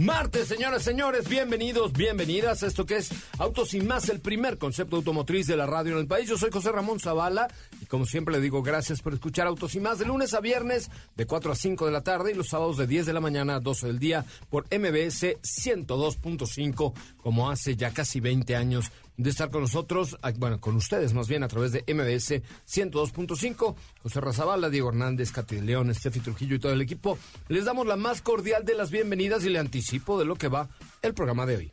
Martes, 0.00 0.48
señoras, 0.48 0.82
señores, 0.82 1.28
bienvenidos, 1.28 1.92
bienvenidas 1.92 2.62
a 2.62 2.68
esto 2.68 2.86
que 2.86 2.96
es 2.96 3.10
Autos 3.38 3.68
Sin 3.68 3.86
Más, 3.86 4.08
el 4.08 4.20
primer 4.20 4.56
concepto 4.56 4.96
automotriz 4.96 5.46
de 5.46 5.58
la 5.58 5.66
radio 5.66 5.92
en 5.92 5.98
el 5.98 6.06
país. 6.06 6.26
Yo 6.26 6.38
soy 6.38 6.50
José 6.50 6.72
Ramón 6.72 7.00
Zavala 7.00 7.48
y 7.82 7.84
como 7.84 8.06
siempre 8.06 8.32
le 8.32 8.40
digo 8.40 8.62
gracias 8.62 9.02
por 9.02 9.12
escuchar 9.12 9.46
Autos 9.46 9.72
Sin 9.72 9.82
Más 9.82 9.98
de 9.98 10.06
lunes 10.06 10.32
a 10.32 10.40
viernes 10.40 10.90
de 11.16 11.26
4 11.26 11.52
a 11.52 11.54
5 11.54 11.84
de 11.84 11.92
la 11.92 12.00
tarde 12.00 12.30
y 12.30 12.34
los 12.34 12.48
sábados 12.48 12.78
de 12.78 12.86
10 12.86 13.04
de 13.04 13.12
la 13.12 13.20
mañana 13.20 13.56
a 13.56 13.60
12 13.60 13.88
del 13.88 13.98
día 13.98 14.24
por 14.48 14.64
MBS 14.74 15.36
102.5 15.42 16.94
como 17.18 17.50
hace 17.50 17.76
ya 17.76 17.92
casi 17.92 18.20
20 18.20 18.56
años 18.56 18.90
de 19.22 19.30
estar 19.30 19.50
con 19.50 19.62
nosotros, 19.62 20.16
bueno, 20.38 20.60
con 20.60 20.76
ustedes 20.76 21.12
más 21.12 21.28
bien 21.28 21.42
a 21.42 21.48
través 21.48 21.72
de 21.72 21.84
MBS 21.86 22.42
102.5. 22.66 23.74
José 24.02 24.20
Razabala, 24.20 24.70
Diego 24.70 24.88
Hernández, 24.88 25.30
Katy 25.30 25.56
de 25.56 25.62
León, 25.62 25.90
Estefi 25.90 26.20
Trujillo 26.20 26.56
y 26.56 26.58
todo 26.58 26.72
el 26.72 26.80
equipo. 26.80 27.18
Les 27.48 27.64
damos 27.64 27.86
la 27.86 27.96
más 27.96 28.22
cordial 28.22 28.64
de 28.64 28.74
las 28.74 28.90
bienvenidas 28.90 29.44
y 29.44 29.50
le 29.50 29.58
anticipo 29.58 30.18
de 30.18 30.24
lo 30.24 30.36
que 30.36 30.48
va 30.48 30.68
el 31.02 31.14
programa 31.14 31.44
de 31.46 31.56
hoy. 31.56 31.70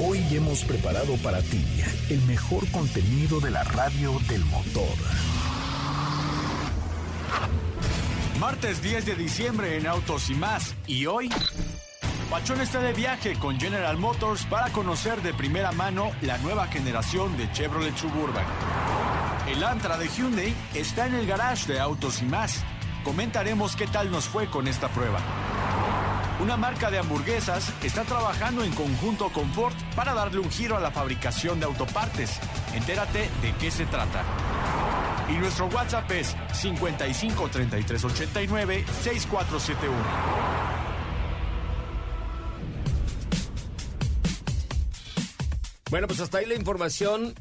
Hoy 0.00 0.20
hemos 0.32 0.64
preparado 0.64 1.16
para 1.16 1.40
ti 1.42 1.64
el 2.10 2.20
mejor 2.22 2.70
contenido 2.70 3.40
de 3.40 3.50
la 3.50 3.64
radio 3.64 4.18
del 4.28 4.44
motor. 4.44 4.96
Martes 8.38 8.82
10 8.82 9.06
de 9.06 9.14
diciembre 9.16 9.76
en 9.76 9.86
Autos 9.86 10.30
y 10.30 10.34
más. 10.34 10.74
Y 10.86 11.06
hoy... 11.06 11.30
Pachón 12.30 12.60
está 12.60 12.80
de 12.80 12.92
viaje 12.92 13.38
con 13.38 13.58
General 13.60 13.96
Motors 13.96 14.44
para 14.46 14.70
conocer 14.70 15.22
de 15.22 15.34
primera 15.34 15.72
mano 15.72 16.10
la 16.22 16.38
nueva 16.38 16.66
generación 16.66 17.36
de 17.36 17.50
Chevrolet 17.52 17.96
Suburban. 17.96 18.44
El 19.46 19.62
Antra 19.62 19.96
de 19.98 20.08
Hyundai 20.08 20.54
está 20.74 21.06
en 21.06 21.14
el 21.14 21.26
garage 21.26 21.72
de 21.72 21.80
Autos 21.80 22.22
y 22.22 22.24
más. 22.24 22.64
Comentaremos 23.04 23.76
qué 23.76 23.86
tal 23.86 24.10
nos 24.10 24.24
fue 24.24 24.48
con 24.48 24.68
esta 24.68 24.88
prueba. 24.88 25.18
Una 26.40 26.56
marca 26.56 26.90
de 26.90 26.98
hamburguesas 26.98 27.72
está 27.82 28.02
trabajando 28.02 28.64
en 28.64 28.72
conjunto 28.72 29.28
con 29.30 29.50
Ford 29.52 29.74
para 29.94 30.14
darle 30.14 30.40
un 30.40 30.50
giro 30.50 30.76
a 30.76 30.80
la 30.80 30.90
fabricación 30.90 31.60
de 31.60 31.66
autopartes. 31.66 32.40
Entérate 32.74 33.28
de 33.42 33.52
qué 33.60 33.70
se 33.70 33.86
trata. 33.86 34.22
Y 35.28 35.34
nuestro 35.34 35.66
WhatsApp 35.66 36.10
es 36.10 36.36
55 36.52 37.48
33 37.48 38.04
89 38.04 38.84
6471. 39.02 40.73
Bueno, 45.94 46.08
pues 46.08 46.18
hasta 46.18 46.38
ahí 46.38 46.46
la 46.46 46.56
información. 46.56 47.34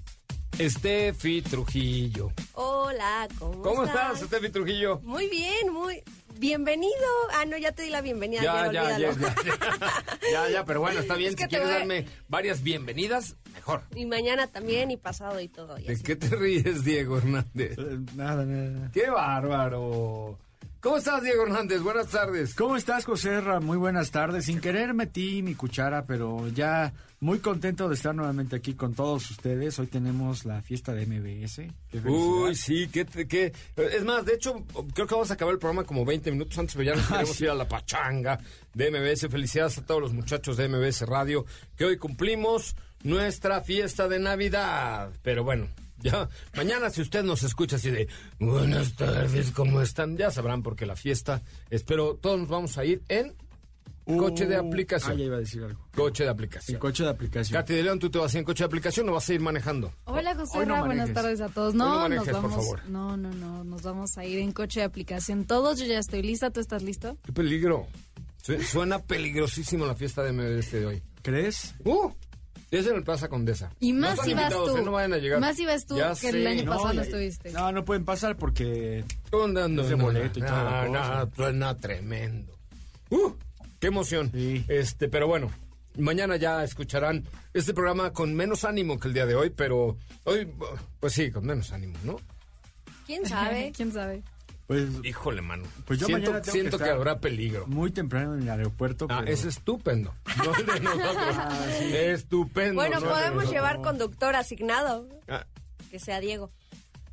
Steffi 0.59 1.41
Trujillo. 1.41 2.31
Hola, 2.53 3.27
¿cómo, 3.39 3.63
¿Cómo 3.63 3.83
estás? 3.83 4.13
estás, 4.13 4.27
Steffi 4.27 4.51
Trujillo? 4.51 4.99
Muy 5.01 5.27
bien, 5.27 5.73
muy 5.73 6.03
bienvenido. 6.37 6.93
Ah, 7.33 7.45
no, 7.45 7.57
ya 7.57 7.71
te 7.71 7.81
di 7.81 7.89
la 7.89 8.01
bienvenida. 8.01 8.43
Ya, 8.43 8.71
ya, 8.71 8.95
ya, 8.95 8.99
ya, 8.99 9.11
ya, 9.15 9.35
ya, 10.31 10.49
ya, 10.49 10.65
pero 10.65 10.81
bueno, 10.81 10.99
está 10.99 11.15
bien. 11.15 11.31
Es 11.31 11.35
que 11.35 11.45
si 11.45 11.49
quieres 11.49 11.67
voy 11.67 11.77
darme 11.79 12.05
varias 12.27 12.61
bienvenidas, 12.61 13.37
mejor. 13.55 13.81
Y 13.95 14.05
mañana 14.05 14.45
también, 14.45 14.91
y 14.91 14.97
pasado 14.97 15.39
y 15.41 15.47
todo. 15.47 15.79
y 15.79 15.85
¿De 15.85 15.93
así. 15.93 16.03
qué 16.03 16.15
te 16.15 16.27
ríes, 16.35 16.83
Diego 16.83 17.17
Hernández? 17.17 17.75
Eh, 17.79 17.97
Nada, 18.15 18.45
nada. 18.45 18.91
¡Qué 18.91 19.09
bárbaro! 19.09 20.37
¿Cómo 20.83 20.97
estás, 20.97 21.23
Diego 21.23 21.43
Hernández? 21.43 21.81
Buenas 21.81 22.09
tardes. 22.09 22.55
¿Cómo 22.55 22.75
estás, 22.75 23.05
José 23.05 23.39
Ra? 23.39 23.61
Muy 23.61 23.77
buenas 23.77 24.11
tardes. 24.11 24.43
Sin 24.43 24.59
querer 24.59 24.93
metí 24.93 25.41
mi 25.41 25.55
cuchara, 25.55 26.05
pero 26.05 26.49
ya 26.49 26.91
muy 27.21 27.39
contento 27.39 27.87
de 27.87 27.95
estar 27.95 28.13
nuevamente 28.13 28.57
aquí 28.57 28.73
con 28.73 28.93
todos 28.93 29.31
ustedes. 29.31 29.79
Hoy 29.79 29.87
tenemos 29.87 30.43
la 30.43 30.61
fiesta 30.61 30.93
de 30.93 31.05
MBS. 31.05 31.61
Qué. 31.89 31.99
Uy, 32.05 32.53
sí, 32.55 32.89
qué, 32.91 33.05
qué... 33.05 33.53
Es 33.77 34.03
más, 34.03 34.25
de 34.25 34.33
hecho, 34.33 34.61
creo 34.93 35.07
que 35.07 35.15
vamos 35.15 35.31
a 35.31 35.35
acabar 35.35 35.53
el 35.53 35.59
programa 35.59 35.85
como 35.85 36.03
20 36.03 36.29
minutos 36.31 36.59
antes, 36.59 36.75
pero 36.75 36.93
ya 36.93 36.95
nos 36.97 37.07
queremos 37.09 37.39
ir 37.39 37.49
a 37.49 37.55
la 37.55 37.65
pachanga 37.65 38.37
de 38.73 38.91
MBS. 38.91 39.31
Felicidades 39.31 39.77
a 39.77 39.85
todos 39.85 40.01
los 40.01 40.11
muchachos 40.11 40.57
de 40.57 40.67
MBS 40.67 41.03
Radio, 41.07 41.45
que 41.77 41.85
hoy 41.85 41.95
cumplimos 41.95 42.75
nuestra 43.03 43.61
fiesta 43.61 44.09
de 44.09 44.19
Navidad. 44.19 45.11
Pero 45.21 45.45
bueno, 45.45 45.69
ya 46.03 46.29
mañana 46.55 46.89
si 46.89 47.01
usted 47.01 47.23
nos 47.23 47.43
escucha 47.43 47.77
así 47.77 47.89
de 47.89 48.07
buenas 48.39 48.95
tardes, 48.95 49.51
¿cómo 49.51 49.81
están? 49.81 50.17
Ya 50.17 50.29
sabrán 50.31 50.61
porque 50.61 50.85
la 50.85 50.95
fiesta, 50.95 51.41
espero, 51.69 52.15
todos 52.21 52.39
nos 52.39 52.49
vamos 52.49 52.77
a 52.77 52.85
ir 52.85 53.01
en 53.09 53.33
coche 54.05 54.45
de 54.45 54.59
Uh, 54.59 54.67
aplicación. 54.67 55.13
Ah, 55.13 55.15
ya 55.15 55.23
iba 55.25 55.37
a 55.37 55.39
decir 55.39 55.63
algo. 55.63 55.79
Coche 55.95 56.25
de 56.25 56.29
aplicación. 56.29 56.75
En 56.75 56.79
coche 56.81 57.03
de 57.05 57.09
aplicación. 57.09 57.57
Katy 57.57 57.73
de 57.73 57.83
León, 57.83 57.99
¿tú 57.99 58.09
te 58.09 58.19
vas 58.19 58.33
a 58.33 58.37
ir 58.37 58.39
en 58.39 58.45
coche 58.45 58.63
de 58.63 58.65
aplicación 58.65 59.07
o 59.07 59.13
vas 59.13 59.29
a 59.29 59.33
ir 59.33 59.39
manejando? 59.39 59.93
Hola 60.03 60.35
José 60.35 60.65
no 60.65 60.85
buenas 60.85 61.13
tardes 61.13 61.39
a 61.39 61.47
todos. 61.47 61.73
No 61.73 61.87
No, 61.87 61.99
manejes, 62.01 62.27
nos 62.27 62.35
por 62.41 62.49
vamos. 62.51 62.65
favor. 62.65 62.89
No, 62.89 63.15
no, 63.15 63.31
no, 63.33 63.63
nos 63.63 63.81
vamos 63.81 64.17
a 64.17 64.25
ir 64.25 64.39
en 64.39 64.51
coche 64.51 64.81
de 64.81 64.85
aplicación. 64.85 65.45
Todos, 65.45 65.79
yo 65.79 65.85
ya 65.85 65.99
estoy 65.99 66.21
lista. 66.21 66.49
¿Tú 66.51 66.59
estás 66.59 66.83
listo? 66.83 67.17
¡Qué 67.25 67.31
peligro! 67.31 67.87
Su- 68.41 68.61
Suena 68.61 68.99
peligrosísimo 68.99 69.85
la 69.85 69.95
fiesta 69.95 70.21
de 70.21 70.33
MBS 70.33 70.71
de 70.77 70.85
hoy. 70.85 71.03
¿Crees? 71.21 71.73
¡Uh! 71.85 72.11
Es 72.79 72.87
en 72.87 72.95
el 72.95 73.03
Plaza 73.03 73.29
Condesa. 73.29 73.71
Y 73.79 73.91
No 73.91 74.01
más 74.01 74.11
están 74.13 74.25
si 74.25 74.33
vas 74.33 74.49
tú. 74.53 74.77
¿eh? 74.77 74.81
No 74.83 74.91
vayan 74.93 75.13
a 75.13 75.17
llegar. 75.17 75.39
Más 75.39 75.55
si 75.55 75.65
vas 75.65 75.85
tú 75.85 75.95
Ya 75.95 76.13
que 76.15 76.29
el 76.29 76.47
año 76.47 76.65
pasado 76.65 76.87
no 76.87 76.93
ya- 76.95 77.01
estuviste. 77.03 77.51
No, 77.51 77.71
no 77.71 77.85
pueden 77.85 78.03
pasar 78.03 78.35
porque 78.35 79.03
¿Dónde 79.29 79.61
ando? 79.61 79.83
Ese 79.83 79.95
No, 79.95 80.05
boleto 80.05 80.39
y 80.39 80.41
no, 80.41 80.47
la 80.47 80.87
no, 80.87 80.91
cosa. 80.99 81.29
suena 81.35 81.77
tremendo. 81.77 82.57
¡Uh! 83.11 83.31
¡Qué 83.79 83.87
emoción! 83.87 84.31
Sí. 84.33 84.65
Este, 84.67 85.07
pero 85.07 85.27
bueno, 85.27 85.51
mañana 85.99 86.35
ya 86.37 86.63
escucharán 86.63 87.23
este 87.53 87.73
programa 87.75 88.11
con 88.11 88.33
menos 88.33 88.63
ánimo 88.63 88.99
que 88.99 89.07
el 89.09 89.13
día 89.13 89.25
de 89.27 89.35
hoy, 89.35 89.51
pero 89.51 89.97
hoy, 90.23 90.49
pues 90.99 91.13
sí, 91.13 91.29
con 91.29 91.45
menos 91.45 91.71
ánimo, 91.73 91.95
¿no? 92.03 92.19
¿Quién 93.05 93.25
sabe? 93.27 93.71
¿Quién 93.75 93.91
sabe? 93.91 94.23
Pues 94.67 94.89
Híjole, 95.03 95.41
mano. 95.41 95.63
Pues 95.85 95.99
yo 95.99 96.05
siento 96.07 96.27
mañana 96.31 96.41
tengo 96.41 96.53
siento 96.53 96.77
que 96.77 96.89
habrá 96.89 97.19
peligro. 97.19 97.67
muy 97.67 97.91
temprano 97.91 98.35
en 98.35 98.43
el 98.43 98.49
aeropuerto. 98.49 99.07
Ah, 99.09 99.19
pero- 99.21 99.31
es 99.31 99.45
estupendo. 99.45 100.13
No 100.37 100.51
de 100.73 100.79
nosotros. 100.79 101.35
Estupendo. 101.91 102.75
Bueno, 102.75 102.99
no 102.99 103.09
podemos 103.09 103.49
llevar 103.51 103.81
conductor 103.81 104.35
asignado, 104.35 105.07
Ah, 105.27 105.45
que 105.91 105.99
sea 105.99 106.19
Diego. 106.19 106.51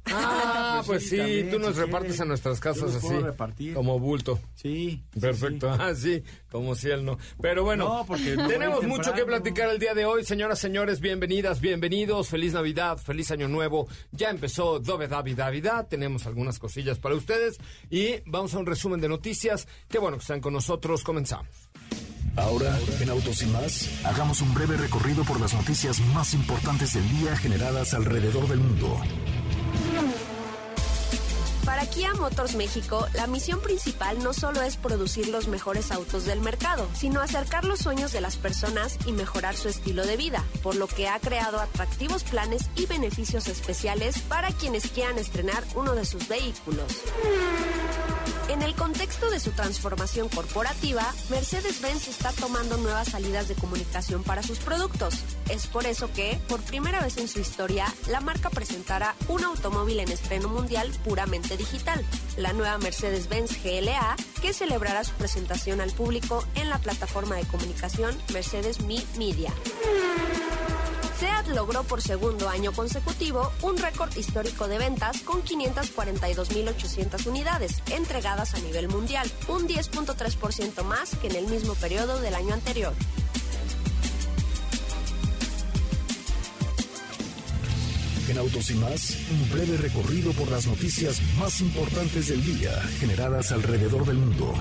Ah, 0.07 0.83
pues, 0.87 0.87
Pues 0.87 1.03
sí, 1.05 1.11
sí, 1.11 1.17
también, 1.19 1.51
tú 1.51 1.59
nos 1.59 1.75
si 1.75 1.81
repartes 1.83 2.11
quiere. 2.13 2.23
a 2.23 2.27
nuestras 2.27 2.59
casas 2.61 2.95
así. 2.97 3.09
repartir. 3.19 3.75
Como 3.75 3.99
bulto. 3.99 4.41
Sí. 4.55 5.03
Perfecto, 5.21 5.73
sí. 5.73 5.79
ah, 5.81 5.95
sí, 5.95 6.23
como 6.51 6.75
si 6.75 6.89
él 6.89 7.05
no. 7.05 7.19
Pero 7.41 7.65
bueno, 7.65 7.85
No, 7.85 8.07
porque 8.07 8.37
tenemos 8.49 8.83
mucho 8.85 9.13
que 9.13 9.25
platicar 9.25 9.69
el 9.71 9.79
día 9.79 9.95
de 9.95 10.07
hoy. 10.07 10.25
Señoras, 10.25 10.59
señores, 10.59 11.01
bienvenidas, 11.01 11.61
bienvenidos. 11.61 12.29
Feliz 12.29 12.55
Navidad, 12.55 12.99
feliz 12.99 13.31
Año 13.31 13.47
Nuevo. 13.49 13.89
Ya 14.11 14.31
empezó 14.31 14.81
Dove 14.81 15.07
David 15.07 15.37
Navidad. 15.39 15.87
Tenemos 15.89 16.27
algunas 16.27 16.59
cosillas 16.59 16.99
para 16.99 17.15
ustedes. 17.15 17.59
Y 17.91 18.15
vamos 18.27 18.55
a 18.55 18.59
un 18.59 18.67
resumen 18.67 19.01
de 19.01 19.09
noticias. 19.09 19.69
Qué 19.89 19.99
bueno 19.99 20.17
que 20.17 20.23
están 20.23 20.41
con 20.41 20.55
nosotros. 20.55 21.05
Comenzamos. 21.05 21.49
Ahora, 22.37 22.79
en 23.01 23.11
Autos 23.11 23.43
y 23.43 23.47
más, 23.47 23.91
hagamos 24.05 24.41
un 24.41 24.55
breve 24.55 24.77
recorrido 24.77 25.25
por 25.25 25.41
las 25.41 25.53
noticias 25.53 26.01
más 26.15 26.33
importantes 26.33 26.95
del 26.95 27.09
día 27.19 27.37
generadas 27.37 27.93
alrededor 27.93 28.49
del 28.49 28.59
mundo. 28.61 29.01
hmm 29.81 30.30
Para 31.65 31.87
Kia 31.87 32.15
Motors 32.15 32.55
México, 32.55 33.07
la 33.15 33.27
misión 33.27 33.61
principal 33.61 34.23
no 34.23 34.33
solo 34.33 34.63
es 34.63 34.77
producir 34.77 35.29
los 35.29 35.47
mejores 35.47 35.93
autos 35.93 36.25
del 36.25 36.41
mercado, 36.41 36.89
sino 36.95 37.21
acercar 37.21 37.65
los 37.65 37.81
sueños 37.81 38.13
de 38.13 38.21
las 38.21 38.37
personas 38.37 38.97
y 39.07 39.13
mejorar 39.13 39.57
su 39.57 39.69
estilo 39.69 40.07
de 40.07 40.17
vida, 40.17 40.45
por 40.63 40.75
lo 40.75 40.87
que 40.87 41.09
ha 41.09 41.19
creado 41.21 41.61
atractivos 41.61 42.25
planes 42.25 42.71
y 42.77 42.87
beneficios 42.87 43.47
especiales 43.49 44.19
para 44.23 44.53
quienes 44.53 44.89
quieran 44.89 45.19
estrenar 45.19 45.63
uno 45.75 45.95
de 45.95 46.05
sus 46.05 46.29
vehículos. 46.29 46.87
En 48.51 48.63
el 48.63 48.75
contexto 48.75 49.31
de 49.31 49.39
su 49.39 49.53
transformación 49.53 50.29
corporativa, 50.29 51.15
Mercedes-Benz 51.31 52.09
está 52.09 52.33
tomando 52.33 52.77
nuevas 52.79 53.11
salidas 53.11 53.47
de 53.47 53.55
comunicación 53.55 54.25
para 54.25 54.43
sus 54.43 54.59
productos. 54.59 55.15
Es 55.49 55.69
por 55.69 55.87
eso 55.87 56.13
que, 56.13 56.41
por 56.49 56.61
primera 56.63 57.01
vez 57.01 57.17
en 57.19 57.29
su 57.29 57.39
historia, 57.39 57.87
la 58.09 58.21
marca 58.21 58.51
presentará 58.51 59.15
un 59.29 59.45
automóvil 59.45 60.01
en 60.01 60.11
estreno 60.11 60.49
mundial 60.49 60.91
puramente 61.05 61.50
digital, 61.57 62.05
la 62.37 62.53
nueva 62.53 62.79
Mercedes-Benz 62.79 63.63
GLA, 63.63 64.17
que 64.41 64.53
celebrará 64.53 65.05
su 65.05 65.13
presentación 65.15 65.81
al 65.81 65.91
público 65.93 66.45
en 66.55 66.71
la 66.71 66.79
plataforma 66.79 67.37
de 67.37 67.47
comunicación 67.47 68.17
Mercedes 68.33 68.81
Me 68.81 69.03
Media. 69.19 69.53
SEAT 71.21 71.49
logró 71.49 71.85
por 71.85 72.01
segundo 72.01 72.49
año 72.49 72.73
consecutivo 72.73 73.53
un 73.61 73.77
récord 73.77 74.17
histórico 74.17 74.69
de 74.69 74.79
ventas 74.79 75.21
con 75.21 75.43
542.800 75.43 77.27
unidades 77.27 77.83
entregadas 77.91 78.55
a 78.55 78.59
nivel 78.61 78.89
mundial, 78.89 79.31
un 79.49 79.69
10.3% 79.69 80.83
más 80.85 81.17
que 81.17 81.27
en 81.27 81.37
el 81.37 81.47
mismo 81.47 81.75
periodo 81.75 82.21
del 82.21 82.35
año 82.35 82.55
anterior. 82.55 82.95
En 88.31 88.39
Autos 88.39 88.71
y 88.71 88.75
más, 88.75 89.17
un 89.29 89.51
breve 89.51 89.77
recorrido 89.77 90.31
por 90.35 90.49
las 90.53 90.65
noticias 90.65 91.21
más 91.37 91.61
importantes 91.61 92.29
del 92.29 92.45
día 92.45 92.71
generadas 93.01 93.51
alrededor 93.51 94.07
del 94.07 94.19
mundo. 94.19 94.55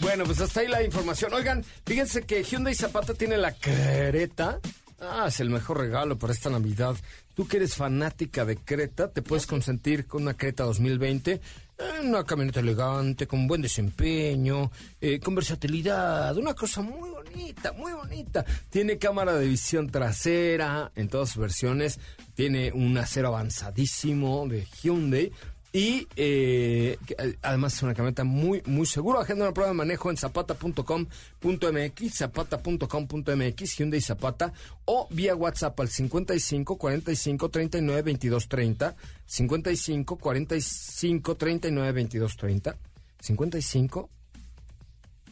Bueno, 0.00 0.24
pues 0.24 0.40
hasta 0.40 0.60
ahí 0.62 0.66
la 0.66 0.82
información. 0.82 1.32
Oigan, 1.32 1.64
fíjense 1.86 2.22
que 2.22 2.42
Hyundai 2.42 2.74
Zapata 2.74 3.14
tiene 3.14 3.36
la 3.36 3.52
Creta. 3.52 4.58
Ah, 5.00 5.26
es 5.28 5.38
el 5.38 5.50
mejor 5.50 5.78
regalo 5.78 6.18
para 6.18 6.32
esta 6.32 6.50
Navidad. 6.50 6.96
Tú 7.34 7.46
que 7.46 7.58
eres 7.58 7.76
fanática 7.76 8.44
de 8.44 8.56
Creta, 8.56 9.12
te 9.12 9.22
puedes 9.22 9.46
consentir 9.46 10.08
con 10.08 10.22
una 10.22 10.34
Creta 10.34 10.64
2020. 10.64 11.40
Eh, 11.78 12.00
Una 12.02 12.24
camioneta 12.24 12.60
elegante, 12.60 13.26
con 13.26 13.46
buen 13.46 13.62
desempeño, 13.62 14.70
eh, 15.00 15.18
con 15.20 15.34
versatilidad, 15.34 16.36
una 16.36 16.54
cosa 16.54 16.82
muy 16.82 17.10
bonita, 17.10 17.72
muy 17.72 17.92
bonita. 17.92 18.44
Tiene 18.70 18.98
cámara 18.98 19.34
de 19.34 19.46
visión 19.46 19.90
trasera 19.90 20.92
en 20.94 21.08
todas 21.08 21.30
sus 21.30 21.42
versiones, 21.42 21.98
tiene 22.34 22.72
un 22.72 22.96
acero 22.98 23.28
avanzadísimo 23.28 24.46
de 24.48 24.66
Hyundai. 24.82 25.32
Y 25.76 26.06
eh, 26.14 26.96
eh, 27.18 27.36
además 27.42 27.74
es 27.74 27.82
una 27.82 27.94
camioneta 27.94 28.22
muy, 28.22 28.62
muy 28.64 28.86
segura. 28.86 29.22
Agenda 29.22 29.46
una 29.46 29.52
prueba 29.52 29.72
de 29.72 29.76
manejo 29.76 30.08
en 30.08 30.16
zapata.com.mx, 30.16 32.14
zapata.com.mx, 32.14 33.76
Hyundai 33.76 34.00
Zapata, 34.00 34.52
o 34.84 35.08
vía 35.10 35.34
WhatsApp 35.34 35.80
al 35.80 35.88
55 35.88 36.78
45 36.78 37.48
39 37.48 38.02
22 38.02 38.48
30, 38.48 38.94
55 39.26 40.16
45 40.16 41.34
39 41.34 41.92
22 41.92 42.36
30, 42.36 42.76
55. 43.20 44.10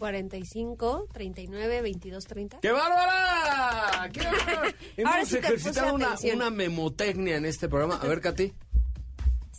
45, 0.00 1.06
39, 1.12 1.82
22, 1.82 2.26
30. 2.26 2.58
¡Qué 2.60 2.72
bárbara! 2.72 4.10
¡Qué 4.12 4.20
bárbara! 4.24 4.74
Hemos 4.96 5.28
sí 5.28 5.36
ejercitado 5.36 5.94
una, 5.94 6.16
una 6.34 6.50
memotecnia 6.50 7.36
en 7.36 7.44
este 7.46 7.68
programa. 7.68 8.00
A 8.02 8.08
ver, 8.08 8.20
Katy. 8.20 8.52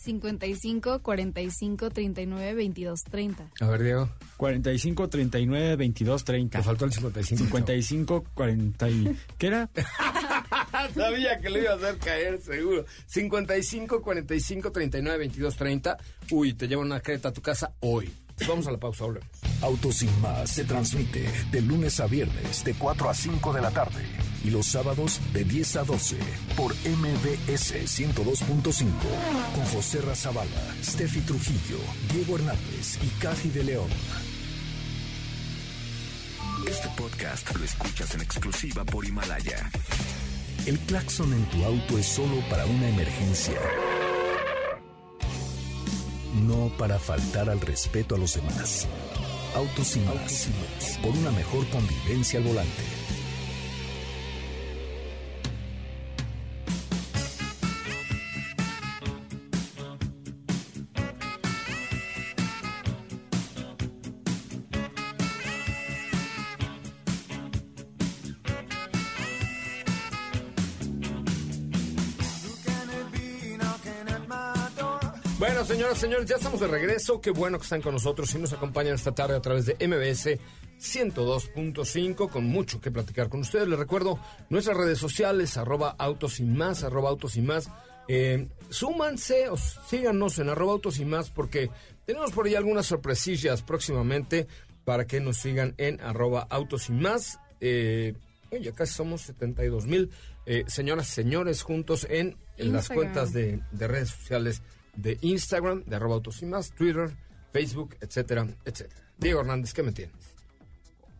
55 0.03 0.99
45 0.99 1.89
39 1.89 2.53
22 2.53 3.03
30. 3.03 3.49
A 3.61 3.67
ver, 3.67 3.83
Diego. 3.83 4.09
45, 4.37 5.07
39, 5.07 5.75
22, 5.77 6.23
30. 6.23 6.57
Te 6.57 6.63
faltó 6.63 6.85
el 6.85 6.91
55. 6.91 7.43
55, 7.43 8.25
40 8.33 8.89
y... 8.89 9.17
¿Qué 9.37 9.47
era? 9.47 9.69
Sabía 10.93 11.39
que 11.39 11.49
lo 11.49 11.59
iba 11.59 11.71
a 11.71 11.75
hacer 11.75 11.97
caer, 11.99 12.41
seguro. 12.41 12.85
55 13.05 14.01
45 14.01 14.71
39 14.71 15.17
22 15.17 15.55
30. 15.55 15.97
Uy, 16.31 16.53
te 16.53 16.67
llevan 16.67 16.87
una 16.87 16.99
creta 16.99 17.29
a 17.29 17.33
tu 17.33 17.41
casa 17.41 17.73
hoy. 17.79 18.11
Vamos 18.47 18.67
a 18.67 18.71
la 18.71 18.79
pausa, 18.79 19.05
volvemos. 19.05 19.29
Autos 19.61 19.95
sin 19.95 20.21
más 20.21 20.49
se 20.49 20.65
transmite 20.65 21.25
de 21.51 21.61
lunes 21.61 21.99
a 22.01 22.07
viernes 22.07 22.63
de 22.65 22.73
4 22.73 23.09
a 23.09 23.13
5 23.13 23.53
de 23.53 23.61
la 23.61 23.71
tarde 23.71 24.32
y 24.43 24.49
los 24.49 24.67
sábados 24.67 25.19
de 25.33 25.43
10 25.43 25.75
a 25.77 25.83
12 25.83 26.17
por 26.55 26.73
MBS 26.73 27.73
102.5 27.73 28.85
con 29.55 29.65
José 29.65 30.01
Razabala, 30.01 30.75
Steffi 30.83 31.21
Trujillo, 31.21 31.79
Diego 32.11 32.35
Hernández 32.35 32.99
y 33.01 33.07
Cathy 33.21 33.49
de 33.49 33.63
León. 33.63 33.89
Este 36.67 36.89
podcast 36.97 37.55
lo 37.55 37.63
escuchas 37.63 38.13
en 38.15 38.21
exclusiva 38.21 38.83
por 38.83 39.05
Himalaya. 39.05 39.69
El 40.65 40.79
claxon 40.79 41.33
en 41.33 41.45
tu 41.49 41.63
auto 41.65 41.97
es 41.97 42.05
solo 42.05 42.41
para 42.49 42.65
una 42.65 42.87
emergencia. 42.89 43.59
No 46.41 46.71
para 46.77 46.99
faltar 46.99 47.49
al 47.49 47.59
respeto 47.61 48.15
a 48.15 48.17
los 48.17 48.35
demás. 48.35 48.87
Autos 49.55 49.87
sin 49.87 50.05
más. 50.05 50.49
Por 51.01 51.11
una 51.11 51.31
mejor 51.31 51.67
convivencia 51.69 52.39
al 52.39 52.45
volante. 52.45 53.02
Señores, 76.03 76.27
ya 76.27 76.35
estamos 76.35 76.59
de 76.59 76.67
regreso. 76.67 77.21
Qué 77.21 77.31
bueno 77.31 77.57
que 77.57 77.63
están 77.63 77.81
con 77.81 77.93
nosotros 77.93 78.35
y 78.35 78.37
nos 78.37 78.51
acompañan 78.51 78.95
esta 78.95 79.15
tarde 79.15 79.37
a 79.37 79.41
través 79.41 79.65
de 79.65 79.75
MBS 79.87 80.37
102.5 80.77 82.29
con 82.29 82.43
mucho 82.43 82.81
que 82.81 82.91
platicar 82.91 83.29
con 83.29 83.39
ustedes. 83.39 83.69
Les 83.69 83.79
recuerdo 83.79 84.19
nuestras 84.49 84.75
redes 84.75 84.97
sociales, 84.99 85.55
arroba 85.55 85.95
autos 85.97 86.41
y 86.41 86.43
más, 86.43 86.83
arroba 86.83 87.09
autos 87.09 87.37
y 87.37 87.41
más. 87.41 87.69
Eh, 88.09 88.49
súmanse 88.69 89.47
o 89.47 89.55
síganos 89.55 90.39
en 90.39 90.49
arroba 90.49 90.73
autos 90.73 90.99
y 90.99 91.05
más 91.05 91.29
porque 91.29 91.69
tenemos 92.05 92.33
por 92.33 92.47
ahí 92.47 92.55
algunas 92.55 92.85
sorpresillas 92.85 93.61
próximamente 93.61 94.47
para 94.83 95.07
que 95.07 95.21
nos 95.21 95.37
sigan 95.37 95.73
en 95.77 96.01
arroba 96.01 96.45
autos 96.49 96.89
y 96.89 96.91
más. 96.91 97.39
Eh, 97.61 98.13
ya 98.59 98.73
casi 98.73 98.93
somos 98.93 99.21
72 99.21 99.85
mil 99.85 100.11
eh, 100.47 100.65
señoras 100.67 101.07
señores 101.07 101.61
juntos 101.61 102.05
en, 102.09 102.35
en 102.57 102.73
las 102.73 102.89
cuentas 102.89 103.31
de, 103.31 103.61
de 103.71 103.87
redes 103.87 104.09
sociales 104.09 104.61
de 104.95 105.17
Instagram, 105.21 105.83
de 105.85 105.95
arroba 105.95 106.15
autos 106.15 106.41
y 106.41 106.45
más, 106.45 106.71
Twitter, 106.71 107.11
Facebook, 107.51 107.95
etcétera, 108.01 108.47
etcétera. 108.65 109.01
Diego 109.17 109.41
Hernández, 109.41 109.73
¿qué 109.73 109.83
me 109.83 109.91
tienes? 109.91 110.15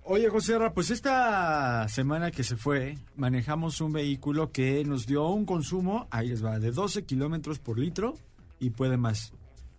Oye, 0.05 0.29
José 0.29 0.57
Ra, 0.57 0.73
pues 0.73 0.89
esta 0.91 1.87
semana 1.87 2.29
que 2.31 2.43
se 2.43 2.57
fue, 2.57 2.97
manejamos 3.15 3.79
un 3.79 3.93
vehículo 3.93 4.51
que 4.51 4.83
nos 4.83 5.05
dio 5.05 5.25
un 5.27 5.45
consumo, 5.45 6.07
ahí 6.11 6.27
les 6.27 6.43
va, 6.43 6.59
de 6.59 6.71
12 6.71 7.05
kilómetros 7.05 7.59
por 7.59 7.79
litro 7.79 8.15
y 8.59 8.71
puede 8.71 8.97
más. 8.97 9.31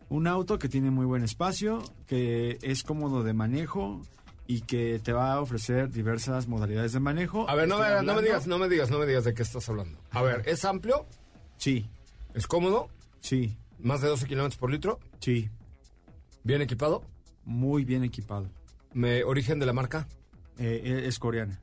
Un 0.08 0.26
auto 0.26 0.58
que 0.58 0.68
tiene 0.68 0.90
muy 0.90 1.04
buen 1.04 1.22
espacio, 1.24 1.82
que 2.06 2.58
es 2.62 2.84
cómodo 2.84 3.22
de 3.22 3.34
manejo 3.34 4.00
y 4.46 4.62
que 4.62 4.98
te 4.98 5.12
va 5.12 5.32
a 5.34 5.40
ofrecer 5.40 5.90
diversas 5.90 6.48
modalidades 6.48 6.92
de 6.92 7.00
manejo. 7.00 7.48
A 7.48 7.54
ver, 7.54 7.68
no 7.68 7.78
me, 7.78 8.02
no 8.02 8.14
me 8.14 8.22
digas, 8.22 8.46
no 8.46 8.58
me 8.58 8.68
digas, 8.68 8.90
no 8.90 8.98
me 8.98 9.06
digas 9.06 9.24
de 9.24 9.34
qué 9.34 9.42
estás 9.42 9.68
hablando. 9.68 9.98
A 10.10 10.22
ver, 10.22 10.42
¿es 10.46 10.64
amplio? 10.64 11.04
Sí, 11.58 11.86
¿Es 12.34 12.46
cómodo? 12.46 12.88
sí, 13.20 13.56
¿Más 13.78 14.00
de 14.00 14.08
12 14.08 14.26
kilómetros 14.26 14.58
por 14.58 14.70
litro? 14.70 15.00
sí, 15.20 15.48
¿Bien 16.42 16.60
equipado? 16.62 17.02
muy 17.44 17.84
bien 17.84 18.04
equipado. 18.04 18.48
¿Me, 18.92 19.24
¿Origen 19.24 19.58
de 19.58 19.66
la 19.66 19.72
marca? 19.72 20.06
Eh, 20.58 21.04
es 21.06 21.18
coreana. 21.18 21.60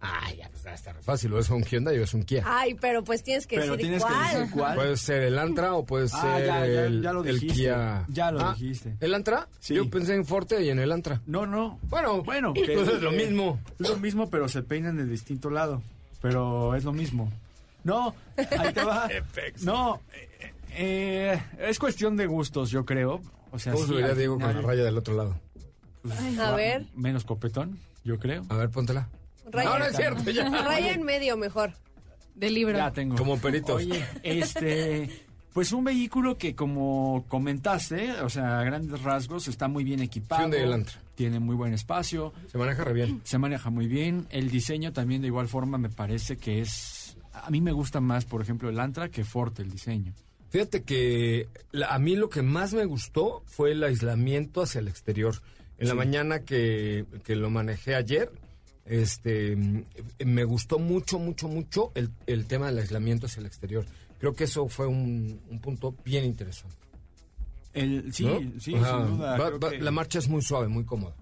Ah, 0.00 0.30
ya, 0.36 0.48
pues, 0.50 0.64
está 0.66 0.94
fácil, 0.94 1.32
o 1.32 1.38
es 1.38 1.48
un 1.50 1.64
Hyundai 1.64 1.98
o 1.98 2.04
es 2.04 2.14
un 2.14 2.22
Kia. 2.22 2.42
Ay, 2.46 2.74
pero 2.74 3.02
pues 3.02 3.22
tienes 3.24 3.46
que 3.46 3.56
Pero 3.56 3.72
decir 3.76 3.80
tienes 3.86 4.04
que 4.04 4.08
cuál. 4.12 4.36
decir 4.38 4.54
cuál. 4.54 4.74
Puede 4.76 4.96
ser 4.96 5.22
el 5.24 5.38
Antra 5.38 5.74
o 5.74 5.84
puede 5.86 6.06
Ah, 6.12 6.20
ser 6.20 6.46
ya, 6.46 6.66
ya, 6.66 6.84
el, 6.84 7.02
ya 7.02 7.12
lo 7.12 7.24
el. 7.24 7.40
Kia. 7.40 8.04
Ya 8.08 8.30
lo 8.30 8.40
Ah, 8.40 8.54
dijiste. 8.56 8.96
¿El 9.00 9.14
Antra? 9.14 9.48
Sí. 9.58 9.74
Yo 9.74 9.88
pensé 9.90 10.14
en 10.14 10.24
Forte 10.26 10.62
y 10.62 10.68
en 10.70 10.78
el 10.78 10.92
Antra. 10.92 11.22
No, 11.26 11.46
no. 11.46 11.78
Bueno, 11.84 12.22
Bueno, 12.22 12.52
pues 12.54 12.68
es 12.68 13.02
lo 13.02 13.10
mismo. 13.10 13.58
Es 13.80 13.88
lo 13.88 13.96
mismo, 13.96 14.28
pero 14.30 14.48
se 14.48 14.62
peinan 14.62 14.96
de 14.96 15.06
distinto 15.06 15.50
lado. 15.50 15.82
Pero 16.20 16.74
es 16.74 16.84
lo 16.84 16.92
mismo. 16.92 17.32
No, 17.84 18.14
ahí 18.36 18.72
te 18.72 18.84
va. 18.84 19.08
no, 19.62 20.00
eh, 20.76 21.42
es 21.58 21.78
cuestión 21.78 22.16
de 22.16 22.26
gustos, 22.26 22.70
yo 22.70 22.84
creo. 22.84 23.20
O 23.50 23.58
sea, 23.58 23.72
¿Cómo 23.72 23.86
sí, 23.86 24.02
al 24.02 24.16
Diego 24.16 24.38
con 24.38 24.54
la 24.54 24.60
raya 24.60 24.84
del 24.84 24.98
otro 24.98 25.14
lado? 25.14 25.40
A 26.40 26.52
ver, 26.52 26.86
Menos 26.94 27.24
copetón, 27.24 27.78
yo 28.04 28.18
creo. 28.18 28.44
A 28.48 28.56
ver, 28.56 28.70
póntela. 28.70 29.08
raya, 29.50 29.70
No, 29.70 29.78
no 29.78 29.84
es 29.86 29.96
cierto, 29.96 30.30
ya. 30.30 30.48
raya 30.62 30.92
en 30.92 31.02
medio 31.02 31.36
mejor. 31.36 31.72
De 32.34 32.50
libro. 32.50 32.76
Ya 32.76 32.92
tengo. 32.92 33.16
Como 33.16 33.38
peritos. 33.38 33.76
Oye, 33.76 34.04
este, 34.22 35.08
pues 35.54 35.72
un 35.72 35.84
vehículo 35.84 36.36
que 36.36 36.54
como 36.54 37.24
comentaste, 37.28 38.12
o 38.20 38.28
sea, 38.28 38.60
a 38.60 38.64
grandes 38.64 39.00
rasgos, 39.02 39.48
está 39.48 39.68
muy 39.68 39.84
bien 39.84 40.00
equipado. 40.00 40.50
Tiene 41.14 41.40
muy 41.40 41.56
buen 41.56 41.72
espacio, 41.72 42.34
Se 42.52 42.58
maneja 42.58 42.84
re 42.84 42.92
bien. 42.92 43.22
se 43.24 43.38
maneja 43.38 43.70
muy 43.70 43.86
bien. 43.86 44.26
El 44.28 44.50
diseño 44.50 44.92
también 44.92 45.22
de 45.22 45.28
igual 45.28 45.48
forma 45.48 45.78
me 45.78 45.88
parece 45.88 46.36
que 46.36 46.60
es... 46.60 47.16
A 47.32 47.48
mí 47.50 47.62
me 47.62 47.72
gusta 47.72 48.00
más, 48.00 48.26
por 48.26 48.42
ejemplo, 48.42 48.68
el 48.68 48.78
Antra 48.78 49.08
que 49.08 49.24
Forte, 49.24 49.62
el 49.62 49.70
diseño. 49.70 50.12
Fíjate 50.50 50.82
que 50.82 51.48
la- 51.72 51.88
a 51.94 51.98
mí 51.98 52.16
lo 52.16 52.28
que 52.30 52.42
más 52.42 52.72
me 52.72 52.84
gustó 52.84 53.42
fue 53.46 53.72
el 53.72 53.82
aislamiento 53.84 54.62
hacia 54.62 54.78
el 54.80 54.88
exterior. 54.88 55.34
En 55.78 55.88
la 55.88 55.94
mañana 55.94 56.40
que, 56.40 57.04
que 57.24 57.36
lo 57.36 57.50
manejé 57.50 57.94
ayer, 57.94 58.30
este, 58.86 59.56
me 60.24 60.44
gustó 60.44 60.78
mucho, 60.78 61.18
mucho, 61.18 61.48
mucho 61.48 61.90
el, 61.94 62.10
el 62.26 62.46
tema 62.46 62.66
del 62.68 62.78
aislamiento 62.78 63.26
hacia 63.26 63.40
el 63.40 63.46
exterior. 63.46 63.84
Creo 64.18 64.34
que 64.34 64.44
eso 64.44 64.68
fue 64.68 64.86
un, 64.86 65.40
un 65.50 65.60
punto 65.60 65.94
bien 66.04 66.24
interesante. 66.24 66.76
El, 67.74 68.10
sí, 68.14 68.24
¿no? 68.24 68.38
sí, 68.58 68.72
sin 68.72 68.72
duda. 68.80 69.36
va- 69.38 69.46
creo 69.48 69.60
va- 69.60 69.70
que- 69.70 69.78
La 69.80 69.90
marcha 69.90 70.18
es 70.18 70.28
muy 70.28 70.40
suave, 70.40 70.68
muy 70.68 70.84
cómoda. 70.84 71.14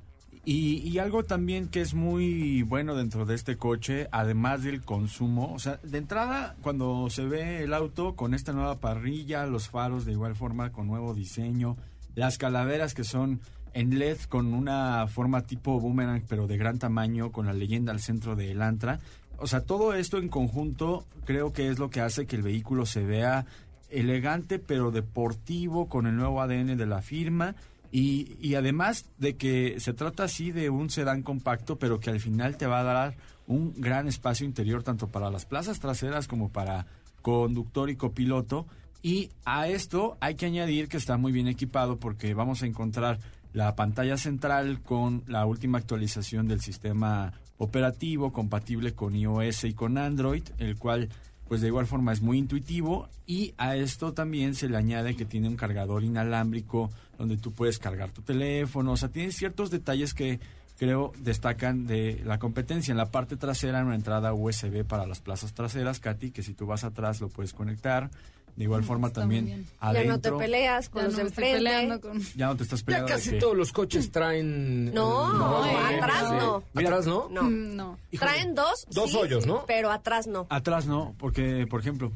Y, 0.44 0.86
y 0.86 0.98
algo 0.98 1.24
también 1.24 1.68
que 1.68 1.80
es 1.80 1.94
muy 1.94 2.62
bueno 2.62 2.94
dentro 2.94 3.24
de 3.24 3.34
este 3.34 3.56
coche, 3.56 4.08
además 4.12 4.62
del 4.62 4.82
consumo, 4.82 5.52
o 5.54 5.58
sea, 5.58 5.80
de 5.82 5.96
entrada, 5.96 6.54
cuando 6.60 7.08
se 7.08 7.24
ve 7.24 7.62
el 7.62 7.72
auto 7.72 8.14
con 8.14 8.34
esta 8.34 8.52
nueva 8.52 8.78
parrilla, 8.78 9.46
los 9.46 9.70
faros 9.70 10.04
de 10.04 10.12
igual 10.12 10.36
forma 10.36 10.70
con 10.70 10.86
nuevo 10.86 11.14
diseño, 11.14 11.76
las 12.14 12.36
calaveras 12.36 12.92
que 12.92 13.04
son 13.04 13.40
en 13.74 13.98
LED 13.98 14.18
con 14.28 14.54
una 14.54 15.06
forma 15.08 15.42
tipo 15.42 15.80
boomerang, 15.80 16.22
pero 16.28 16.46
de 16.46 16.56
gran 16.56 16.78
tamaño, 16.78 17.32
con 17.32 17.46
la 17.46 17.52
leyenda 17.52 17.92
al 17.92 18.00
centro 18.00 18.36
del 18.36 18.62
Antra. 18.62 19.00
O 19.38 19.46
sea, 19.46 19.60
todo 19.60 19.94
esto 19.94 20.18
en 20.18 20.28
conjunto 20.28 21.04
creo 21.24 21.52
que 21.52 21.68
es 21.68 21.78
lo 21.78 21.90
que 21.90 22.00
hace 22.00 22.26
que 22.26 22.36
el 22.36 22.42
vehículo 22.42 22.86
se 22.86 23.02
vea 23.02 23.46
elegante, 23.90 24.58
pero 24.58 24.90
deportivo, 24.90 25.88
con 25.88 26.06
el 26.06 26.16
nuevo 26.16 26.40
ADN 26.40 26.76
de 26.76 26.86
la 26.86 27.02
firma. 27.02 27.56
Y, 27.96 28.36
y 28.40 28.56
además 28.56 29.06
de 29.18 29.36
que 29.36 29.78
se 29.78 29.92
trata 29.92 30.24
así 30.24 30.50
de 30.50 30.68
un 30.68 30.90
sedán 30.90 31.22
compacto, 31.22 31.78
pero 31.78 32.00
que 32.00 32.10
al 32.10 32.18
final 32.18 32.56
te 32.56 32.66
va 32.66 32.80
a 32.80 32.82
dar 32.82 33.16
un 33.46 33.72
gran 33.76 34.08
espacio 34.08 34.44
interior 34.44 34.82
tanto 34.82 35.12
para 35.12 35.30
las 35.30 35.46
plazas 35.46 35.78
traseras 35.78 36.26
como 36.26 36.50
para 36.50 36.86
conductor 37.22 37.90
y 37.90 37.94
copiloto. 37.94 38.66
Y 39.00 39.30
a 39.44 39.68
esto 39.68 40.16
hay 40.18 40.34
que 40.34 40.46
añadir 40.46 40.88
que 40.88 40.96
está 40.96 41.18
muy 41.18 41.30
bien 41.30 41.46
equipado 41.46 42.00
porque 42.00 42.34
vamos 42.34 42.64
a 42.64 42.66
encontrar 42.66 43.20
la 43.52 43.76
pantalla 43.76 44.16
central 44.16 44.82
con 44.82 45.22
la 45.28 45.46
última 45.46 45.78
actualización 45.78 46.48
del 46.48 46.60
sistema 46.60 47.32
operativo 47.58 48.32
compatible 48.32 48.94
con 48.94 49.14
iOS 49.14 49.66
y 49.66 49.72
con 49.72 49.98
Android, 49.98 50.42
el 50.58 50.78
cual 50.78 51.10
pues 51.46 51.60
de 51.60 51.68
igual 51.68 51.86
forma 51.86 52.12
es 52.12 52.22
muy 52.22 52.38
intuitivo 52.38 53.08
y 53.24 53.54
a 53.56 53.76
esto 53.76 54.14
también 54.14 54.56
se 54.56 54.68
le 54.68 54.78
añade 54.78 55.14
que 55.14 55.24
tiene 55.24 55.48
un 55.48 55.54
cargador 55.54 56.02
inalámbrico 56.02 56.90
donde 57.18 57.36
tú 57.36 57.52
puedes 57.52 57.78
cargar 57.78 58.10
tu 58.10 58.22
teléfono, 58.22 58.92
o 58.92 58.96
sea, 58.96 59.08
tiene 59.08 59.32
ciertos 59.32 59.70
detalles 59.70 60.14
que 60.14 60.40
creo 60.78 61.12
destacan 61.18 61.86
de 61.86 62.20
la 62.24 62.38
competencia. 62.38 62.92
En 62.92 62.98
la 62.98 63.10
parte 63.10 63.36
trasera 63.36 63.84
una 63.84 63.94
entrada 63.94 64.32
USB 64.34 64.84
para 64.84 65.06
las 65.06 65.20
plazas 65.20 65.52
traseras, 65.54 66.00
Katy, 66.00 66.30
que 66.32 66.42
si 66.42 66.54
tú 66.54 66.66
vas 66.66 66.84
atrás 66.84 67.20
lo 67.20 67.28
puedes 67.28 67.52
conectar. 67.52 68.10
De 68.56 68.62
igual 68.64 68.82
Mm, 68.82 68.84
forma 68.84 69.08
está 69.08 69.22
también 69.22 69.46
bien. 69.46 69.64
Ya 69.80 69.88
no 69.88 69.92
te 69.92 69.98
adentro. 70.28 70.38
peleas 70.38 70.88
con 70.88 71.02
Ya 71.02 71.08
los 71.08 71.16
no 71.16 71.22
enfrente. 71.22 72.00
con... 72.00 72.20
Ya 72.36 72.46
no 72.46 72.56
te 72.56 72.62
estás 72.62 72.80
Ya 72.80 72.86
peleando. 72.86 73.06
de 73.08 73.12
casi 73.14 73.30
que- 73.30 73.36
todos 73.38 73.56
los 73.56 73.72
coches 73.72 74.12
traen... 74.12 74.94
No, 74.94 75.66
eh, 75.66 75.76
atrás 76.00 76.28
sí. 76.28 76.34
no. 76.38 76.62
¿Atrás 76.74 77.06
no? 77.06 77.28
No. 77.30 77.42
Mm, 77.42 77.74
No. 77.76 77.98
Traen 78.16 78.54
dos. 78.54 78.86
Dos 78.90 79.10
sí, 79.10 79.16
hoyos, 79.16 79.44
¿no? 79.46 79.64
Pero 79.66 79.90
atrás 79.90 80.28
no. 80.28 80.46
Atrás 80.50 80.86
no, 80.86 81.16
porque, 81.18 81.66
por 81.68 81.80
ejemplo, 81.80 82.12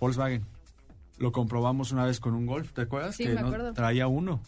Volkswagen, 0.00 0.46
lo 1.18 1.32
comprobamos 1.32 1.92
una 1.92 2.04
vez 2.04 2.20
con 2.20 2.34
un 2.34 2.46
Golf, 2.46 2.72
¿te 2.72 2.82
acuerdas? 2.82 3.16
Sí, 3.16 3.24
que 3.24 3.34
me 3.34 3.40
no 3.40 3.46
acuerdo. 3.48 3.72
traía 3.72 4.06
uno, 4.06 4.40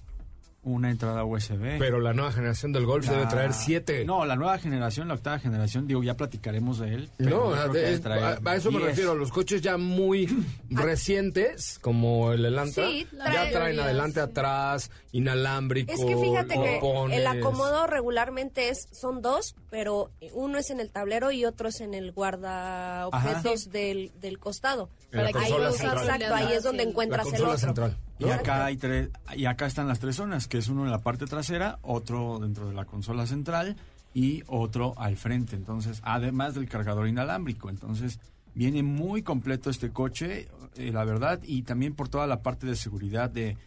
una 0.67 0.91
entrada 0.91 1.25
USB. 1.25 1.79
Pero 1.79 2.01
la 2.01 2.13
nueva 2.13 2.33
generación 2.33 2.73
del 2.73 2.87
Golf 2.87 3.07
La- 3.07 3.13
debe 3.13 3.27
traer 3.27 3.53
siete. 3.53 4.05
No, 4.05 4.25
la 4.27 4.35
nueva 4.35 4.59
generación, 4.59 5.07
la 5.09 5.15
octava 5.15 5.39
generación, 5.39 5.87
digo, 5.87 6.03
ya 6.03 6.15
platicaremos 6.15 6.79
de 6.81 6.93
él. 6.95 7.11
pero 7.17 7.55
No, 7.55 7.73
es- 7.75 8.05
a, 8.05 8.39
a 8.45 8.57
eso 8.57 8.73
me 8.73 8.79
10. 8.79 8.91
refiero, 8.91 9.15
los 9.15 9.31
coches 9.31 9.63
ya 9.63 9.77
muy 9.77 10.27
recientes, 10.71 11.79
como 11.81 12.33
el 12.33 12.45
Elantra, 12.45 12.89
Sí, 12.89 13.07
ya 13.13 13.25
trae- 13.45 13.53
traen 13.53 13.79
adelante, 13.81 14.21
atrás, 14.21 14.91
inalámbrico, 15.13 15.93
Es 15.93 16.05
que 16.05 16.17
fíjate 16.17 16.55
que 16.55 16.81
el 17.13 17.27
acomodo 17.27 17.87
regularmente 17.87 18.69
es 18.71 18.89
son 18.93 19.23
dos, 19.23 19.55
pero 19.71 20.11
uno 20.33 20.59
es 20.59 20.71
en 20.71 20.81
el 20.81 20.91
tablero 20.91 21.31
y 21.31 21.45
otro 21.45 21.69
es 21.69 21.81
en 21.81 21.95
el 21.95 22.11
guarda 22.13 23.07
objetos 23.07 23.71
del, 23.71 24.11
del 24.21 24.39
costado. 24.39 24.91
En 25.13 25.19
la 25.25 25.31
Para 25.31 25.33
que 25.47 25.53
Ahí, 25.55 25.63
exacto, 25.63 26.35
ahí 26.35 26.53
es 26.55 26.63
donde 26.65 26.83
Sí, 26.83 26.87
La 26.87 26.91
encuentras 26.91 27.27
el 27.33 27.43
otro. 27.45 27.59
central. 27.59 27.97
Y 28.19 28.31
acá 28.31 28.65
hay 28.65 28.77
tres, 28.77 29.11
y 29.37 29.45
acá 29.45 29.67
están 29.67 29.89
las 29.89 30.01
tres 30.01 30.17
zonas, 30.17 30.49
que 30.49 30.59
es 30.59 30.69
uno 30.69 30.85
en 30.85 30.91
la 30.91 31.01
parte 31.01 31.27
trasera, 31.27 31.79
otro 31.83 32.39
dentro 32.39 32.69
de 32.69 32.75
la 32.75 32.85
consola 32.87 33.27
central 33.27 33.77
y 34.15 34.43
otro 34.47 34.95
al 34.97 35.17
frente. 35.17 35.57
Entonces, 35.57 36.01
además 36.03 36.55
del 36.55 36.69
cargador 36.69 37.09
inalámbrico. 37.09 37.69
Entonces, 37.69 38.19
viene 38.55 38.83
muy 38.83 39.23
completo 39.23 39.69
este 39.69 39.91
coche, 39.91 40.49
eh, 40.77 40.91
la 40.93 41.05
verdad, 41.05 41.41
y 41.45 41.63
también 41.63 41.95
por 41.95 42.09
toda 42.09 42.27
la 42.27 42.43
parte 42.43 42.67
de 42.67 42.75
seguridad 42.75 43.29
de 43.29 43.59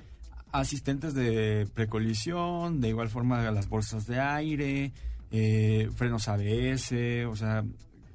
asistentes 0.52 1.14
de 1.14 1.68
precolisión, 1.76 2.82
de 2.82 2.90
igual 2.90 3.10
forma 3.10 3.52
las 3.52 3.70
bolsas 3.70 4.08
de 4.08 4.20
aire, 4.20 4.92
eh, 5.30 5.92
frenos 5.96 6.28
ABS, 6.28 7.26
o 7.28 7.36
sea, 7.36 7.64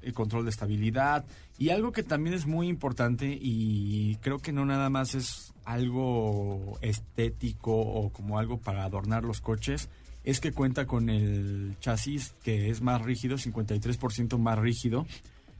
el 0.01 0.13
control 0.13 0.43
de 0.43 0.49
estabilidad. 0.49 1.23
Y 1.57 1.69
algo 1.69 1.93
que 1.93 2.03
también 2.03 2.35
es 2.35 2.45
muy 2.45 2.67
importante 2.67 3.37
y 3.41 4.17
creo 4.17 4.39
que 4.39 4.51
no 4.51 4.65
nada 4.65 4.89
más 4.89 5.15
es 5.15 5.53
algo 5.65 6.77
estético 6.81 7.75
o 7.75 8.09
como 8.09 8.39
algo 8.39 8.57
para 8.57 8.83
adornar 8.83 9.23
los 9.23 9.41
coches, 9.41 9.89
es 10.23 10.39
que 10.39 10.51
cuenta 10.51 10.87
con 10.87 11.09
el 11.09 11.75
chasis 11.79 12.33
que 12.43 12.69
es 12.69 12.81
más 12.81 13.01
rígido, 13.01 13.37
53% 13.37 14.37
más 14.37 14.57
rígido. 14.57 15.05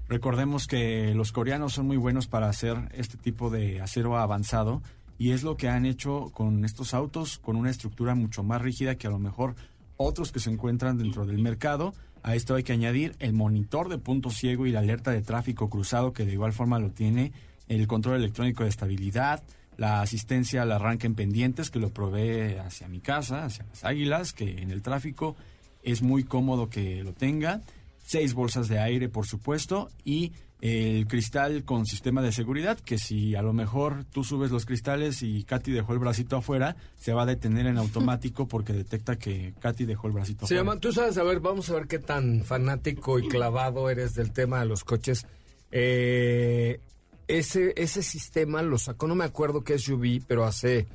Recordemos 0.08 0.68
que 0.68 1.14
los 1.16 1.32
coreanos 1.32 1.74
son 1.74 1.88
muy 1.88 1.98
buenos 1.98 2.28
para 2.28 2.48
hacer 2.48 2.78
este 2.94 3.18
tipo 3.18 3.50
de 3.50 3.82
acero 3.82 4.18
avanzado 4.18 4.82
y 5.18 5.32
es 5.32 5.44
lo 5.44 5.58
que 5.58 5.70
han 5.70 5.86
hecho 5.86 6.32
con 6.34 6.66
estos 6.66 6.94
autos 6.94 7.40
con 7.40 7.56
una 7.56 7.70
estructura 7.70 8.16
mucho 8.16 8.44
más 8.44 8.62
rígida 8.62 8.96
que 8.96 9.08
a 9.08 9.12
lo 9.12 9.20
mejor 9.20 9.56
otros 9.98 10.32
que 10.32 10.40
se 10.40 10.52
encuentran 10.52 10.98
dentro 10.98 11.26
del 11.26 11.40
mercado. 11.40 11.94
A 12.22 12.36
esto 12.36 12.56
hay 12.56 12.64
que 12.64 12.74
añadir 12.74 13.16
el 13.20 13.34
monitor 13.34 13.88
de 13.88 13.98
punto 13.98 14.30
ciego 14.30 14.66
y 14.66 14.72
la 14.72 14.80
alerta 14.80 15.12
de 15.12 15.22
tráfico 15.22 15.70
cruzado 15.70 16.12
que 16.12 16.26
de 16.26 16.34
igual 16.34 16.54
forma 16.54 16.80
lo 16.80 16.90
tiene, 16.90 17.32
el 17.68 17.88
control 17.88 18.18
electrónico 18.18 18.64
de 18.64 18.70
estabilidad, 18.70 19.44
la 19.78 20.02
asistencia 20.02 20.62
al 20.62 20.72
arranque 20.72 21.08
en 21.08 21.16
pendientes 21.16 21.70
que 21.70 21.80
lo 21.80 21.90
provee 21.90 22.58
hacia 22.58 22.88
mi 22.88 23.00
casa, 23.00 23.46
hacia 23.46 23.66
las 23.66 23.84
águilas, 23.84 24.34
que 24.34 24.62
en 24.62 24.72
el 24.72 24.82
tráfico 24.82 25.36
es 25.84 26.02
muy 26.02 26.24
cómodo 26.24 26.70
que 26.70 27.04
lo 27.04 27.14
tenga, 27.14 27.62
seis 28.06 28.34
bolsas 28.34 28.68
de 28.68 28.80
aire 28.80 29.10
por 29.10 29.26
supuesto 29.26 29.90
y 30.04 30.32
el 30.62 31.06
cristal 31.08 31.64
con 31.64 31.86
sistema 31.86 32.22
de 32.22 32.32
seguridad 32.32 32.80
que 32.80 32.98
si 32.98 33.36
a 33.36 33.42
lo 33.44 33.54
mejor 33.54 34.06
tú 34.06 34.24
subes 34.24 34.50
los 34.52 34.66
cristales 34.66 35.22
y 35.22 35.44
Katy 35.44 35.72
dejó 35.72 35.94
el 35.94 36.00
bracito 36.00 36.38
afuera, 36.38 36.76
se 36.98 37.14
va 37.14 37.24
a 37.24 37.26
detener 37.26 37.68
en 37.68 37.78
automático 37.78 38.48
porque 38.48 38.74
detecta 38.74 39.18
que 39.18 39.54
Katy 39.60 39.86
dejó 39.86 40.08
el 40.08 40.14
bracito 40.14 40.48
Se 40.48 40.56
afuera. 40.56 40.62
llama, 40.72 40.80
tú 40.80 40.92
sabes, 40.94 41.18
a 41.18 41.24
ver, 41.24 41.40
vamos 41.40 41.70
a 41.70 41.74
ver 41.76 41.88
qué 41.88 42.00
tan 42.00 42.44
fanático 42.44 43.20
y 43.20 43.28
clavado 43.28 43.90
eres 43.90 44.14
del 44.16 44.32
tema 44.32 44.60
de 44.62 44.66
los 44.66 44.84
coches. 44.84 45.28
Eh, 45.72 46.80
ese, 47.28 47.74
ese 47.78 48.04
sistema 48.04 48.62
lo 48.62 48.78
sacó, 48.78 49.08
no 49.08 49.16
me 49.16 49.26
acuerdo 49.26 49.64
qué 49.64 49.78
SUV, 49.80 50.24
pero 50.28 50.46
hace 50.46 50.88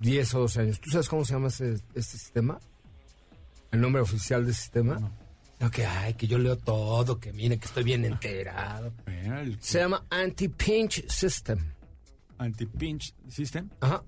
10 0.00 0.34
o 0.34 0.40
12 0.40 0.60
años. 0.60 0.80
¿Tú 0.80 0.90
sabes 0.90 1.08
cómo 1.08 1.24
se 1.24 1.34
llama 1.34 1.48
ese, 1.48 1.74
este 1.94 2.18
sistema? 2.18 2.58
¿El 3.70 3.80
nombre 3.80 4.00
oficial 4.02 4.44
del 4.44 4.54
sistema? 4.54 4.98
No. 4.98 5.10
No, 5.60 5.70
que 5.72 5.84
ay, 5.84 6.14
que 6.14 6.28
yo 6.28 6.38
leo 6.38 6.56
todo, 6.56 7.18
que 7.18 7.32
mire, 7.32 7.58
que 7.58 7.66
estoy 7.66 7.82
bien 7.82 8.04
enterado. 8.04 8.92
Mira, 9.06 9.42
el 9.42 9.60
Se 9.60 9.80
llama 9.80 10.04
Anti-Pinch 10.08 11.08
System. 11.08 11.58
anti-pinch 12.38 13.12
system. 13.28 13.68
Ajá. 13.80 14.04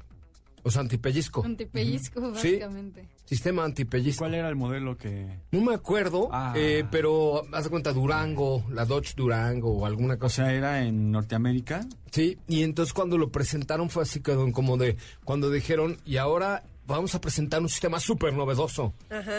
O 0.62 0.70
sea, 0.70 0.82
antipellizco. 0.82 1.44
Antipellizco, 1.44 2.20
Sí. 2.20 2.32
básicamente. 2.58 3.08
Sistema 3.24 3.64
antipellizco. 3.64 4.20
¿Cuál 4.24 4.34
era 4.34 4.48
el 4.48 4.56
modelo 4.56 4.96
que...? 4.98 5.38
No 5.52 5.60
me 5.62 5.74
acuerdo, 5.74 6.28
Ah. 6.32 6.52
eh, 6.56 6.84
pero 6.90 7.44
haz 7.52 7.64
de 7.64 7.70
cuenta 7.70 7.92
Durango, 7.92 8.64
la 8.70 8.84
Dodge 8.84 9.14
Durango 9.16 9.70
o 9.72 9.86
alguna 9.86 10.14
O 10.14 10.18
cosa. 10.18 10.44
sea, 10.44 10.52
era 10.52 10.82
en 10.84 11.10
Norteamérica. 11.12 11.86
Sí, 12.10 12.38
y 12.48 12.62
entonces 12.62 12.92
cuando 12.92 13.16
lo 13.18 13.30
presentaron 13.30 13.88
fue 13.88 14.02
así 14.02 14.20
como 14.20 14.52
como 14.52 14.76
de, 14.76 14.96
cuando 15.24 15.50
dijeron, 15.50 15.96
y 16.04 16.16
ahora 16.18 16.64
vamos 16.86 17.14
a 17.14 17.20
presentar 17.20 17.60
un 17.62 17.68
sistema 17.68 18.00
súper 18.00 18.34
novedoso, 18.34 18.92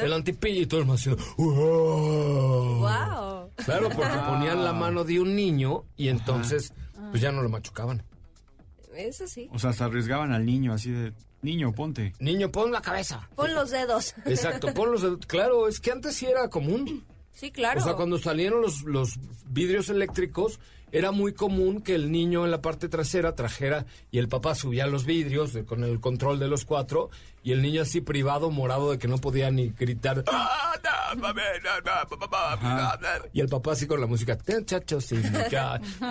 el 0.04 0.14
antipellizo, 0.14 0.62
y 0.64 0.66
todo 0.68 0.80
el 0.80 0.86
mundo 0.86 1.00
haciendo, 1.00 1.22
¡wow! 1.38 2.80
¡Wow! 2.80 3.50
Claro, 3.66 3.90
porque 3.90 4.18
ponían 4.28 4.64
la 4.64 4.74
mano 4.74 5.04
de 5.04 5.20
un 5.20 5.36
niño 5.36 5.84
y 5.98 6.08
entonces 6.08 6.74
pues 7.12 7.22
ya 7.22 7.32
no 7.34 7.42
lo 7.44 7.50
machucaban. 7.50 8.04
Eso 8.96 9.28
sí. 9.28 9.50
O 9.54 9.60
sea, 9.60 9.74
se 9.74 9.84
arriesgaban 9.84 10.32
al 10.34 10.46
niño 10.46 10.74
así 10.74 10.92
de... 10.92 11.14
Niño, 11.42 11.72
ponte. 11.74 12.14
Niño, 12.20 12.52
pon 12.52 12.72
la 12.72 12.82
cabeza. 12.82 13.28
Pon 13.36 13.54
los 13.56 13.72
dedos. 13.72 14.14
Exacto, 14.26 14.74
pon 14.74 14.92
los 14.92 15.02
dedos. 15.02 15.26
Claro, 15.26 15.68
es 15.68 15.80
que 15.80 15.92
antes 15.92 16.16
sí 16.16 16.28
era 16.28 16.50
común. 16.50 17.04
Sí, 17.34 17.50
claro. 17.52 17.80
O 17.82 17.84
sea, 17.84 17.94
cuando 17.94 18.20
salieron 18.20 18.62
los, 18.62 18.84
los 18.84 19.18
vidrios 19.48 19.90
eléctricos, 19.90 20.60
era 20.92 21.12
muy 21.12 21.34
común 21.34 21.82
que 21.82 21.96
el 21.96 22.12
niño 22.12 22.44
en 22.46 22.52
la 22.52 22.62
parte 22.62 22.90
trasera 22.90 23.34
trajera 23.34 23.86
y 24.12 24.20
el 24.20 24.28
papá 24.28 24.54
subía 24.54 24.86
los 24.86 25.06
vidrios 25.06 25.52
de- 25.54 25.66
con 25.66 25.84
el 25.84 26.00
control 26.00 26.38
de 26.38 26.48
los 26.50 26.66
cuatro 26.66 27.10
y 27.42 27.54
el 27.54 27.62
niño 27.64 27.82
así 27.82 28.02
privado, 28.02 28.52
morado, 28.52 28.92
de 28.92 29.00
que 29.00 29.08
no 29.08 29.18
podía 29.18 29.50
ni 29.50 29.70
gritar. 29.70 30.24
"Ah, 30.28 30.76
Ajá. 32.54 33.00
Y 33.34 33.40
el 33.40 33.48
papá 33.48 33.72
así 33.72 33.88
con 33.88 34.00
la 34.02 34.08
música. 34.08 34.38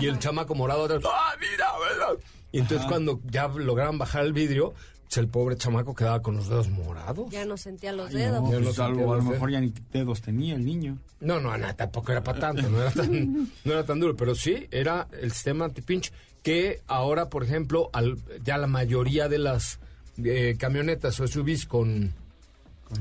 Y 0.01 0.07
el 0.07 0.19
chamaco 0.19 0.55
morado. 0.55 0.87
atrás, 0.87 1.03
"Ah, 1.07 1.35
mira, 1.39 1.67
mira". 1.95 2.07
Y 2.53 2.59
entonces 2.59 2.87
cuando 2.87 3.21
ya 3.31 3.49
lograban 3.49 3.99
bajar 3.99 4.25
el 4.25 4.33
vidrio, 4.33 4.75
pues 5.05 5.19
el 5.19 5.29
pobre 5.29 5.57
chamaco 5.57 5.95
quedaba 5.95 6.21
con 6.23 6.37
los 6.37 6.49
dedos 6.49 6.69
morados. 6.69 7.31
Ya 7.31 7.45
no 7.45 7.57
sentía 7.57 7.93
los 7.93 8.11
Ay, 8.11 8.17
dedos. 8.17 8.43
no, 8.43 8.51
Yo 8.53 8.59
no 8.59 8.65
pues, 8.67 8.77
sentía 8.77 8.85
algo, 8.87 9.13
a 9.13 9.17
lo 9.17 9.23
dedos. 9.23 9.33
mejor 9.35 9.51
ya 9.51 9.61
ni 9.61 9.73
dedos 9.93 10.21
tenía 10.23 10.55
el 10.55 10.65
niño. 10.65 10.99
No, 11.21 11.41
no, 11.41 11.57
no, 11.57 11.75
tampoco 11.77 12.13
era 12.13 12.23
para 12.23 12.39
tanto, 12.41 12.69
no 12.69 12.81
era 12.81 12.91
tan, 12.93 13.35
no 13.65 13.73
era 13.73 13.85
tan 13.85 14.01
duro, 14.01 14.17
pero 14.17 14.35
sí 14.35 14.67
era 14.71 15.07
el 15.21 15.33
sistema 15.33 15.65
anti-pinch 15.67 16.13
que 16.43 16.81
ahora, 16.87 17.29
por 17.29 17.45
ejemplo, 17.45 17.91
al, 17.93 18.17
ya 18.45 18.57
la 18.57 18.67
mayoría 18.67 19.29
de 19.29 19.39
las 19.39 19.79
eh, 20.25 20.57
camionetas 20.59 21.19
o 21.21 21.27
SUVs 21.27 21.67
con, 21.67 22.15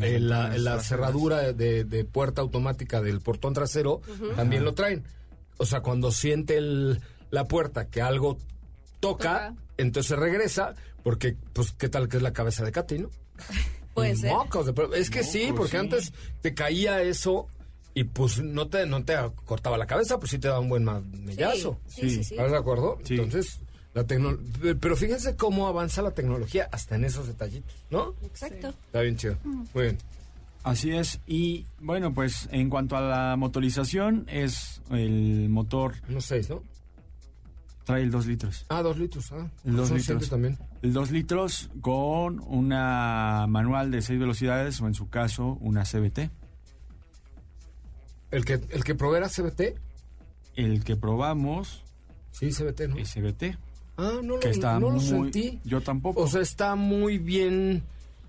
eh, 0.02 0.20
la, 0.20 0.80
cerradura 0.82 1.54
de, 1.54 1.84
de 1.86 2.06
puerta 2.06 2.42
automática 2.42 3.02
del 3.02 3.22
portón 3.22 3.54
trasero 3.54 4.02
también 4.36 4.64
lo 4.66 4.74
traen. 4.74 5.04
O 5.58 5.66
sea, 5.66 5.82
cuando 5.82 6.12
siente 6.12 6.58
el- 6.58 7.00
la 7.32 7.46
puerta 7.46 7.88
que 7.88 8.02
algo 8.02 8.38
toca, 9.00 9.50
Toca. 9.50 9.56
entonces 9.78 10.18
regresa, 10.18 10.76
porque, 11.04 11.36
pues, 11.54 11.72
¿qué 11.74 11.90
tal 11.90 12.08
que 12.10 12.18
es 12.18 12.24
la 12.24 12.34
cabeza 12.34 12.64
de 12.64 12.72
Katy, 12.72 13.00
no? 13.00 13.10
Puede 13.94 14.16
ser. 14.16 14.32
Mocos 14.32 14.66
de 14.66 14.74
pro- 14.74 14.94
Es 14.94 15.10
que 15.10 15.24
sí, 15.24 15.44
Mocos, 15.48 15.58
porque 15.58 15.72
sí. 15.72 15.78
antes 15.78 16.14
te 16.42 16.54
caía 16.54 17.02
eso 17.02 17.48
y 17.94 18.04
pues 18.06 18.42
no 18.42 18.68
te, 18.68 18.86
no 18.86 19.04
te 19.04 19.16
cortaba 19.46 19.78
la 19.78 19.88
cabeza, 19.88 20.20
pues 20.20 20.32
sí 20.32 20.40
te 20.40 20.48
daba 20.48 20.60
un 20.60 20.70
buen 20.70 20.86
mellazo. 21.26 21.78
Sí, 21.88 22.02
sí, 22.02 22.10
sí. 22.10 22.24
sí. 22.24 22.34
¿Estás 22.36 22.52
de 22.52 22.58
acuerdo? 22.58 23.00
Sí. 23.04 23.16
Entonces, 23.16 23.60
la 23.94 24.06
tecno- 24.06 24.38
Pero 24.80 24.96
fíjense 24.96 25.36
cómo 25.36 25.68
avanza 25.68 26.02
la 26.02 26.12
tecnología 26.12 26.70
hasta 26.72 26.96
en 26.96 27.04
esos 27.06 27.28
detallitos, 27.28 27.74
¿no? 27.90 28.14
Exacto. 28.24 28.70
Está 28.86 29.02
bien 29.02 29.18
chido. 29.18 29.38
Muy 29.44 29.84
bien. 29.84 29.98
Así 30.64 30.92
es. 30.92 31.20
Y 31.26 31.66
bueno, 31.80 32.14
pues 32.14 32.48
en 32.52 32.70
cuanto 32.70 32.96
a 32.96 33.02
la 33.02 33.36
motorización, 33.38 34.26
es 34.30 34.82
el 34.92 35.48
motor, 35.50 35.96
Unos 36.10 36.26
seis, 36.26 36.50
¿no? 36.50 36.62
Trae 37.90 38.04
el 38.04 38.12
2 38.12 38.28
litros. 38.28 38.66
Ah, 38.70 38.84
dos 38.84 39.00
litros. 39.00 39.32
Ah, 39.32 39.50
El 39.66 39.76
dos 39.76 39.88
Son 39.88 39.98
litros. 39.98 40.18
siete 40.20 40.30
también. 40.30 40.60
El 40.84 40.94
2 40.94 41.10
litros 41.10 41.72
con 41.82 42.40
una 42.42 43.48
manual 43.50 43.90
de 43.90 44.04
6 44.04 44.20
velocidades 44.20 44.80
o 44.80 44.86
en 44.86 44.94
su 44.94 45.10
caso 45.10 45.58
una 45.60 45.86
CBT. 45.86 46.30
El 48.30 48.46
que, 48.46 48.62
el 48.70 48.84
que 48.84 48.94
probé 48.94 49.18
era 49.18 49.28
CBT. 49.28 49.74
El 50.56 50.84
que 50.84 50.96
probamos 50.96 51.84
Sí, 52.32 52.52
CBT, 52.52 52.82
¿no? 52.90 52.98
es 53.00 53.12
CBT, 53.12 53.58
Ah, 53.98 54.20
no, 54.24 54.36
lo, 54.36 54.40
que 54.40 54.52
está 54.52 54.74
no 54.80 54.92
lo 54.92 54.98
muy... 54.98 55.04
sentí. 55.04 55.60
Yo 55.66 55.82
tampoco. 55.82 56.22
O 56.22 56.28
sea, 56.28 56.42
está 56.42 56.76
muy 56.76 57.18
bien 57.18 57.84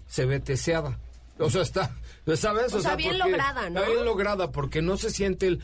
CBTseada. 0.09 0.99
O 1.39 1.49
sea, 1.51 1.63
está, 1.63 1.95
¿sabes? 2.35 2.73
O 2.75 2.81
sea, 2.81 2.97
bien 2.97 3.19
lograda, 3.19 3.69
¿no? 3.71 3.81
Está 3.81 3.91
bien 3.93 4.05
lograda 4.05 4.51
porque 4.53 4.81
no 4.83 4.97
se 4.97 5.11
siente 5.11 5.47
el... 5.47 5.61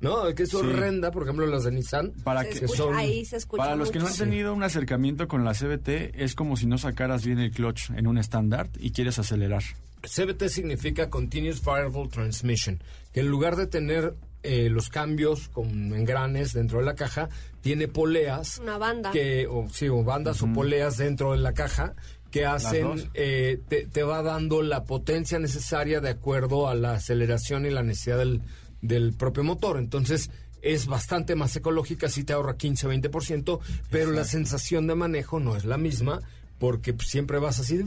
No, 0.00 0.32
que 0.34 0.44
es 0.44 0.50
Sí. 0.50 0.56
horrenda, 0.56 1.10
por 1.10 1.24
ejemplo, 1.24 1.46
las 1.46 1.64
de 1.64 1.72
Nissan. 1.72 2.12
para 2.24 2.42
Se 2.44 2.48
que 2.50 2.54
escucha- 2.66 2.76
son- 2.84 2.94
ahí 2.96 3.24
se 3.24 3.36
escucha 3.36 3.62
Para 3.64 3.76
los 3.76 3.90
que 3.90 3.98
no 3.98 4.06
han 4.06 4.16
tenido 4.16 4.54
un 4.54 4.62
acercamiento 4.62 5.26
con 5.26 5.44
la 5.44 5.54
CBT, 5.54 6.12
es 6.14 6.34
como 6.36 6.56
si 6.56 6.66
no 6.66 6.78
sacaras 6.78 7.24
bien 7.26 7.40
el 7.40 7.50
clutch 7.50 7.90
en 7.90 8.06
un 8.06 8.16
estándar 8.18 8.68
y 8.78 8.92
quieres 8.92 9.18
acelerar. 9.18 9.62
CBT 10.04 10.48
significa 10.48 11.10
Continuous 11.10 11.62
Variable 11.64 12.08
Transmission, 12.08 12.80
que 13.12 13.20
en 13.20 13.28
lugar 13.28 13.56
de 13.56 13.66
tener 13.66 14.14
eh, 14.44 14.68
los 14.70 14.88
cambios 14.88 15.48
con 15.48 15.68
engranes 15.92 16.52
dentro 16.52 16.78
de 16.78 16.84
la 16.84 16.94
caja, 16.94 17.28
tiene 17.60 17.88
poleas 17.88 18.58
Una 18.60 18.78
banda. 18.78 19.10
que 19.10 19.48
o, 19.48 19.68
sí, 19.68 19.88
o 19.88 20.04
bandas 20.04 20.40
o 20.42 20.52
poleas 20.52 20.96
dentro 20.96 21.32
de 21.32 21.38
la 21.38 21.52
caja 21.54 21.94
que 22.30 22.46
hacen 22.46 23.10
eh, 23.14 23.60
te, 23.68 23.86
te 23.86 24.02
va 24.04 24.22
dando 24.22 24.62
la 24.62 24.84
potencia 24.84 25.40
necesaria 25.40 26.00
de 26.00 26.10
acuerdo 26.10 26.68
a 26.68 26.76
la 26.76 26.92
aceleración 26.92 27.66
y 27.66 27.70
la 27.70 27.82
necesidad 27.82 28.18
del, 28.18 28.40
del 28.82 29.12
propio 29.14 29.44
motor 29.44 29.78
entonces 29.78 30.30
es 30.62 30.86
bastante 30.86 31.34
más 31.36 31.54
ecológica 31.56 32.08
sí 32.08 32.24
te 32.24 32.32
ahorra 32.32 32.56
15-20% 32.56 33.60
pero 33.90 34.10
la 34.12 34.24
sensación 34.24 34.86
de 34.86 34.94
manejo 34.94 35.40
no 35.40 35.56
es 35.56 35.64
la 35.64 35.78
misma 35.78 36.20
porque 36.58 36.94
siempre 37.04 37.38
vas 37.38 37.58
así 37.60 37.78
de... 37.78 37.84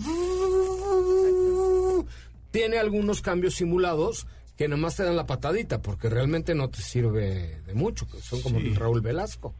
tiene 2.51 2.77
algunos 2.77 3.21
cambios 3.21 3.55
simulados 3.55 4.27
que 4.57 4.67
nada 4.67 4.81
más 4.81 4.95
te 4.95 5.03
dan 5.03 5.15
la 5.15 5.25
patadita 5.25 5.81
porque 5.81 6.09
realmente 6.09 6.53
no 6.55 6.69
te 6.69 6.81
sirve 6.81 7.61
de 7.65 7.73
mucho 7.73 8.07
que 8.07 8.21
son 8.21 8.41
como 8.41 8.59
Sí. 8.59 8.73
Raúl 8.73 9.01
Velasco 9.01 9.53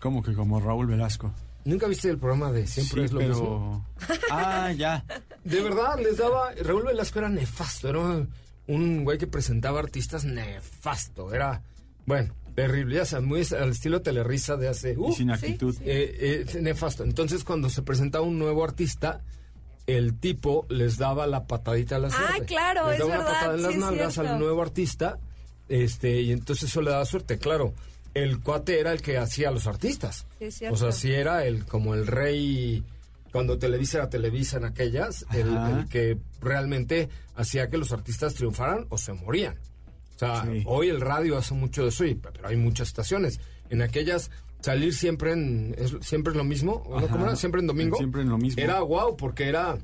Como 0.00 0.22
que 0.22 0.34
como 0.34 0.58
Raúl 0.60 0.86
Velasco. 0.86 1.32
¿Nunca 1.64 1.86
viste 1.86 2.08
el 2.08 2.18
programa 2.18 2.50
de 2.50 2.66
Siempre 2.66 3.02
Sí, 3.02 3.04
es 3.04 3.12
lo 3.12 3.20
pero... 3.20 3.34
mismo? 3.34 3.86
Ah, 4.30 4.72
ya. 4.72 5.04
De 5.44 5.60
verdad, 5.62 5.96
les 6.02 6.16
daba... 6.16 6.52
Raúl 6.60 6.82
Velasco 6.84 7.20
era 7.20 7.28
nefasto, 7.28 7.88
era 7.88 8.26
un 8.66 9.04
güey 9.04 9.18
que 9.18 9.26
presentaba 9.26 9.80
artistas 9.80 10.24
nefasto, 10.24 11.32
era... 11.34 11.62
Bueno, 12.04 12.34
terrible, 12.54 12.96
ya 12.96 13.04
sabes, 13.04 13.26
muy 13.26 13.46
al 13.58 13.70
estilo 13.70 14.02
Telerisa 14.02 14.56
de 14.56 14.68
hace... 14.68 14.96
uh, 14.98 15.10
y 15.10 15.14
sin 15.14 15.30
actitud. 15.30 15.74
eh, 15.84 16.44
eh, 16.52 16.60
nefasto. 16.60 17.04
Entonces, 17.04 17.44
cuando 17.44 17.70
se 17.70 17.82
presentaba 17.82 18.24
un 18.24 18.38
nuevo 18.38 18.64
artista, 18.64 19.20
el 19.86 20.18
tipo 20.18 20.66
les 20.68 20.96
daba 20.98 21.26
la 21.26 21.46
patadita 21.46 21.96
a 21.96 21.98
la 22.00 22.08
Ah, 22.08 22.10
suerte. 22.10 22.46
claro, 22.46 22.86
les 22.90 22.94
es 22.94 22.98
daba 23.00 23.10
una 23.14 23.18
verdad, 23.24 23.32
patada 23.32 23.54
en 23.54 23.62
las 23.62 23.70
sí 23.72 23.78
es 23.78 23.84
nalgas 23.84 24.18
al 24.18 24.38
nuevo 24.38 24.62
artista, 24.62 25.18
este, 25.68 26.20
y 26.22 26.32
entonces 26.32 26.68
eso 26.70 26.82
le 26.82 26.90
daba 26.90 27.04
suerte. 27.04 27.38
Claro, 27.38 27.72
el 28.14 28.40
cuate 28.40 28.78
era 28.80 28.92
el 28.92 29.00
que 29.00 29.16
hacía 29.18 29.48
a 29.48 29.52
los 29.52 29.66
artistas. 29.66 30.26
Sí, 30.38 30.44
es 30.46 30.54
cierto. 30.56 30.74
O 30.74 30.76
sea, 30.78 30.92
sí 30.92 31.12
era 31.12 31.44
el 31.46 31.64
como 31.64 31.94
el 31.94 32.06
rey 32.06 32.82
cuando 33.32 33.58
Televisa 33.58 33.98
era 33.98 34.10
Televisa 34.10 34.58
en 34.58 34.64
aquellas, 34.66 35.24
el, 35.32 35.86
que 35.88 36.18
realmente 36.40 37.08
hacía 37.34 37.68
que 37.70 37.78
los 37.78 37.90
artistas 37.92 38.34
triunfaran 38.34 38.86
o 38.90 38.98
se 38.98 39.12
morían. 39.14 39.56
O 40.14 40.18
sea, 40.18 40.44
Sí. 40.44 40.62
hoy 40.66 40.88
el 40.88 41.00
radio 41.00 41.36
hace 41.38 41.54
mucho 41.54 41.82
de 41.82 41.88
eso, 41.88 42.04
y, 42.04 42.14
pero 42.14 42.46
hay 42.46 42.56
muchas 42.56 42.88
estaciones. 42.88 43.40
En 43.70 43.80
aquellas, 43.82 44.30
salir 44.60 44.94
siempre 44.94 45.32
en, 45.32 45.74
es, 45.78 45.96
siempre 46.06 46.32
es 46.32 46.36
lo 46.36 46.44
mismo. 46.44 46.82
¿Cómo 46.84 47.24
era? 47.26 47.34
Siempre 47.36 47.60
en 47.62 47.66
domingo. 47.66 47.96
Siempre 47.96 48.20
en 48.22 48.28
lo 48.28 48.38
mismo. 48.38 48.62
Era 48.62 48.80
guau, 48.80 49.16
porque 49.16 49.48
era 49.48 49.78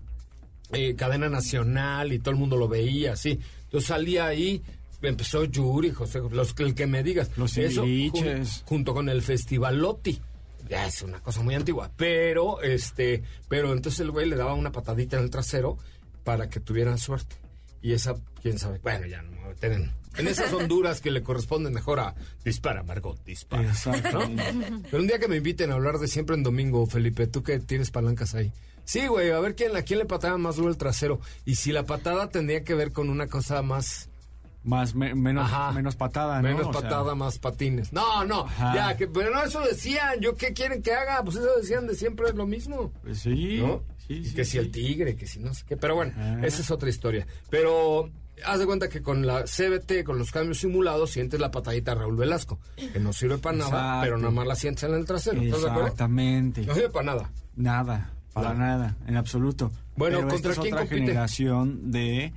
eh, 0.72 0.94
cadena 0.94 1.28
nacional 1.30 2.12
y 2.12 2.18
todo 2.18 2.30
el 2.32 2.36
mundo 2.36 2.56
lo 2.56 2.68
veía, 2.68 3.14
así. 3.14 3.40
Yo 3.72 3.80
salía 3.80 4.26
ahí, 4.26 4.62
empezó 5.00 5.44
Yuri, 5.44 5.90
José, 5.90 6.20
los, 6.30 6.54
el 6.58 6.74
que 6.74 6.86
me 6.86 7.02
digas. 7.02 7.30
Los 7.38 7.56
Eso, 7.56 7.84
jun- 7.84 8.44
junto 8.64 8.92
con 8.94 9.08
el 9.08 9.22
Festivalotti. 9.22 10.20
Ya 10.68 10.86
es 10.86 11.02
una 11.02 11.20
cosa 11.20 11.42
muy 11.42 11.54
antigua. 11.54 11.90
Pero, 11.96 12.60
este, 12.62 13.22
pero 13.48 13.72
entonces 13.72 14.00
el 14.00 14.10
güey 14.10 14.28
le 14.28 14.36
daba 14.36 14.54
una 14.54 14.72
patadita 14.72 15.16
en 15.16 15.24
el 15.24 15.30
trasero 15.30 15.78
para 16.24 16.48
que 16.48 16.60
tuvieran 16.60 16.98
suerte. 16.98 17.36
Y 17.80 17.92
esa, 17.92 18.14
quién 18.42 18.58
sabe, 18.58 18.78
bueno, 18.78 19.06
ya 19.06 19.22
no 19.22 19.30
me 19.30 19.36
voy 19.38 19.46
a 19.46 19.48
meter 19.50 19.72
en, 19.72 19.92
esas 20.26 20.52
Honduras 20.52 21.00
que 21.00 21.12
le 21.12 21.22
corresponden 21.22 21.72
mejor 21.72 22.00
a 22.00 22.14
dispara, 22.44 22.82
Margot, 22.82 23.22
dispara. 23.24 23.62
Exacto. 23.62 24.18
Pero 24.90 24.98
un 24.98 25.06
día 25.06 25.18
que 25.18 25.28
me 25.28 25.36
inviten 25.36 25.70
a 25.70 25.74
hablar 25.74 25.98
de 25.98 26.08
siempre 26.08 26.34
en 26.34 26.42
domingo, 26.42 26.84
Felipe, 26.86 27.28
tú 27.28 27.42
que 27.42 27.60
tienes 27.60 27.90
palancas 27.90 28.34
ahí. 28.34 28.52
Sí, 28.84 29.06
güey, 29.06 29.30
a 29.30 29.38
ver 29.38 29.54
quién, 29.54 29.76
a 29.76 29.82
quién 29.82 30.00
le 30.00 30.06
pataba 30.06 30.38
más 30.38 30.56
duro 30.56 30.70
el 30.70 30.76
trasero. 30.76 31.20
Y 31.44 31.54
si 31.54 31.72
la 31.72 31.84
patada 31.84 32.30
tendría 32.30 32.64
que 32.64 32.74
ver 32.74 32.92
con 32.92 33.10
una 33.10 33.26
cosa 33.28 33.62
más... 33.62 34.08
Más, 34.68 34.94
me- 34.94 35.14
menos, 35.14 35.44
Ajá. 35.50 35.72
menos 35.72 35.96
patada, 35.96 36.36
¿no? 36.36 36.42
Menos 36.48 36.66
O 36.66 36.72
sea, 36.72 36.82
patada, 36.82 37.14
más 37.14 37.38
patines. 37.38 37.90
No, 37.92 38.24
no, 38.26 38.40
Ajá. 38.42 38.74
ya, 38.74 38.96
que, 38.98 39.06
pero 39.08 39.30
no, 39.30 39.42
eso 39.42 39.60
decían. 39.60 40.20
¿Yo 40.20 40.34
qué 40.36 40.52
quieren 40.52 40.82
que 40.82 40.92
haga? 40.92 41.22
Pues 41.24 41.36
eso 41.36 41.48
decían 41.58 41.86
de 41.86 41.94
siempre 41.94 42.28
es 42.28 42.34
lo 42.34 42.46
mismo. 42.46 42.92
pues 43.02 43.20
sí, 43.20 43.58
¿no? 43.62 43.82
sí, 44.06 44.24
sí, 44.26 44.34
que 44.34 44.44
si 44.44 44.50
sí. 44.52 44.58
el 44.58 44.70
tigre, 44.70 45.16
que 45.16 45.26
si 45.26 45.38
no 45.38 45.54
sé 45.54 45.64
qué. 45.66 45.76
Pero 45.78 45.94
bueno, 45.94 46.12
esa 46.44 46.60
es 46.60 46.70
otra 46.70 46.90
historia. 46.90 47.26
Pero 47.48 48.10
haz 48.44 48.58
de 48.58 48.66
cuenta 48.66 48.88
que 48.90 49.00
con 49.02 49.26
la 49.26 49.44
CBT, 49.46 50.04
con 50.04 50.18
los 50.18 50.30
cambios 50.32 50.58
simulados, 50.58 51.10
sientes 51.12 51.40
la 51.40 51.50
patadita 51.50 51.94
de 51.94 52.00
Raúl 52.02 52.16
Velasco, 52.16 52.58
que 52.76 53.00
no 53.00 53.12
sirve 53.14 53.38
para 53.38 53.56
nada, 53.56 53.70
Exacto. 53.70 54.00
pero 54.02 54.18
nada 54.18 54.30
más 54.32 54.46
la 54.46 54.54
sientes 54.54 54.84
en 54.84 54.94
el 54.94 55.06
trasero. 55.06 55.40
¿Estás 55.40 55.62
de 55.62 55.66
acuerdo? 55.68 55.86
Exactamente. 55.88 56.66
No 56.66 56.74
sirve 56.74 56.90
para 56.90 57.06
nada. 57.06 57.30
Nada, 57.56 58.12
para 58.34 58.52
nada, 58.52 58.96
en 59.06 59.16
absoluto. 59.16 59.72
Bueno, 59.96 60.18
Pero 60.18 60.28
¿contra 60.28 60.50
esta 60.50 60.50
es 60.52 60.58
quién 60.60 60.74
otra 60.74 60.86
compite? 60.86 61.00
generación 61.06 61.90
de, 61.90 62.32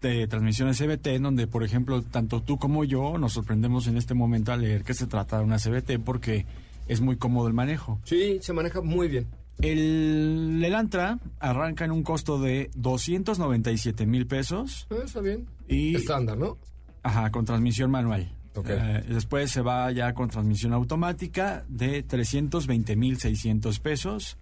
de 0.00 0.26
transmisiones 0.28 0.78
CBT, 0.78 1.06
en 1.08 1.22
donde, 1.22 1.46
por 1.46 1.62
ejemplo, 1.64 2.02
tanto 2.02 2.42
tú 2.42 2.58
como 2.58 2.84
yo 2.84 3.18
nos 3.18 3.32
sorprendemos 3.32 3.86
en 3.86 3.96
este 3.96 4.14
momento 4.14 4.52
al 4.52 4.60
leer 4.62 4.84
que 4.84 4.94
se 4.94 5.06
trata 5.06 5.38
de 5.38 5.44
una 5.44 5.58
CBT 5.58 5.98
porque 6.04 6.46
es 6.88 7.00
muy 7.00 7.16
cómodo 7.16 7.48
el 7.48 7.54
manejo. 7.54 7.98
Sí, 8.04 8.38
se 8.40 8.52
maneja 8.52 8.80
muy 8.82 9.08
bien. 9.08 9.26
El 9.60 10.62
Elantra 10.62 11.18
arranca 11.40 11.84
en 11.86 11.90
un 11.92 12.02
costo 12.02 12.38
de 12.40 12.70
297 12.76 14.04
mil 14.06 14.26
pesos 14.26 14.86
Eh, 14.90 14.96
está 15.04 15.20
bien. 15.20 15.46
y 15.66 15.94
Estándar, 15.96 16.36
¿no? 16.38 16.58
ajá, 17.02 17.30
con 17.30 17.44
transmisión 17.44 17.90
manual. 17.90 18.30
Ok. 18.54 18.68
Eh, 18.70 19.04
después 19.08 19.50
se 19.50 19.60
va 19.62 19.90
ya 19.92 20.12
con 20.14 20.28
transmisión 20.28 20.72
automática 20.72 21.64
de 21.68 22.02
320 22.02 22.96
mil 22.96 23.18
600 23.18 23.80
pesos. 23.80 24.36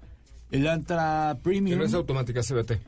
El 0.50 0.62
Elantra 0.62 1.32
Que 1.36 1.40
Premium. 1.42 1.78
no 1.78 1.84
es 1.84 1.94
automática 1.94 2.40
CBT. 2.42 2.80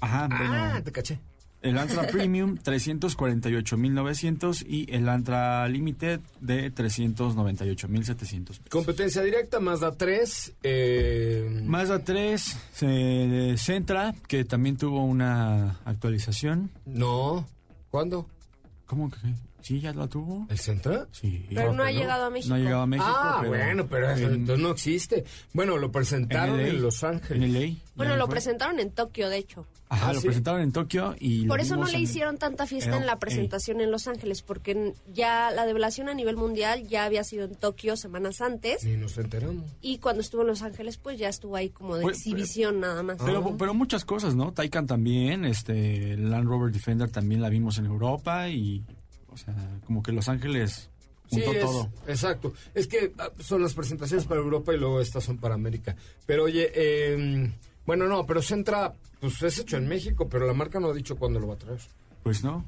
Ajá, 0.00 0.28
bueno. 0.28 0.54
Ah, 0.54 0.80
te 0.84 0.92
caché. 0.92 1.18
El 1.62 1.78
Antra 1.78 2.06
Premium 2.12 2.56
348.900 2.58 4.64
y 4.66 4.92
el 4.94 5.08
Antra 5.08 5.66
Limited 5.68 6.20
de 6.40 6.72
398.700. 6.74 8.68
Competencia 8.68 9.22
directa, 9.22 9.60
Mazda 9.60 9.96
3. 9.96 10.54
Eh, 10.62 11.62
Mazda 11.64 12.04
3 12.04 12.56
se 12.72 13.54
Centra, 13.58 14.14
que 14.26 14.44
también 14.44 14.76
tuvo 14.76 15.04
una 15.04 15.80
actualización. 15.84 16.70
no. 16.86 17.46
¿Cuándo? 17.90 18.26
¿Cómo 18.84 19.10
que? 19.10 19.16
¿Sí, 19.60 19.80
ya 19.80 19.92
la 19.92 20.06
tuvo? 20.06 20.46
¿El 20.48 20.58
Centra? 20.58 21.06
Sí. 21.10 21.46
Pero 21.52 21.72
no 21.72 21.82
ha 21.82 21.90
llegado 21.90 22.24
a 22.26 22.30
México. 22.30 22.50
No 22.50 22.54
ha 22.54 22.58
llegado 22.58 22.82
a 22.82 22.86
México. 22.86 23.06
ah, 23.10 23.38
pero 23.40 23.50
bueno, 23.52 23.86
pero 23.88 24.10
eso 24.10 24.26
en- 24.28 24.34
entonces 24.34 24.62
no 24.62 24.70
existe. 24.70 25.24
Bueno, 25.52 25.76
lo 25.78 25.90
presentaron 25.90 26.60
en, 26.60 26.76
LA, 26.76 26.80
Los 26.80 27.02
Ángeles. 27.04 27.42
En 27.44 27.52
LA. 27.54 27.76
Bueno, 27.96 28.16
lo 28.16 28.26
fue. 28.26 28.34
presentaron 28.34 28.78
en 28.78 28.92
Tokio, 28.92 29.28
de 29.28 29.38
hecho. 29.38 29.66
Ajá, 29.90 30.10
Ah, 30.10 30.12
lo 30.12 30.20
¿sí? 30.20 30.26
presentaron 30.26 30.60
en 30.60 30.70
Tokio 30.70 31.16
y 31.18 31.46
Por 31.46 31.60
eso 31.60 31.76
no 31.76 31.86
le 31.86 31.96
en- 31.96 32.02
hicieron 32.02 32.36
tanta 32.38 32.66
fiesta 32.66 32.90
en 32.96 33.00
LA. 33.00 33.06
la 33.06 33.18
presentación 33.18 33.80
en 33.80 33.90
Los 33.90 34.06
Ángeles, 34.06 34.42
porque 34.42 34.94
ya 35.12 35.50
la 35.50 35.66
develación 35.66 36.08
a 36.08 36.14
nivel 36.14 36.36
mundial 36.36 36.86
ya 36.86 37.04
había 37.04 37.24
sido 37.24 37.46
en 37.46 37.54
Tokio 37.56 37.96
semanas 37.96 38.40
antes. 38.40 38.84
Ni 38.84 38.96
nos 38.96 39.18
enteramos. 39.18 39.64
Y 39.80 39.98
cuando 39.98 40.20
estuvo 40.20 40.42
en 40.42 40.48
Los 40.48 40.62
Ángeles, 40.62 40.98
pues 40.98 41.18
ya 41.18 41.28
estuvo 41.28 41.56
ahí 41.56 41.70
como 41.70 41.96
de 41.96 42.02
Pues, 42.02 42.18
exhibición 42.18 42.80
nada 42.80 43.02
más. 43.02 43.16
Pero, 43.24 43.56
pero 43.56 43.74
muchas 43.74 44.04
cosas, 44.04 44.36
¿no? 44.36 44.52
Taycan 44.52 44.86
también, 44.86 45.44
este, 45.44 46.16
Land 46.16 46.46
Rover 46.48 46.70
Defender 46.72 47.10
también 47.10 47.40
la 47.42 47.48
vimos 47.48 47.78
en 47.78 47.86
Europa 47.86 48.48
y, 48.50 48.84
sea, 49.38 49.54
como 49.86 50.02
que 50.02 50.12
Los 50.12 50.28
Ángeles 50.28 50.90
juntó 51.30 51.52
es- 51.52 51.60
todo. 51.64 51.90
exacto. 52.06 52.52
Es 52.74 52.86
que 52.86 53.12
ah, 53.18 53.30
son 53.38 53.62
las 53.62 53.74
presentaciones 53.74 54.26
para 54.26 54.40
Europa 54.40 54.74
y 54.74 54.78
luego 54.78 55.00
estas 55.00 55.24
son 55.24 55.38
para 55.38 55.54
América. 55.54 55.96
Pero 56.26 56.44
oye, 56.44 56.70
eh, 56.74 57.50
bueno, 57.86 58.06
no, 58.06 58.26
pero 58.26 58.42
Centra, 58.42 58.92
pues 59.20 59.42
es 59.42 59.58
hecho 59.58 59.76
en 59.76 59.88
México, 59.88 60.28
pero 60.28 60.46
la 60.46 60.52
marca 60.54 60.78
no 60.80 60.88
ha 60.90 60.94
dicho 60.94 61.16
cuándo 61.16 61.40
lo 61.40 61.48
va 61.48 61.54
a 61.54 61.58
traer. 61.58 61.80
Pues 62.22 62.44
no. 62.44 62.64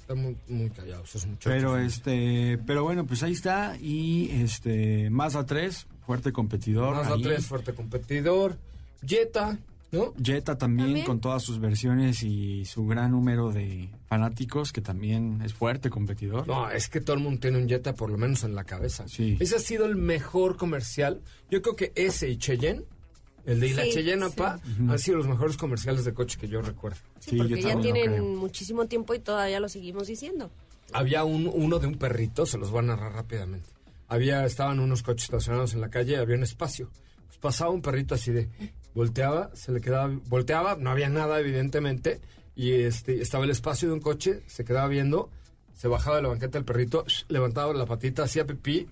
Están 0.00 0.22
muy, 0.22 0.36
muy 0.48 0.70
callados 0.70 1.08
esos 1.10 1.26
muchachos. 1.26 1.52
Pero 1.52 1.76
este, 1.78 2.58
pero 2.66 2.82
bueno, 2.82 3.04
pues 3.06 3.22
ahí 3.22 3.32
está 3.32 3.76
y 3.80 4.30
este 4.42 5.10
Mazda 5.10 5.44
3, 5.44 5.86
fuerte 6.06 6.32
competidor. 6.32 6.94
Mazda 6.96 7.14
ahí. 7.14 7.22
3, 7.22 7.46
fuerte 7.46 7.74
competidor. 7.74 8.56
Jetta, 9.06 9.58
¿no? 9.90 10.12
Jetta 10.22 10.58
también, 10.58 10.88
También. 10.88 11.06
con 11.06 11.20
todas 11.20 11.42
sus 11.42 11.58
versiones 11.58 12.22
y 12.22 12.64
su 12.64 12.86
gran 12.86 13.12
número 13.12 13.50
de 13.52 13.88
fanáticos 14.06 14.72
que 14.72 14.80
también 14.80 15.40
es 15.44 15.54
fuerte 15.54 15.90
competidor. 15.90 16.46
No, 16.46 16.70
es 16.70 16.88
que 16.88 17.00
todo 17.00 17.16
el 17.16 17.22
mundo 17.22 17.40
tiene 17.40 17.58
un 17.58 17.68
Jetta 17.68 17.94
por 17.94 18.10
lo 18.10 18.18
menos 18.18 18.44
en 18.44 18.54
la 18.54 18.64
cabeza. 18.64 19.06
Sí. 19.08 19.36
Ese 19.40 19.56
ha 19.56 19.60
sido 19.60 19.86
el 19.86 19.96
mejor 19.96 20.56
comercial. 20.56 21.20
Yo 21.50 21.62
creo 21.62 21.76
que 21.76 21.92
ese 21.94 22.28
y 22.28 22.36
Cheyenne, 22.38 22.84
el 23.46 23.60
de 23.60 23.68
y 23.68 23.72
la 23.74 23.84
Sí, 23.84 23.92
Cheyenne, 23.92 24.28
sí. 24.28 24.34
pa, 24.36 24.60
han 24.88 24.98
sido 24.98 25.16
los 25.16 25.26
mejores 25.26 25.56
comerciales 25.56 26.04
de 26.04 26.12
coche 26.12 26.38
que 26.38 26.48
yo 26.48 26.60
recuerdo. 26.60 26.98
Sí, 27.20 27.30
Sí, 27.30 27.36
porque 27.38 27.62
ya 27.62 27.80
tienen 27.80 28.36
muchísimo 28.36 28.86
tiempo 28.86 29.14
y 29.14 29.20
todavía 29.20 29.58
lo 29.60 29.68
seguimos 29.68 30.06
diciendo. 30.06 30.50
Había 30.92 31.24
un, 31.24 31.50
uno 31.52 31.78
de 31.78 31.86
un 31.86 31.96
perrito, 31.96 32.44
se 32.46 32.56
los 32.58 32.70
voy 32.70 32.80
a 32.80 32.82
narrar 32.82 33.12
rápidamente. 33.12 33.68
Había, 34.06 34.44
estaban 34.46 34.80
unos 34.80 35.02
coches 35.02 35.24
estacionados 35.24 35.74
en 35.74 35.80
la 35.82 35.90
calle, 35.90 36.16
había 36.16 36.36
un 36.36 36.42
espacio. 36.42 36.90
Pues 37.28 37.38
pasaba 37.38 37.70
un 37.70 37.80
perrito 37.82 38.14
así 38.16 38.32
de, 38.32 38.48
volteaba, 38.94 39.50
se 39.54 39.70
le 39.72 39.80
quedaba, 39.80 40.10
volteaba, 40.26 40.76
no 40.76 40.90
había 40.90 41.08
nada 41.08 41.38
evidentemente, 41.38 42.20
y 42.56 42.72
este, 42.72 43.20
estaba 43.22 43.44
el 43.44 43.50
espacio 43.50 43.86
de 43.88 43.94
un 43.94 44.00
coche, 44.00 44.42
se 44.46 44.64
quedaba 44.64 44.88
viendo, 44.88 45.30
se 45.76 45.86
bajaba 45.88 46.16
de 46.16 46.22
la 46.22 46.28
banqueta 46.28 46.58
el 46.58 46.64
perrito, 46.64 47.04
sh, 47.06 47.24
levantaba 47.28 47.72
la 47.74 47.86
patita, 47.86 48.24
hacía 48.24 48.44
pipí 48.46 48.88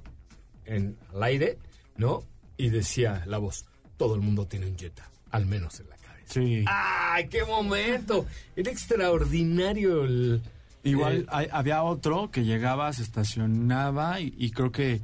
en 0.64 0.96
al 1.12 1.22
aire, 1.24 1.58
¿no? 1.96 2.22
Y 2.56 2.70
decía 2.70 3.24
la 3.26 3.38
voz, 3.38 3.64
todo 3.96 4.14
el 4.14 4.20
mundo 4.20 4.46
tiene 4.46 4.66
un 4.66 4.76
Jetta, 4.78 5.10
al 5.30 5.46
menos 5.46 5.80
en 5.80 5.88
la 5.88 5.96
cabeza. 5.96 6.32
Sí. 6.34 6.64
¡Ay, 6.68 7.28
qué 7.28 7.44
momento! 7.44 8.26
Era 8.54 8.70
extraordinario 8.70 10.04
el... 10.04 10.42
Igual 10.84 11.26
hay- 11.30 11.48
había 11.50 11.82
otro 11.82 12.30
que 12.30 12.44
llegaba, 12.44 12.92
se 12.92 13.02
estacionaba 13.02 14.20
y, 14.20 14.32
y 14.38 14.50
creo 14.52 14.70
que 14.70 15.00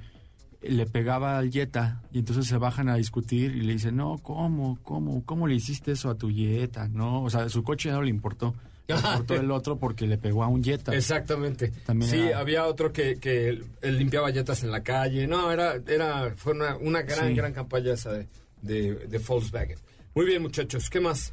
le 0.62 0.86
pegaba 0.86 1.38
al 1.38 1.50
Jetta 1.50 2.00
y 2.12 2.20
entonces 2.20 2.46
se 2.46 2.56
bajan 2.56 2.88
a 2.88 2.96
discutir 2.96 3.54
y 3.56 3.62
le 3.62 3.72
dicen, 3.74 3.96
no, 3.96 4.18
¿cómo? 4.22 4.78
¿Cómo? 4.82 5.24
¿Cómo 5.24 5.46
le 5.46 5.54
hiciste 5.54 5.92
eso 5.92 6.10
a 6.10 6.14
tu 6.16 6.30
Jetta? 6.30 6.88
No, 6.88 7.22
o 7.24 7.30
sea, 7.30 7.48
su 7.48 7.62
coche 7.62 7.90
no 7.90 8.02
le 8.02 8.10
importó. 8.10 8.54
Le 8.88 8.94
importó 8.96 9.34
el 9.34 9.50
otro 9.50 9.76
porque 9.78 10.06
le 10.06 10.18
pegó 10.18 10.42
a 10.44 10.48
un 10.48 10.62
Jetta. 10.62 10.94
Exactamente. 10.94 11.72
También 11.86 12.10
sí, 12.10 12.18
era- 12.20 12.38
había 12.40 12.66
otro 12.66 12.92
que, 12.92 13.16
que 13.16 13.62
limpiaba 13.82 14.30
llantas 14.30 14.62
en 14.62 14.70
la 14.70 14.82
calle. 14.82 15.26
No, 15.26 15.50
era, 15.52 15.74
era, 15.86 16.32
fue 16.36 16.52
una, 16.52 16.76
una 16.76 17.02
gran, 17.02 17.28
Sí. 17.28 17.34
gran 17.34 17.52
campaña 17.52 17.92
esa 17.94 18.12
de, 18.12 18.26
de, 18.62 18.94
de 19.06 19.18
Volkswagen. 19.18 19.78
Muy 20.14 20.26
bien, 20.26 20.42
muchachos. 20.42 20.90
¿Qué 20.90 21.00
más? 21.00 21.32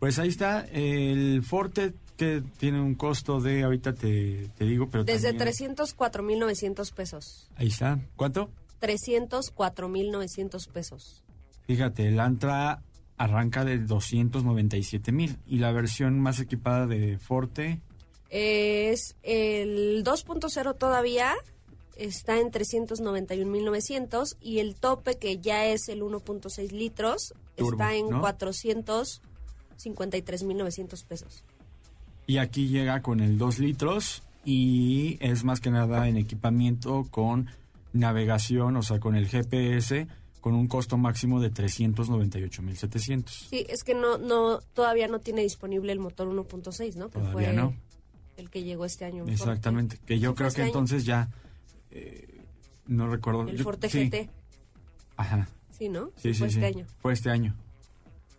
Pues 0.00 0.18
ahí 0.18 0.28
está 0.28 0.66
el 0.72 1.42
Forte 1.42 1.92
que 2.18 2.42
tiene 2.58 2.82
un 2.82 2.94
costo 2.96 3.40
de, 3.40 3.62
ahorita 3.62 3.94
te, 3.94 4.50
te 4.58 4.64
digo, 4.66 4.90
pero 4.90 5.04
Desde 5.04 5.28
también- 5.32 5.54
304.900 5.54 6.92
pesos. 6.92 7.48
Ahí 7.56 7.68
está. 7.68 7.98
¿Cuánto? 8.16 8.50
304.900 8.80 10.68
pesos. 10.68 11.22
Fíjate, 11.66 12.08
el 12.08 12.20
Antra 12.20 12.82
arranca 13.16 13.64
de 13.64 13.78
297 13.78 15.12
mil 15.12 15.38
y 15.46 15.58
la 15.58 15.72
versión 15.72 16.20
más 16.20 16.38
equipada 16.40 16.86
de 16.86 17.16
Forte 17.18 17.80
Es 18.30 19.16
el 19.22 20.04
2.0 20.04 20.74
todavía 20.76 21.32
está 21.96 22.38
en 22.38 22.50
391.900 22.52 24.36
y 24.40 24.58
el 24.60 24.74
tope 24.76 25.16
que 25.18 25.38
ya 25.38 25.64
es 25.66 25.88
el 25.88 26.02
1.6 26.02 26.70
litros 26.72 27.34
Turbo, 27.56 27.72
está 27.72 27.94
en 27.96 28.08
¿no? 28.10 28.20
453.900 28.22 31.04
pesos. 31.04 31.42
Y 32.28 32.36
aquí 32.38 32.68
llega 32.68 33.02
con 33.02 33.18
el 33.18 33.38
2 33.38 33.58
litros 33.58 34.22
y 34.44 35.16
es 35.20 35.42
más 35.42 35.60
que 35.60 35.70
nada 35.72 36.08
en 36.08 36.16
equipamiento 36.16 37.08
con 37.10 37.48
navegación, 37.92 38.76
o 38.76 38.82
sea, 38.82 39.00
con 39.00 39.16
el 39.16 39.26
GPS 39.28 40.06
con 40.40 40.54
un 40.54 40.68
costo 40.68 40.96
máximo 40.96 41.40
de 41.40 41.50
398.700. 41.52 43.28
Sí, 43.48 43.66
es 43.68 43.82
que 43.82 43.94
no 43.94 44.18
no 44.18 44.60
todavía 44.72 45.08
no 45.08 45.18
tiene 45.18 45.42
disponible 45.42 45.90
el 45.92 45.98
motor 45.98 46.28
1.6, 46.28 46.94
¿no? 46.94 47.08
Que 47.08 47.18
Todavía 47.18 47.48
fue 47.48 47.52
no. 47.56 47.74
el 48.36 48.48
que 48.50 48.62
llegó 48.62 48.84
este 48.84 49.04
año. 49.04 49.24
en 49.24 49.30
Exactamente, 49.30 49.96
Forte. 49.96 50.06
que 50.14 50.20
yo 50.20 50.30
Sí, 50.30 50.36
creo 50.36 50.48
este 50.48 50.56
que 50.58 50.62
año. 50.62 50.68
entonces 50.68 51.04
ya 51.04 51.28
eh, 51.90 52.40
no 52.86 53.08
recuerdo. 53.08 53.48
el 53.48 53.56
yo- 53.56 53.64
Forte 53.64 53.88
sí, 53.88 54.08
GT, 54.08 54.30
Ajá. 55.16 55.48
sí, 55.76 55.88
¿no? 55.88 56.10
Sí, 56.16 56.32
sí, 56.34 56.38
fue 56.38 56.50
sí. 56.50 56.54
este 56.56 56.66
año. 56.66 56.86
Fue 57.00 57.12
este 57.12 57.30
año. 57.30 57.54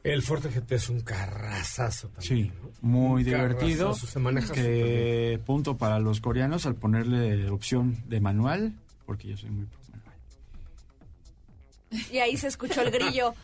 El 0.04 0.22
Forte 0.22 0.50
GT 0.50 0.72
es 0.76 0.90
un 0.90 1.02
carrazazo 1.02 2.08
también. 2.10 2.48
Sí, 2.48 2.52
¿no? 2.64 2.70
muy 2.82 3.24
Un 3.24 3.30
divertido. 3.30 3.94
Se 3.94 4.20
maneja 4.20 4.54
que 4.54 5.40
punto 5.46 5.78
para 5.78 6.00
los 6.00 6.22
coreanos 6.22 6.66
al 6.66 6.76
ponerle 6.76 7.50
opción 7.50 7.98
de 8.08 8.22
manual, 8.22 8.74
porque 9.06 9.28
yo 9.28 9.38
soy 9.38 9.50
muy 9.50 9.66
pro 9.66 9.80
manual. 9.92 10.14
Y 12.12 12.18
ahí 12.20 12.38
se 12.38 12.48
escuchó 12.48 12.82
el 12.82 12.92
grillo. 12.92 13.34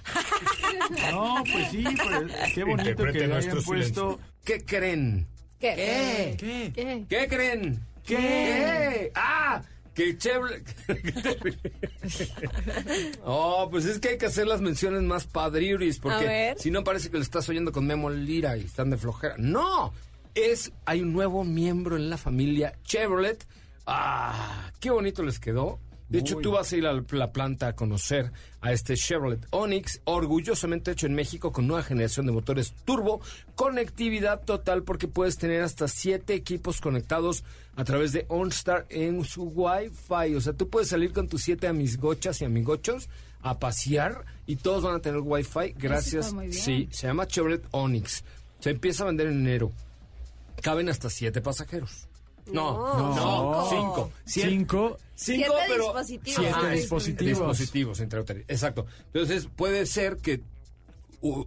No, 1.11 1.43
pues 1.51 1.69
sí, 1.71 1.83
pero 1.83 2.27
qué 2.53 2.63
bonito 2.63 2.89
Interprete 2.89 3.19
que 3.19 3.27
le 3.27 3.35
hayan 3.35 3.63
puesto. 3.63 3.71
silencio. 3.71 4.19
¿Qué 4.43 4.65
creen? 4.65 5.27
¿Qué? 5.59 5.73
¿Qué? 5.75 6.35
¿Qué? 6.37 6.71
¿Qué? 6.75 7.05
¿Qué 7.07 7.27
creen? 7.27 7.79
¿Qué? 8.03 8.15
¿Qué? 8.17 9.11
¡Ah! 9.15 9.61
Que 9.95 10.17
Chevrolet... 10.17 10.63
oh, 13.23 13.69
pues 13.71 13.85
es 13.85 13.99
que 13.99 14.09
hay 14.09 14.17
que 14.17 14.25
hacer 14.25 14.45
las 14.45 14.59
menciones 14.59 15.01
más 15.03 15.25
padriuris, 15.25 15.99
porque 15.99 16.53
si 16.57 16.69
no 16.69 16.83
parece 16.83 17.09
que 17.09 17.17
lo 17.17 17.23
estás 17.23 17.47
oyendo 17.47 17.71
con 17.71 17.87
Memo 17.87 18.09
Lira 18.09 18.57
y 18.57 18.65
están 18.65 18.89
de 18.89 18.97
flojera. 18.97 19.35
¡No! 19.37 19.93
Es, 20.35 20.73
hay 20.85 21.01
un 21.01 21.13
nuevo 21.13 21.45
miembro 21.45 21.95
en 21.95 22.09
la 22.09 22.17
familia 22.17 22.77
Chevrolet. 22.83 23.47
¡Ah! 23.87 24.69
¡Qué 24.81 24.91
bonito 24.91 25.23
les 25.23 25.39
quedó! 25.39 25.79
De 26.09 26.19
hecho, 26.19 26.37
tú 26.37 26.51
vas 26.51 26.71
a 26.71 26.77
ir 26.77 26.85
a 26.85 26.93
la 26.93 27.31
planta 27.31 27.67
a 27.67 27.75
conocer 27.75 28.31
a 28.61 28.71
este 28.71 28.95
Chevrolet 28.95 29.45
Onix, 29.49 30.01
orgullosamente 30.03 30.91
hecho 30.91 31.07
en 31.07 31.15
México 31.15 31.51
con 31.51 31.67
nueva 31.67 31.81
generación 31.81 32.27
de 32.27 32.31
motores 32.31 32.73
turbo, 32.85 33.21
conectividad 33.55 34.43
total 34.43 34.83
porque 34.83 35.07
puedes 35.07 35.37
tener 35.37 35.63
hasta 35.63 35.87
siete 35.87 36.35
equipos 36.35 36.79
conectados 36.79 37.43
a 37.75 37.83
través 37.83 38.11
de 38.11 38.25
OnStar 38.29 38.85
en 38.89 39.23
su 39.25 39.43
Wi-Fi. 39.43 40.35
O 40.35 40.41
sea, 40.41 40.53
tú 40.53 40.69
puedes 40.69 40.89
salir 40.89 41.11
con 41.11 41.27
tus 41.27 41.41
siete 41.41 41.67
amigochas 41.67 42.39
y 42.41 42.45
amigochos 42.45 43.09
a 43.41 43.57
pasear 43.57 44.25
y 44.45 44.57
todos 44.57 44.83
van 44.83 44.95
a 44.95 44.99
tener 44.99 45.21
Wi-Fi 45.21 45.73
gracias. 45.77 46.27
está 46.27 46.35
muy 46.35 46.47
bien. 46.47 46.63
Sí, 46.63 46.87
se 46.91 47.07
llama 47.07 47.27
Chevrolet 47.27 47.65
Onix. 47.71 48.23
Se 48.59 48.69
empieza 48.69 49.03
a 49.03 49.07
vender 49.07 49.27
en 49.27 49.39
enero. 49.39 49.71
Caben 50.61 50.87
hasta 50.89 51.09
siete 51.09 51.41
pasajeros. 51.41 52.07
No, 52.51 52.95
No, 52.97 53.15
no, 53.15 53.69
cinco. 53.69 53.69
cinco. 53.69 54.11
Siete- 54.25 54.49
Cinco. 54.49 54.97
Cinco, 55.15 55.43
Siete 55.47 55.55
pero 55.67 55.83
dispositivos. 55.83 56.35
Siete 56.45 56.69
dispositivos. 56.71 57.37
dispositivos 57.39 57.99
entre 58.01 58.19
otras. 58.19 58.39
Exacto. 58.47 58.85
Entonces 59.13 59.47
puede 59.55 59.85
ser 59.85 60.17
que 60.17 60.41
uh, 61.21 61.43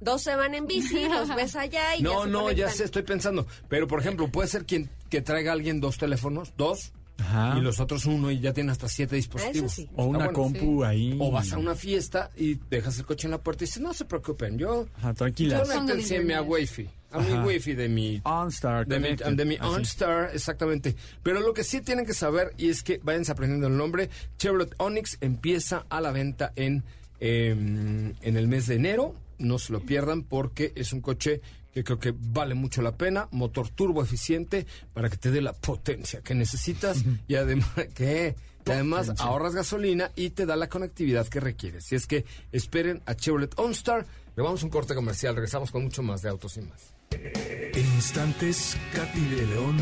Dos 0.00 0.22
se 0.22 0.36
van 0.36 0.54
en 0.54 0.66
bici, 0.68 1.08
los 1.08 1.34
ves 1.34 1.56
allá 1.56 1.96
y 1.96 2.02
ya 2.02 2.04
no, 2.04 2.22
se 2.24 2.28
no, 2.30 2.52
ya 2.52 2.70
sé, 2.70 2.84
estoy 2.84 3.02
pensando. 3.02 3.46
Pero 3.68 3.88
por 3.88 3.98
ejemplo, 4.00 4.28
puede 4.30 4.46
ser 4.48 4.64
quien 4.64 4.88
que 5.10 5.20
traiga 5.22 5.50
a 5.50 5.54
alguien 5.54 5.80
dos 5.80 5.98
teléfonos, 5.98 6.52
dos, 6.56 6.92
Ajá. 7.18 7.58
y 7.58 7.60
los 7.60 7.80
otros 7.80 8.06
uno 8.06 8.30
y 8.30 8.38
ya 8.40 8.52
tiene 8.52 8.70
hasta 8.72 8.88
siete 8.88 9.16
dispositivos. 9.16 9.72
Sí. 9.72 9.82
O 9.96 10.02
Está 10.02 10.02
una 10.04 10.18
bueno. 10.18 10.32
compu 10.32 10.84
ahí. 10.84 11.16
O 11.20 11.30
vas 11.30 11.52
a 11.52 11.58
una 11.58 11.74
fiesta 11.74 12.30
y 12.36 12.54
dejas 12.70 12.98
el 12.98 13.04
coche 13.06 13.26
en 13.26 13.32
la 13.32 13.38
puerta 13.38 13.64
y 13.64 13.66
dices, 13.66 13.82
no 13.82 13.92
se 13.92 14.04
preocupen, 14.04 14.56
yo, 14.56 14.86
Ajá, 14.98 15.08
yo 15.10 15.14
tranquilas. 15.14 15.60
Pongo 15.68 15.80
conéctense 15.80 16.16
a 16.16 16.22
mi. 16.42 16.48
Wi-Fi, 16.48 16.88
a 17.10 17.18
mi. 17.20 17.32
Wi-Fi 17.46 17.74
de 17.74 17.88
mi 17.88 18.20
OnStar. 18.24 18.86
de 18.86 18.98
mi, 19.00 19.16
de 19.16 19.44
mi. 19.44 19.58
OnStar, 19.58 20.30
exactamente. 20.32 20.94
Pero 21.22 21.40
lo 21.40 21.52
que 21.52 21.64
sí 21.64 21.80
tienen 21.80 22.06
que 22.06 22.14
saber, 22.14 22.54
y 22.56 22.68
es 22.68 22.82
que 22.82 23.00
váyanse 23.02 23.32
aprendiendo 23.32 23.66
el 23.66 23.76
nombre, 23.76 24.08
Chevrolet 24.38 24.74
Onix 24.78 25.18
empieza 25.20 25.84
a 25.90 26.00
la 26.00 26.12
venta 26.12 26.52
en, 26.56 26.84
eh, 27.20 27.50
en 27.50 28.36
el 28.36 28.48
mes 28.48 28.66
de 28.68 28.76
enero. 28.76 29.14
No 29.38 29.58
se 29.58 29.72
lo 29.72 29.80
pierdan 29.80 30.22
porque 30.22 30.72
es 30.74 30.92
un 30.92 31.00
coche 31.00 31.40
que 31.72 31.84
creo 31.84 31.98
que 31.98 32.14
vale 32.16 32.54
mucho 32.54 32.82
la 32.82 32.96
pena. 32.96 33.28
Motor 33.30 33.68
turbo 33.70 34.02
eficiente 34.02 34.66
para 34.92 35.08
que 35.08 35.16
te 35.16 35.30
dé 35.30 35.40
la 35.40 35.52
potencia 35.52 36.20
que 36.22 36.34
necesitas 36.34 37.04
y 37.26 37.34
además 37.36 37.68
que... 37.94 38.34
además 38.66 39.12
ahorras 39.18 39.54
gasolina 39.54 40.10
y 40.16 40.30
te 40.30 40.46
da 40.46 40.56
la 40.56 40.68
conectividad 40.68 41.26
que 41.28 41.40
requieres. 41.40 41.84
Si 41.84 41.94
es 41.94 42.06
que 42.06 42.24
esperen 42.52 43.02
a 43.06 43.14
Chevrolet 43.14 43.58
OnStar. 43.58 44.06
Le 44.36 44.42
vamos 44.42 44.62
a 44.62 44.66
un 44.66 44.70
corte 44.70 44.94
comercial. 44.94 45.34
Regresamos 45.34 45.70
con 45.70 45.82
mucho 45.82 46.02
más 46.02 46.22
de 46.22 46.28
Autos 46.28 46.56
y 46.58 46.62
Más. 46.62 46.94
En 47.10 47.84
instantes, 47.94 48.76
Katy 48.94 49.20
de 49.20 49.46
León, 49.46 49.76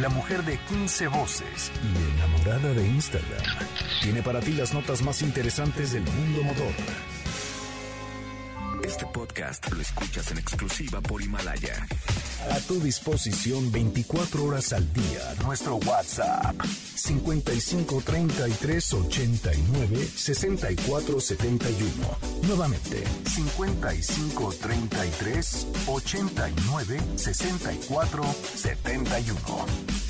la 0.00 0.08
mujer 0.08 0.44
de 0.44 0.58
15 0.68 1.08
voces 1.08 1.72
y 1.82 2.14
enamorada 2.14 2.72
de 2.72 2.86
Instagram, 2.86 3.42
tiene 4.02 4.22
para 4.22 4.40
ti 4.40 4.52
las 4.52 4.72
notas 4.72 5.02
más 5.02 5.22
interesantes 5.22 5.92
del 5.92 6.04
mundo 6.04 6.42
motor. 6.44 6.72
Este 8.88 9.04
podcast 9.04 9.70
lo 9.70 9.82
escuchas 9.82 10.30
en 10.30 10.38
exclusiva 10.38 11.02
por 11.02 11.20
Himalaya. 11.20 11.86
A 12.50 12.58
tu 12.60 12.80
disposición 12.80 13.70
24 13.70 14.42
horas 14.42 14.72
al 14.72 14.90
día. 14.94 15.34
Nuestro 15.44 15.76
WhatsApp 15.76 16.58
55 16.64 18.00
33 18.00 18.94
89 18.94 20.08
64 20.16 21.20
71. 21.20 21.90
Nuevamente 22.44 23.04
55 23.26 24.54
33 24.58 25.66
89 25.86 27.00
64 27.16 28.24
71. 28.54 30.07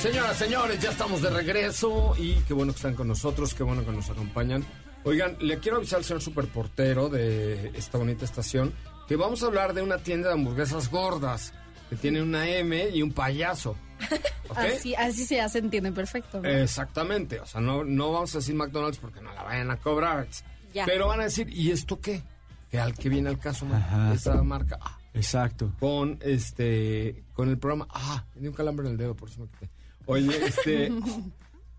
Señoras, 0.00 0.36
señores, 0.36 0.80
ya 0.80 0.90
estamos 0.90 1.22
de 1.22 1.30
regreso 1.30 2.14
y 2.16 2.34
qué 2.46 2.54
bueno 2.54 2.72
que 2.72 2.76
están 2.76 2.94
con 2.94 3.08
nosotros, 3.08 3.52
qué 3.52 3.64
bueno 3.64 3.84
que 3.84 3.90
nos 3.90 4.08
acompañan. 4.08 4.64
Oigan, 5.04 5.36
le 5.40 5.58
quiero 5.58 5.78
avisar 5.78 5.98
al 5.98 6.04
señor 6.04 6.22
superportero 6.22 7.08
de 7.08 7.72
esta 7.74 7.98
bonita 7.98 8.24
estación 8.24 8.72
que 9.08 9.16
vamos 9.16 9.42
a 9.42 9.46
hablar 9.46 9.74
de 9.74 9.82
una 9.82 9.98
tienda 9.98 10.28
de 10.28 10.34
hamburguesas 10.34 10.88
gordas 10.90 11.52
que 11.90 11.96
tiene 11.96 12.22
una 12.22 12.48
M 12.48 12.90
y 12.90 13.02
un 13.02 13.12
payaso. 13.12 13.76
Así, 14.54 14.94
así 14.94 15.26
se 15.26 15.42
hace, 15.42 15.58
entiende 15.58 15.92
perfecto. 15.92 16.40
¿no? 16.40 16.48
Exactamente, 16.48 17.38
o 17.38 17.46
sea, 17.46 17.60
no, 17.60 17.84
no 17.84 18.10
vamos 18.12 18.34
a 18.34 18.38
decir 18.38 18.54
McDonald's 18.54 18.96
porque 18.98 19.20
no 19.20 19.32
la 19.34 19.42
vayan 19.42 19.70
a 19.70 19.76
cobrar. 19.76 20.26
Ya. 20.72 20.86
Pero 20.86 21.08
van 21.08 21.20
a 21.20 21.24
decir, 21.24 21.50
¿y 21.52 21.70
esto 21.70 22.00
qué? 22.00 22.22
Que 22.70 22.78
al 22.80 22.94
que 22.94 23.10
viene 23.10 23.28
al 23.28 23.38
caso. 23.38 23.66
Ajá. 23.70 24.14
esa 24.14 24.42
marca. 24.42 24.78
ah, 24.80 24.98
Exacto. 25.12 25.70
con 25.78 26.18
este 26.22 27.24
con 27.34 27.50
el 27.50 27.58
programa 27.58 27.86
ah 27.90 28.24
me 28.34 28.40
dio 28.42 28.50
un 28.50 28.56
calambre 28.56 28.86
en 28.86 28.92
el 28.92 28.98
dedo 28.98 29.14
por 29.14 29.28
eso 29.28 29.40
me 29.40 29.48
quité 29.48 29.68
oye 30.08 30.36
este 30.46 30.90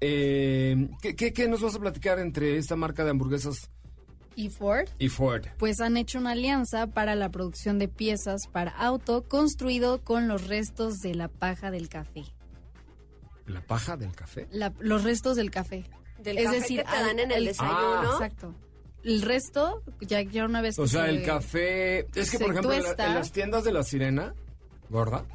eh, 0.02 0.88
¿qué, 1.02 1.16
qué, 1.16 1.34
qué 1.34 1.48
nos 1.48 1.62
vas 1.62 1.76
a 1.76 1.80
platicar 1.80 2.20
entre 2.20 2.58
esta 2.58 2.76
marca 2.76 3.04
de 3.04 3.10
hamburguesas 3.12 3.70
Y 4.36 4.50
Ford, 4.50 4.88
y 4.98 5.10
Ford 5.10 5.46
pues 5.58 5.82
han 5.82 5.98
hecho 5.98 6.20
una 6.20 6.32
alianza 6.32 6.88
para 6.88 7.16
la 7.16 7.30
producción 7.30 7.80
de 7.80 7.88
piezas 7.90 8.48
para 8.52 8.72
auto 8.72 9.28
construido 9.28 10.02
con 10.04 10.28
los 10.30 10.48
restos 10.48 11.00
de 11.00 11.16
la 11.16 11.28
paja 11.28 11.72
del 11.72 11.90
café. 11.90 12.24
la 13.48 13.62
paja 13.62 13.98
del 13.98 14.16
café 14.16 14.48
La- 14.52 14.74
los 14.80 15.04
restos 15.04 15.36
del 15.36 15.52
café. 15.52 15.84
Del 16.20 16.38
es 16.38 16.46
café 16.46 16.60
decir, 16.60 16.78
que 16.80 16.84
te 16.86 16.90
al- 16.98 17.06
dan 17.08 17.20
en 17.20 17.32
el 17.32 17.46
desayuno. 17.46 17.78
Ah, 18.02 18.10
exacto. 18.14 18.54
El 19.04 19.22
resto, 19.22 19.82
ya, 20.02 20.22
ya 20.22 20.44
una 20.46 20.62
vez 20.62 20.76
que 20.76 20.82
o 20.82 20.88
sea 20.88 21.06
se- 21.06 21.10
el 21.12 21.24
café 21.26 22.00
es 22.14 22.30
que 22.32 22.38
por 22.40 22.52
ejemplo 22.52 22.74
en, 22.74 22.84
la- 22.84 23.06
en 23.08 23.16
las 23.16 23.32
tiendas 23.32 23.64
de 23.64 23.72
la 23.72 23.84
sirena 23.84 24.34
gorda 24.90 25.26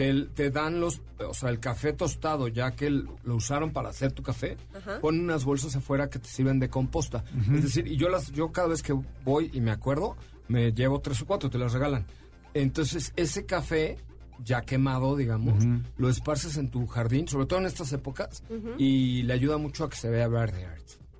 te, 0.00 0.24
te 0.34 0.50
dan 0.50 0.80
los 0.80 1.02
o 1.28 1.34
sea 1.34 1.50
el 1.50 1.60
café 1.60 1.92
tostado 1.92 2.48
ya 2.48 2.70
que 2.70 2.86
el- 2.86 3.06
lo 3.24 3.34
usaron 3.36 3.70
para 3.72 3.90
hacer 3.90 4.12
tu 4.12 4.22
café 4.22 4.56
ponen 5.00 5.22
unas 5.24 5.44
bolsas 5.44 5.76
afuera 5.76 6.08
que 6.08 6.18
te 6.18 6.28
sirven 6.28 6.58
de 6.58 6.68
composta 6.70 7.22
es 7.54 7.62
decir 7.64 7.86
y 7.86 7.96
yo 7.96 8.08
las 8.08 8.32
yo 8.32 8.50
cada 8.52 8.68
vez 8.68 8.82
que 8.82 8.94
voy 9.24 9.50
y 9.52 9.60
me 9.60 9.70
acuerdo 9.70 10.16
me 10.48 10.72
llevo 10.72 11.00
tres 11.00 11.20
o 11.22 11.26
cuatro 11.26 11.50
te 11.50 11.58
las 11.58 11.72
regalan 11.74 12.06
entonces 12.54 13.12
ese 13.16 13.44
café 13.44 13.98
ya 14.42 14.62
quemado 14.62 15.16
digamos 15.16 15.62
lo 15.98 16.08
esparces 16.08 16.56
en 16.56 16.70
tu 16.70 16.86
jardín 16.86 17.28
sobre 17.28 17.44
todo 17.46 17.58
en 17.58 17.66
estas 17.66 17.92
épocas 17.92 18.42
y 18.78 19.22
le 19.24 19.34
ayuda 19.34 19.58
mucho 19.58 19.84
a 19.84 19.90
que 19.90 19.96
se 19.96 20.08
vea 20.08 20.28
verde. 20.28 20.66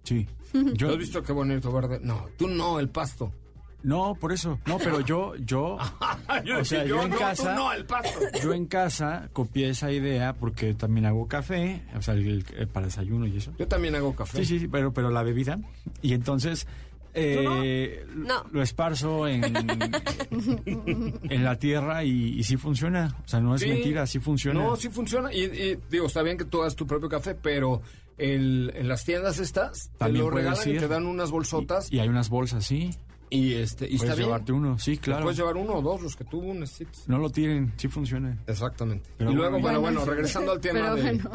Sí. 0.04 0.26
¿Tú 0.52 0.72
Yo, 0.74 0.88
has 0.90 0.96
visto 0.98 1.22
qué 1.22 1.32
bonito 1.32 1.70
verde? 1.70 2.00
No, 2.02 2.26
tú 2.38 2.48
no, 2.48 2.80
el 2.80 2.88
pasto. 2.88 3.32
No, 3.82 4.14
por 4.14 4.32
eso. 4.32 4.58
No, 4.66 4.78
pero 4.78 5.00
yo, 5.00 5.34
yo, 5.36 5.76
o 6.60 6.64
sea, 6.64 6.84
yo, 6.84 7.02
en 7.02 7.10
no, 7.10 7.18
casa, 7.18 7.54
no, 7.54 7.72
el 7.72 7.84
pasto. 7.84 8.18
yo 8.42 8.52
en 8.52 8.66
casa 8.66 9.28
copié 9.32 9.70
esa 9.70 9.90
idea 9.92 10.34
porque 10.34 10.74
también 10.74 11.06
hago 11.06 11.26
café, 11.28 11.82
o 11.96 12.02
sea, 12.02 12.14
el- 12.14 12.44
el- 12.56 12.68
para 12.68 12.86
desayuno 12.86 13.26
y 13.26 13.36
eso. 13.36 13.52
Yo 13.58 13.66
también 13.68 13.94
hago 13.94 14.14
café. 14.14 14.38
Sí, 14.38 14.44
sí, 14.44 14.58
sí, 14.60 14.68
pero, 14.68 14.92
pero 14.92 15.10
la 15.10 15.22
bebida. 15.22 15.58
Y 16.02 16.12
entonces 16.14 16.66
eh, 17.12 18.06
No. 18.14 18.44
lo 18.52 18.62
esparzo 18.62 19.26
en, 19.26 19.42
en 21.28 21.44
la 21.44 21.56
tierra 21.58 22.04
y, 22.04 22.38
y 22.38 22.44
sí 22.44 22.56
funciona. 22.56 23.16
O 23.24 23.28
sea, 23.28 23.40
no 23.40 23.54
es 23.54 23.62
Sí. 23.62 23.68
mentira, 23.68 24.06
sí 24.06 24.18
funciona. 24.20 24.62
No, 24.62 24.76
sí 24.76 24.88
funciona. 24.88 25.32
Y, 25.32 25.44
y, 25.44 25.78
digo, 25.90 26.06
está 26.06 26.22
bien 26.22 26.38
que 26.38 26.44
tú 26.44 26.60
hagas 26.62 26.76
tu 26.76 26.86
propio 26.86 27.08
café, 27.08 27.34
pero 27.34 27.82
el- 28.18 28.72
en 28.76 28.86
las 28.88 29.04
tiendas 29.04 29.38
estas 29.38 29.90
te 29.92 29.98
También 29.98 30.24
lo 30.24 30.30
puedes 30.30 30.46
regalan 30.50 30.68
y 30.68 30.72
ir. 30.74 30.80
te 30.80 30.88
dan 30.88 31.06
unas 31.06 31.30
bolsotas 31.30 31.90
Y, 31.92 31.96
y 31.96 32.00
hay 32.00 32.08
unas 32.08 32.28
bolsas, 32.28 32.64
sí. 32.64 32.90
Y, 33.30 33.54
este 33.54 33.84
y 33.86 33.96
Puedes 33.96 34.02
está 34.02 34.14
bien. 34.16 34.26
llevarte 34.26 34.52
uno, 34.52 34.78
sí, 34.78 34.98
claro. 34.98 35.22
Puedes 35.22 35.38
llevar 35.38 35.56
uno 35.56 35.74
o 35.74 35.82
dos, 35.82 36.02
los 36.02 36.16
que 36.16 36.24
tú 36.24 36.42
necesites. 36.52 37.08
No 37.08 37.18
lo 37.18 37.30
tiren, 37.30 37.72
sí 37.76 37.88
funciona. 37.88 38.36
Exactamente. 38.46 39.08
Pero 39.16 39.30
y 39.30 39.34
luego, 39.34 39.60
bueno, 39.60 39.80
bueno, 39.80 40.04
regresando 40.04 40.52
al 40.52 40.60
tema 40.60 40.80
Pero 40.80 40.96
de... 40.96 41.02
bueno, 41.02 41.30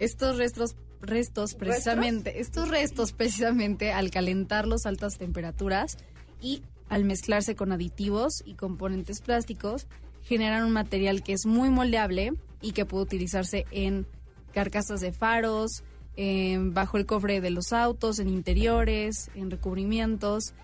estos 0.00 0.38
restos, 0.38 0.76
restos 1.02 1.54
precisamente, 1.54 2.40
estos 2.40 2.68
restos 2.68 3.12
precisamente 3.12 3.92
al 3.92 4.10
calentarlos 4.10 4.86
a 4.86 4.88
altas 4.88 5.18
temperaturas 5.18 5.96
y 6.40 6.62
al 6.88 7.04
mezclarse 7.04 7.54
con 7.54 7.72
aditivos 7.72 8.42
y 8.46 8.54
componentes 8.54 9.20
plásticos, 9.20 9.86
generan 10.22 10.64
un 10.64 10.72
material 10.72 11.22
que 11.22 11.32
es 11.34 11.44
muy 11.46 11.68
moldeable 11.70 12.32
y 12.62 12.72
que 12.72 12.84
puede 12.86 13.04
utilizarse 13.04 13.66
en 13.70 14.06
carcasas 14.52 15.00
de 15.00 15.12
faros, 15.12 15.82
en- 16.16 16.72
bajo 16.72 16.96
el 16.96 17.04
cofre 17.06 17.40
de 17.40 17.50
los 17.50 17.72
autos, 17.72 18.18
en 18.20 18.28
interiores, 18.28 19.30
en 19.34 19.50
recubrimientos. 19.50 20.54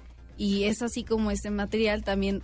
Y 0.42 0.64
es 0.64 0.82
así 0.82 1.04
como 1.04 1.30
este 1.30 1.50
material 1.50 2.02
también 2.02 2.42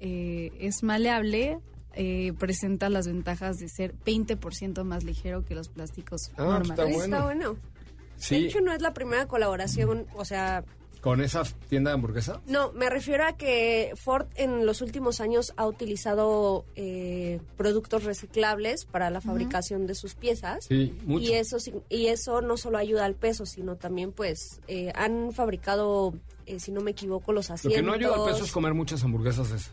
eh, 0.00 0.50
es 0.60 0.82
maleable, 0.82 1.58
eh, 1.94 2.32
presenta 2.38 2.88
las 2.88 3.06
ventajas 3.06 3.58
de 3.58 3.68
ser 3.68 3.94
20% 4.04 4.82
más 4.84 5.04
ligero 5.04 5.44
que 5.44 5.54
los 5.54 5.68
plásticos 5.68 6.30
Ah, 6.32 6.34
pues 6.36 6.48
normales. 6.48 6.70
está 6.70 6.84
bueno. 6.84 7.04
Está 7.04 7.24
bueno. 7.24 7.56
Sí. 8.16 8.40
De 8.40 8.46
hecho, 8.46 8.60
no 8.60 8.72
es 8.72 8.80
la 8.80 8.94
primera 8.94 9.26
colaboración, 9.26 10.06
o 10.14 10.24
sea, 10.24 10.64
¿Con 11.00 11.20
esa 11.20 11.42
tienda 11.68 11.90
de 11.90 11.96
hamburguesa? 11.96 12.40
No, 12.46 12.72
me 12.72 12.88
refiero 12.88 13.26
a 13.26 13.36
que 13.36 13.92
Ford 13.94 14.26
en 14.36 14.64
los 14.64 14.80
últimos 14.80 15.20
años 15.20 15.52
ha 15.58 15.66
utilizado 15.66 16.64
eh, 16.76 17.42
productos 17.58 18.04
reciclables 18.04 18.86
para 18.86 19.10
la 19.10 19.20
fabricación 19.20 19.86
de 19.86 19.94
sus 19.94 20.14
piezas. 20.14 20.64
Sí, 20.64 20.96
mucho. 21.04 21.22
Y 21.26 21.32
eso, 21.34 21.58
sí- 21.58 21.74
y 21.90 22.06
eso 22.06 22.40
no 22.40 22.56
solo 22.56 22.78
ayuda 22.78 23.04
al 23.04 23.16
peso, 23.16 23.44
sino 23.44 23.76
también, 23.76 24.12
pues, 24.12 24.62
eh, 24.66 24.92
han 24.94 25.32
fabricado, 25.34 26.14
eh, 26.46 26.60
si 26.60 26.72
no 26.72 26.80
me 26.80 26.92
equivoco, 26.92 27.32
los 27.32 27.48
Lo 27.48 27.54
asientos. 27.54 27.76
que 27.76 27.82
no 27.82 27.92
ayuda 27.92 28.14
al 28.16 28.30
peso 28.32 28.44
es 28.44 28.52
comer 28.52 28.74
muchas 28.74 29.02
hamburguesas 29.04 29.48
esas. 29.48 29.70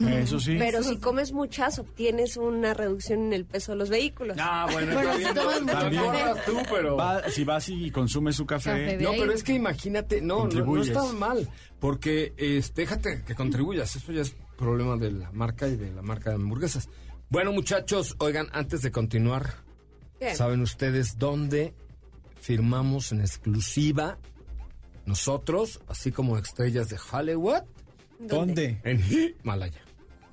Eso 0.00 0.40
sí. 0.40 0.56
Pero 0.58 0.82
si 0.82 0.96
comes 0.96 1.30
muchas, 1.32 1.78
obtienes 1.78 2.36
una 2.36 2.74
reducción 2.74 3.20
en 3.26 3.32
el 3.34 3.44
peso 3.44 3.70
de 3.72 3.78
los 3.78 3.88
vehículos. 3.88 4.36
Ah, 4.40 4.66
bueno, 4.72 4.98
está 4.98 5.12
si 5.12 5.18
bien, 5.20 5.34
tomas 5.34 5.60
no, 5.62 5.90
mucho 5.90 6.06
café. 6.12 6.40
tú, 6.50 6.56
pero... 6.72 6.96
Va- 6.96 7.30
si 7.30 7.44
vas 7.44 7.68
y 7.68 7.90
consumes 7.92 8.34
su 8.34 8.44
café, 8.44 8.96
No, 8.96 9.10
pero 9.12 9.30
es 9.32 9.44
que 9.44 9.52
imagínate, 9.52 10.20
no, 10.20 10.48
no, 10.48 10.64
no 10.64 10.82
está 10.82 11.04
mal, 11.12 11.48
porque 11.78 12.32
este, 12.36 12.82
déjate 12.82 13.22
que 13.24 13.34
contribuyas, 13.36 13.94
eso 13.94 14.10
ya 14.10 14.22
es 14.22 14.34
problema 14.56 14.96
de 14.96 15.12
la 15.12 15.30
marca 15.30 15.68
y 15.68 15.76
de 15.76 15.92
la 15.92 16.02
marca 16.02 16.30
de 16.30 16.36
hamburguesas. 16.36 16.88
Bueno, 17.28 17.52
muchachos, 17.52 18.16
oigan, 18.18 18.48
antes 18.52 18.82
de 18.82 18.90
continuar, 18.90 19.54
Bien. 20.18 20.34
¿saben 20.34 20.62
ustedes 20.62 21.16
dónde 21.16 21.74
firmamos 22.40 23.12
en 23.12 23.20
exclusiva 23.20 24.18
nosotros, 25.06 25.80
así 25.88 26.12
como 26.12 26.36
estrellas 26.38 26.88
de 26.88 26.98
Hollywood? 27.10 27.62
¿dónde? 28.18 28.80
En 28.84 29.02
Himalaya. 29.42 29.80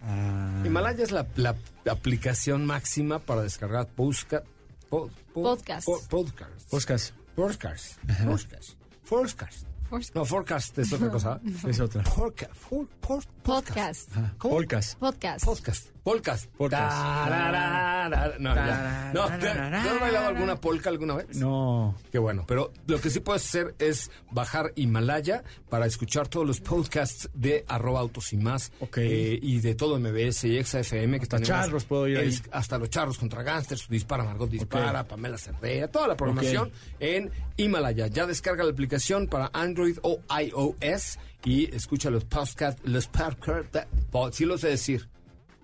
Ah, 0.04 0.62
Himalaya 0.66 1.04
es 1.04 1.12
la, 1.12 1.26
la 1.36 1.56
aplicación 1.90 2.66
máxima 2.66 3.20
para 3.20 3.42
descargar 3.42 3.88
postca- 3.96 4.44
po- 4.90 5.10
po- 5.34 5.44
Podcast. 5.44 5.86
po- 5.86 6.02
podcast. 6.10 6.70
Podcast. 6.70 7.14
Podcast. 7.36 8.00
Podcast. 8.26 8.76
Podcast. 9.10 9.66
No, 10.14 10.24
forecast 10.24 10.78
es 10.78 10.94
otra 10.94 11.10
cosa. 11.12 11.42
Es 11.68 11.80
otra. 11.80 12.04
Porca- 12.04 12.50
for- 12.54 12.88
por- 13.02 13.26
Podcast. 13.44 14.10
¿Cómo? 14.38 14.56
Podcast. 14.56 15.00
Podcast. 15.00 15.46
Podcast. 15.46 15.99
Podcast. 16.04 16.50
Tararara. 16.58 18.36
No, 18.40 18.56
ya. 18.56 19.12
No, 19.14 19.28
¿te- 19.28 19.38
¿te 19.38 19.50
has 19.50 20.00
bailado 20.00 20.28
alguna 20.28 20.56
polka 20.60 20.90
alguna 20.90 21.16
vez? 21.16 21.36
No. 21.38 21.96
Qué 22.12 22.18
bueno, 22.20 22.46
pero 22.48 22.72
lo 22.88 23.00
que 23.00 23.10
sí 23.10 23.20
puedes 23.20 23.46
hacer 23.46 23.76
es 23.80 24.10
bajar 24.32 24.72
Himalaya 24.76 25.44
para 25.70 25.86
escuchar 25.86 26.28
todos 26.28 26.48
los 26.48 26.62
podcasts 26.62 27.30
de 27.34 27.66
arroba 27.68 28.00
autos 28.00 28.34
y 28.34 28.38
más 28.38 28.72
Ok. 28.80 28.98
eh, 29.00 29.40
y 29.42 29.60
de 29.60 29.76
todo 29.76 30.00
MBS 30.00 30.46
y 30.48 30.64
XFM. 30.64 31.20
Que 31.20 31.24
Hasta 31.24 31.38
tenemos 31.38 31.48
charros 31.66 31.86
puedo 31.86 32.08
ir 32.08 32.18
ahí. 32.18 32.40
Hasta 32.52 32.78
los 32.78 32.90
charros 32.90 33.18
contra 33.18 33.44
gangsters, 33.44 33.88
Dispara 33.90 34.24
Margot 34.24 34.50
Dispara, 34.50 35.04
Pamela 35.08 35.38
Cerdeira, 35.38 35.88
toda 35.90 36.08
la 36.08 36.16
programación 36.18 36.72
en 37.00 37.32
Himalaya. 37.58 38.08
Ya 38.08 38.26
descarga 38.26 38.64
la 38.64 38.72
aplicación 38.72 39.28
para 39.28 39.50
Android 39.54 39.98
o 40.02 40.20
iOS 40.42 41.20
y 41.46 41.74
escucha 41.76 42.10
los 42.10 42.26
podcasts, 42.26 42.82
los 42.86 43.08
podcasts, 43.08 43.88
sí 44.32 44.46
lo 44.46 44.58
sé 44.58 44.70
decir. 44.70 45.08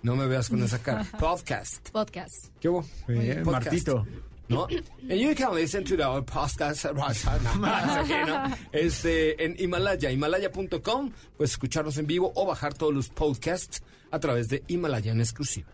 No 0.06 0.16
me 0.16 0.28
veas 0.28 0.50
con 0.50 0.62
esa 0.62 0.78
cara. 0.78 1.04
Podcast. 1.20 1.90
Podcast. 1.90 2.50
¿Qué 2.60 2.70
hubo? 2.70 2.84
Podcast. 3.08 3.46
Martito. 3.48 4.06
¿no? 4.48 4.68
And 5.10 5.20
you 5.20 5.34
can 5.34 5.56
listen 5.56 5.84
to 5.84 5.98
the 5.98 6.04
podcast 6.22 6.86
no, 6.94 6.94
¿no? 6.94 8.56
este, 8.72 9.44
en 9.44 9.56
Himalaya, 9.58 10.12
himalaya.com, 10.12 11.12
puedes 11.36 11.52
escucharnos 11.54 11.98
en 11.98 12.06
vivo 12.06 12.32
o 12.36 12.46
bajar 12.46 12.76
todos 12.76 12.94
los 12.94 13.10
podcasts 13.10 13.82
a 14.12 14.20
través 14.20 14.48
de 14.48 14.64
Himalaya 14.68 15.12
en 15.12 15.22
exclusiva. 15.22 15.70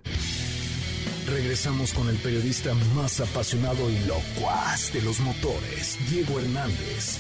Regresamos 1.29 1.91
con 1.91 2.07
el 2.07 2.15
periodista 2.15 2.73
más 2.95 3.19
apasionado 3.19 3.89
y 3.89 3.99
locuaz 4.05 4.93
de 4.93 5.01
los 5.01 5.19
motores, 5.19 5.97
Diego 6.09 6.39
Hernández. 6.39 7.19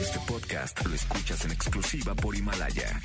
Este 0.00 0.20
podcast 0.28 0.86
lo 0.86 0.94
escuchas 0.94 1.44
en 1.44 1.50
exclusiva 1.50 2.14
por 2.14 2.36
Himalaya. 2.36 3.00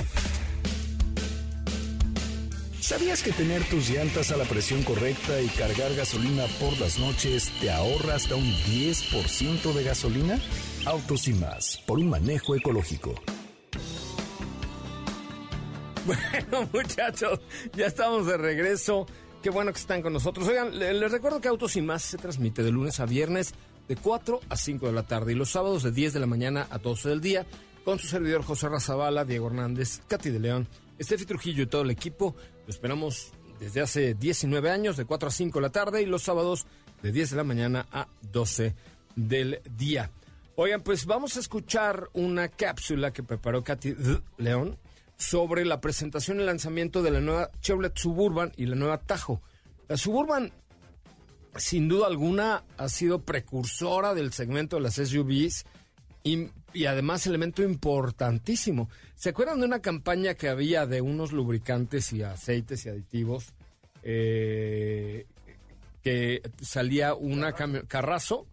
¿Sabías 2.84 3.24
que 3.24 3.32
tener 3.32 3.64
tus 3.70 3.90
llantas 3.90 4.32
a 4.32 4.36
la 4.38 4.44
presión 4.44 4.84
correcta 4.84 5.40
y 5.42 5.48
cargar 5.48 5.94
gasolina 5.96 6.44
por 6.60 6.78
las 6.82 7.00
noches 7.00 7.50
te 7.62 7.72
ahorra 7.72 8.16
hasta 8.16 8.36
un 8.36 8.44
10% 8.44 9.72
de 9.74 9.84
gasolina? 9.86 10.38
Autos 10.86 11.30
y 11.30 11.34
más, 11.34 11.82
por 11.88 11.98
un 12.00 12.10
manejo 12.10 12.56
ecológico. 12.56 13.14
Bueno, 16.06 16.68
muchachos, 16.74 17.40
ya 17.78 17.86
estamos 17.86 18.28
de 18.28 18.36
regreso. 18.36 19.06
Qué 19.42 19.50
bueno 19.50 19.72
que 19.72 19.80
están 19.80 20.02
con 20.02 20.12
nosotros. 20.12 20.46
Oigan, 20.50 20.78
le- 20.78 20.94
les 20.94 21.10
recuerdo 21.10 21.40
que 21.40 21.48
Autos 21.48 21.78
y 21.78 21.82
Más 21.82 22.02
se 22.04 22.18
transmite 22.18 22.62
de 22.62 22.72
lunes 22.72 23.00
a 23.00 23.06
viernes 23.06 23.54
de 23.88 23.96
4 23.96 24.42
a 24.50 24.58
5 24.58 24.88
de 24.88 24.92
la 24.92 25.04
tarde 25.04 25.32
y 25.32 25.36
los 25.36 25.52
sábados 25.52 25.82
de 25.82 25.94
10 25.94 26.12
de 26.12 26.20
la 26.20 26.26
mañana 26.26 26.68
a 26.72 26.78
12 26.78 27.08
del 27.08 27.22
día 27.22 27.46
con 27.86 28.00
su 28.00 28.08
servidor 28.08 28.44
José 28.44 28.68
Razabala, 28.68 29.24
Diego 29.24 29.48
Hernández, 29.48 30.02
Katy 30.10 30.30
de 30.32 30.40
León, 30.42 30.68
Estefi 31.00 31.26
Trujillo 31.26 31.64
y 31.64 31.68
todo 31.68 31.84
el 31.84 31.92
equipo. 31.92 32.36
Lo 32.66 32.72
esperamos 32.72 33.32
desde 33.60 33.82
hace 33.82 34.14
19 34.14 34.70
años 34.70 34.98
de 34.98 35.06
4 35.06 35.28
a 35.28 35.32
5 35.32 35.60
de 35.60 35.62
la 35.62 35.72
tarde 35.72 36.02
y 36.02 36.06
los 36.06 36.24
sábados 36.24 36.66
de 37.02 37.12
10 37.12 37.32
de 37.32 37.36
la 37.38 37.44
mañana 37.44 37.86
a 37.92 38.08
12 38.32 38.76
del 39.16 39.62
día. 39.78 40.12
Oigan, 40.56 40.82
pues 40.82 41.06
vamos 41.06 41.36
a 41.36 41.40
escuchar 41.40 42.10
una 42.14 42.48
cápsula 42.48 43.12
que 43.12 43.24
preparó 43.24 43.64
Katy 43.64 43.96
León 44.38 44.78
sobre 45.18 45.66
la 45.66 45.82
presentación 45.82 46.40
y 46.40 46.44
lanzamiento 46.44 47.02
de 47.02 47.12
la 47.12 47.22
nueva 47.22 47.52
Chevrolet 47.60 47.98
Suburban 47.98 48.52
y 48.56 48.66
la 48.66 48.76
nueva 48.76 49.00
Tajo. 49.00 49.42
La 49.88 49.98
Suburban, 49.98 50.52
sin 51.56 51.88
duda 51.88 52.08
alguna, 52.08 52.64
ha 52.78 52.90
sido 52.90 53.24
precursora 53.24 54.14
del 54.14 54.32
segmento 54.32 54.76
de 54.76 54.84
las 54.84 54.96
SUVs 54.96 55.66
y, 56.24 56.50
y 56.74 56.86
además 56.86 57.28
elemento 57.28 57.64
importantísimo. 57.64 58.90
¿Se 59.16 59.30
acuerdan 59.30 59.60
de 59.60 59.66
una 59.66 59.82
campaña 59.82 60.34
que 60.34 60.50
había 60.50 60.86
de 60.86 61.02
unos 61.02 61.32
lubricantes 61.32 62.12
y 62.14 62.24
aceites 62.24 62.86
y 62.86 62.90
aditivos? 62.90 63.54
eh, 64.04 65.26
que 66.04 66.42
salía 66.62 67.16
una 67.16 67.54
carrazo 67.54 68.46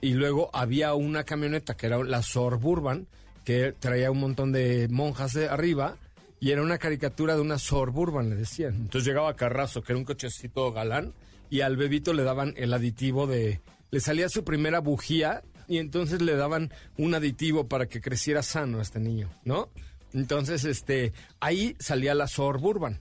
y 0.00 0.12
luego 0.12 0.50
había 0.52 0.94
una 0.94 1.24
camioneta 1.24 1.76
que 1.76 1.86
era 1.86 2.02
la 2.04 2.22
Sorburban 2.22 3.06
que 3.44 3.72
traía 3.78 4.10
un 4.10 4.20
montón 4.20 4.52
de 4.52 4.88
monjas 4.90 5.32
de 5.32 5.48
arriba 5.48 5.96
y 6.38 6.50
era 6.50 6.62
una 6.62 6.76
caricatura 6.76 7.34
de 7.34 7.40
una 7.40 7.58
Sorburban, 7.58 8.28
le 8.28 8.36
decían. 8.36 8.74
Entonces 8.74 9.08
llegaba 9.08 9.36
Carrazo, 9.36 9.82
que 9.82 9.92
era 9.92 9.98
un 9.98 10.04
cochecito 10.04 10.70
galán, 10.70 11.14
y 11.48 11.62
al 11.62 11.78
bebito 11.78 12.12
le 12.12 12.24
daban 12.24 12.52
el 12.58 12.74
aditivo 12.74 13.26
de... 13.26 13.62
Le 13.90 14.00
salía 14.00 14.28
su 14.28 14.44
primera 14.44 14.80
bujía 14.80 15.42
y 15.68 15.78
entonces 15.78 16.22
le 16.22 16.36
daban 16.36 16.72
un 16.96 17.14
aditivo 17.14 17.68
para 17.68 17.86
que 17.86 18.00
creciera 18.00 18.42
sano 18.42 18.80
este 18.80 19.00
niño, 19.00 19.30
¿no? 19.44 19.68
Entonces, 20.12 20.64
este, 20.64 21.12
ahí 21.40 21.76
salía 21.78 22.14
la 22.14 22.26
Sorburban 22.26 23.00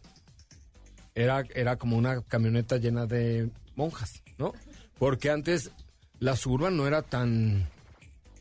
era, 1.15 1.43
era 1.56 1.78
como 1.78 1.97
una 1.97 2.21
camioneta 2.21 2.78
llena 2.78 3.08
de 3.08 3.49
monjas, 3.75 4.21
¿no? 4.38 4.54
Porque 4.99 5.32
antes 5.32 5.71
la 6.19 6.36
Suburban 6.36 6.78
no 6.78 6.88
era 6.88 7.01
tan 7.01 7.67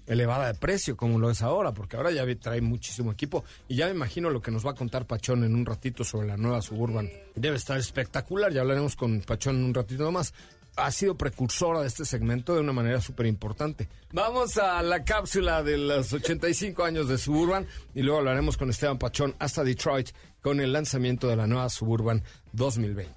elevada 0.06 0.48
de 0.48 0.54
precio 0.58 0.96
como 0.96 1.18
lo 1.18 1.30
es 1.30 1.40
ahora, 1.40 1.72
porque 1.72 1.96
ahora 1.96 2.10
ya 2.10 2.26
trae 2.37 2.60
muchísimo 2.60 3.12
equipo 3.12 3.42
y 3.68 3.76
ya 3.76 3.87
me 3.87 3.92
imagino 3.92 4.28
lo 4.28 4.42
que 4.42 4.50
nos 4.50 4.66
va 4.66 4.72
a 4.72 4.74
contar 4.74 5.06
Pachón 5.06 5.44
en 5.44 5.54
un 5.54 5.64
ratito 5.64 6.04
sobre 6.04 6.28
la 6.28 6.37
nueva 6.37 6.60
Suburban. 6.60 7.08
Debe 7.34 7.56
estar 7.56 7.78
espectacular, 7.78 8.52
ya 8.52 8.60
hablaremos 8.60 8.96
con 8.96 9.20
Pachón 9.22 9.56
en 9.56 9.64
un 9.64 9.74
ratito 9.74 10.10
más. 10.12 10.34
Ha 10.76 10.90
sido 10.90 11.16
precursora 11.16 11.80
de 11.80 11.87
este 11.87 12.04
segmento 12.04 12.54
de 12.54 12.60
una 12.60 12.72
manera 12.72 13.00
súper 13.00 13.26
importante. 13.26 13.88
Vamos 14.12 14.56
a 14.58 14.82
la 14.82 15.04
cápsula 15.04 15.62
de 15.62 15.78
los 15.78 16.12
85 16.12 16.84
años 16.84 17.08
de 17.08 17.16
Suburban 17.18 17.66
y 17.94 18.02
luego 18.02 18.18
hablaremos 18.18 18.56
con 18.56 18.70
Esteban 18.70 18.98
Pachón 18.98 19.37
hasta 19.38 19.62
Detroit 19.62 20.10
con 20.40 20.60
el 20.60 20.72
lanzamiento 20.72 21.28
de 21.28 21.37
la 21.37 21.46
nueva 21.46 21.68
Suburban 21.68 22.22
2020. 22.52 23.12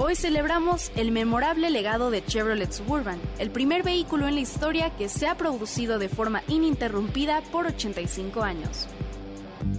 Hoy 0.00 0.14
celebramos 0.14 0.92
el 0.94 1.10
memorable 1.10 1.70
legado 1.70 2.12
de 2.12 2.24
Chevrolet 2.24 2.70
Suburban, 2.70 3.20
el 3.40 3.50
primer 3.50 3.82
vehículo 3.82 4.28
en 4.28 4.36
la 4.36 4.40
historia 4.40 4.90
que 4.96 5.08
se 5.08 5.26
ha 5.26 5.36
producido 5.36 5.98
de 5.98 6.08
forma 6.08 6.44
ininterrumpida 6.46 7.42
por 7.50 7.66
85 7.66 8.42
años. 8.42 8.86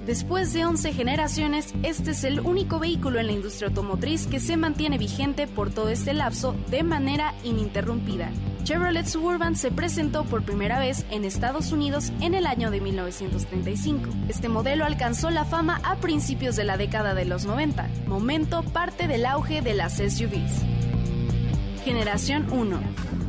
Después 0.05 0.53
de 0.53 0.65
11 0.65 0.93
generaciones, 0.93 1.73
este 1.83 2.11
es 2.11 2.23
el 2.23 2.39
único 2.39 2.79
vehículo 2.79 3.19
en 3.19 3.27
la 3.27 3.33
industria 3.33 3.67
automotriz 3.67 4.27
que 4.27 4.39
se 4.39 4.57
mantiene 4.57 4.97
vigente 4.97 5.47
por 5.47 5.71
todo 5.71 5.89
este 5.89 6.13
lapso 6.13 6.55
de 6.69 6.83
manera 6.83 7.33
ininterrumpida. 7.43 8.31
Chevrolet 8.63 9.05
Suburban 9.05 9.55
se 9.55 9.71
presentó 9.71 10.25
por 10.25 10.43
primera 10.43 10.79
vez 10.79 11.05
en 11.09 11.25
Estados 11.25 11.71
Unidos 11.71 12.11
en 12.21 12.33
el 12.33 12.45
año 12.45 12.71
de 12.71 12.81
1935. 12.81 14.09
Este 14.27 14.49
modelo 14.49 14.85
alcanzó 14.85 15.29
la 15.29 15.45
fama 15.45 15.81
a 15.83 15.95
principios 15.95 16.55
de 16.55 16.65
la 16.65 16.77
década 16.77 17.13
de 17.13 17.25
los 17.25 17.45
90, 17.45 17.87
momento 18.05 18.63
parte 18.63 19.07
del 19.07 19.25
auge 19.25 19.61
de 19.61 19.73
las 19.73 19.97
SUVs. 19.97 20.63
Generación 21.83 22.47
1, 22.51 22.79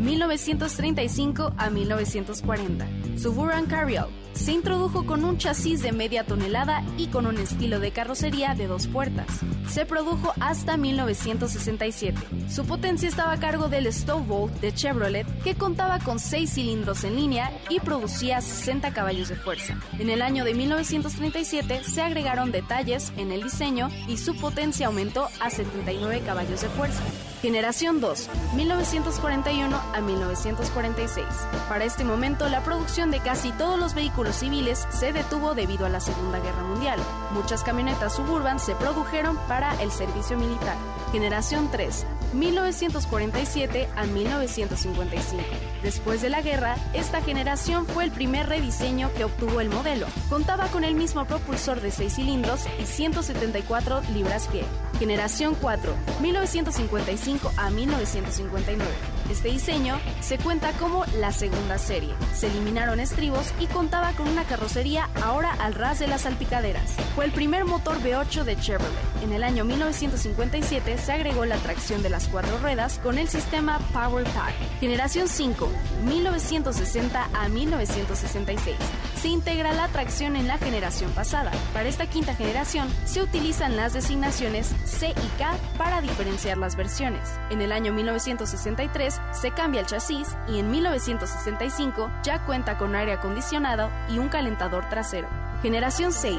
1935 0.01 1.55
a 1.57 1.71
1940. 1.71 2.87
Suburban 3.17 3.67
Carryall, 3.67 4.09
se 4.33 4.53
introdujo 4.53 5.07
con 5.07 5.25
un 5.25 5.39
chasis 5.39 5.83
de 5.83 5.93
media 5.93 6.25
tonelada 6.25 6.85
y 6.97 7.09
con 7.09 7.27
un 7.27 7.39
estilo 7.39 7.81
de 7.81 7.91
carrocería 7.91 8.55
de 8.55 8.67
dos 8.67 8.87
puertas. 8.87 9.27
Se 9.69 9.87
produjo 9.87 10.33
hasta 10.41 10.77
1967. 10.77 12.19
Su 12.49 12.65
potencia 12.65 13.09
estaba 13.09 13.33
a 13.33 13.41
cargo 13.41 13.69
del 13.69 13.93
Stowbolt 13.93 14.53
de 14.61 14.73
Chevrolet, 14.73 15.27
que 15.43 15.55
contaba 15.55 15.99
con 15.99 16.19
seis 16.19 16.55
cilindros 16.55 17.05
en 17.05 17.17
línea 17.17 17.53
y 17.69 17.81
producía 17.81 18.41
60 18.41 18.93
caballos 18.93 19.29
de 19.29 19.37
fuerza. 19.37 19.79
En 19.99 20.11
el 20.11 20.23
año 20.23 20.45
de 20.45 20.55
1937 20.55 21.85
se 21.85 22.03
agregaron 22.03 22.53
detalles 22.53 23.13
en 23.17 23.33
el 23.33 23.43
diseño 23.43 23.89
y 24.09 24.17
su 24.17 24.35
potencia 24.37 24.89
aumentó 24.89 25.29
a 25.41 25.51
79 25.51 26.23
caballos 26.25 26.61
de 26.61 26.69
fuerza. 26.69 27.03
Generación 27.41 28.03
2, 28.03 28.29
1941 28.55 29.75
a 29.95 30.01
1946. 30.03 31.27
Para 31.71 31.85
este 31.85 32.05
momento, 32.05 32.47
la 32.51 32.63
producción 32.63 33.11
de 33.11 33.21
casi 33.21 33.51
todos 33.53 33.81
los 33.81 33.95
vehículos 33.95 34.37
civiles 34.37 34.87
se 34.91 35.15
detuvo 35.15 35.55
debido 35.55 35.87
a 35.87 35.89
la 35.89 36.01
Segunda 36.01 36.39
Guerra 36.39 36.63
Mundial. 36.65 37.01
Muchas 37.33 37.65
camionetas 37.65 38.15
suburban 38.15 38.61
se 38.61 38.75
produjeron 38.75 39.39
para 39.49 39.81
el 39.81 39.91
servicio 39.91 40.37
militar. 40.37 40.77
Generación 41.13 41.71
3, 41.71 42.05
1947 42.33 43.89
a 43.97 44.07
1955. 44.07 45.43
Después 45.83 46.23
de 46.23 46.31
la 46.31 46.43
guerra, 46.43 46.77
esta 46.95 47.21
generación 47.23 47.87
fue 47.87 48.05
el 48.05 48.11
primer 48.11 48.49
rediseño 48.49 49.11
que 49.17 49.25
obtuvo 49.25 49.61
el 49.61 49.69
modelo. 49.69 50.07
Contaba 50.29 50.67
con 50.69 50.85
el 50.85 50.95
mismo 50.95 51.25
propulsor 51.27 51.81
de 51.81 51.91
6 51.91 52.15
cilindros 52.15 52.67
y 52.81 52.87
174 52.87 54.03
libras-pie. 54.13 54.65
Generación 54.99 55.57
4, 55.61 55.95
1955 56.21 57.53
a 57.57 57.71
1959. 57.71 59.20
Este 59.31 59.49
diseño 59.49 60.01
se 60.21 60.39
cuenta 60.39 60.73
como 60.73 61.05
la 61.21 61.31
segunda 61.31 61.79
serie. 61.79 62.13
Se 62.35 62.49
eliminaron 62.49 62.99
estribos 62.99 63.55
y 63.61 63.67
contaba 63.67 64.13
con 64.13 64.27
una 64.27 64.43
carrocería 64.43 65.09
ahora 65.23 65.53
al 65.53 65.75
ras 65.75 66.01
de 66.01 66.09
las 66.09 66.23
salpicaderas. 66.23 66.97
Fue 67.15 67.27
el 67.27 67.31
primer 67.31 67.65
motor 67.65 67.99
V8 68.01 68.43
de 68.43 68.57
Chevrolet. 68.57 68.91
En 69.23 69.33
el 69.33 69.45
año 69.45 69.65
1957 69.65 70.99
se 70.99 71.13
agregó 71.13 71.45
la 71.45 71.59
tracción 71.59 72.03
de 72.03 72.11
las 72.11 72.27
cuatro 72.27 72.59
ruedas 72.59 72.99
con 72.99 73.19
el 73.19 73.29
sistema 73.29 73.79
Power 73.93 74.25
Pack. 74.25 74.55
Generación 74.81 75.29
5, 75.29 75.69
1960 76.07 77.29
a 77.33 77.49
1966. 77.49 78.77
Se 79.21 79.29
integra 79.29 79.75
la 79.75 79.87
tracción 79.89 80.35
en 80.35 80.49
la 80.49 80.57
generación 80.57 81.11
pasada. 81.11 81.51
Para 81.75 81.91
esta 81.91 82.07
quinta 82.07 82.35
generación 82.35 82.89
se 83.05 83.21
utilizan 83.21 83.77
las 83.77 83.93
designaciones 83.93 84.75
C 84.87 85.11
y 85.11 85.39
K 85.39 85.59
para 85.77 86.01
diferenciar 86.01 86.57
las 86.57 86.75
versiones. 86.75 87.39
En 87.51 87.61
el 87.61 87.71
año 87.71 87.93
1963 87.93 89.21
se 89.33 89.51
cambia 89.51 89.83
el 89.83 89.87
chasis 89.87 90.35
y 90.49 90.59
en 90.59 90.71
1965 90.71 92.11
ya 92.23 92.47
cuenta 92.47 92.79
con 92.79 92.95
aire 92.95 93.13
acondicionado 93.13 93.91
y 94.09 94.19
un 94.19 94.31
calentador 94.31 94.89
trasero. 94.89 95.29
Generación 95.61 96.15
6, 96.15 96.39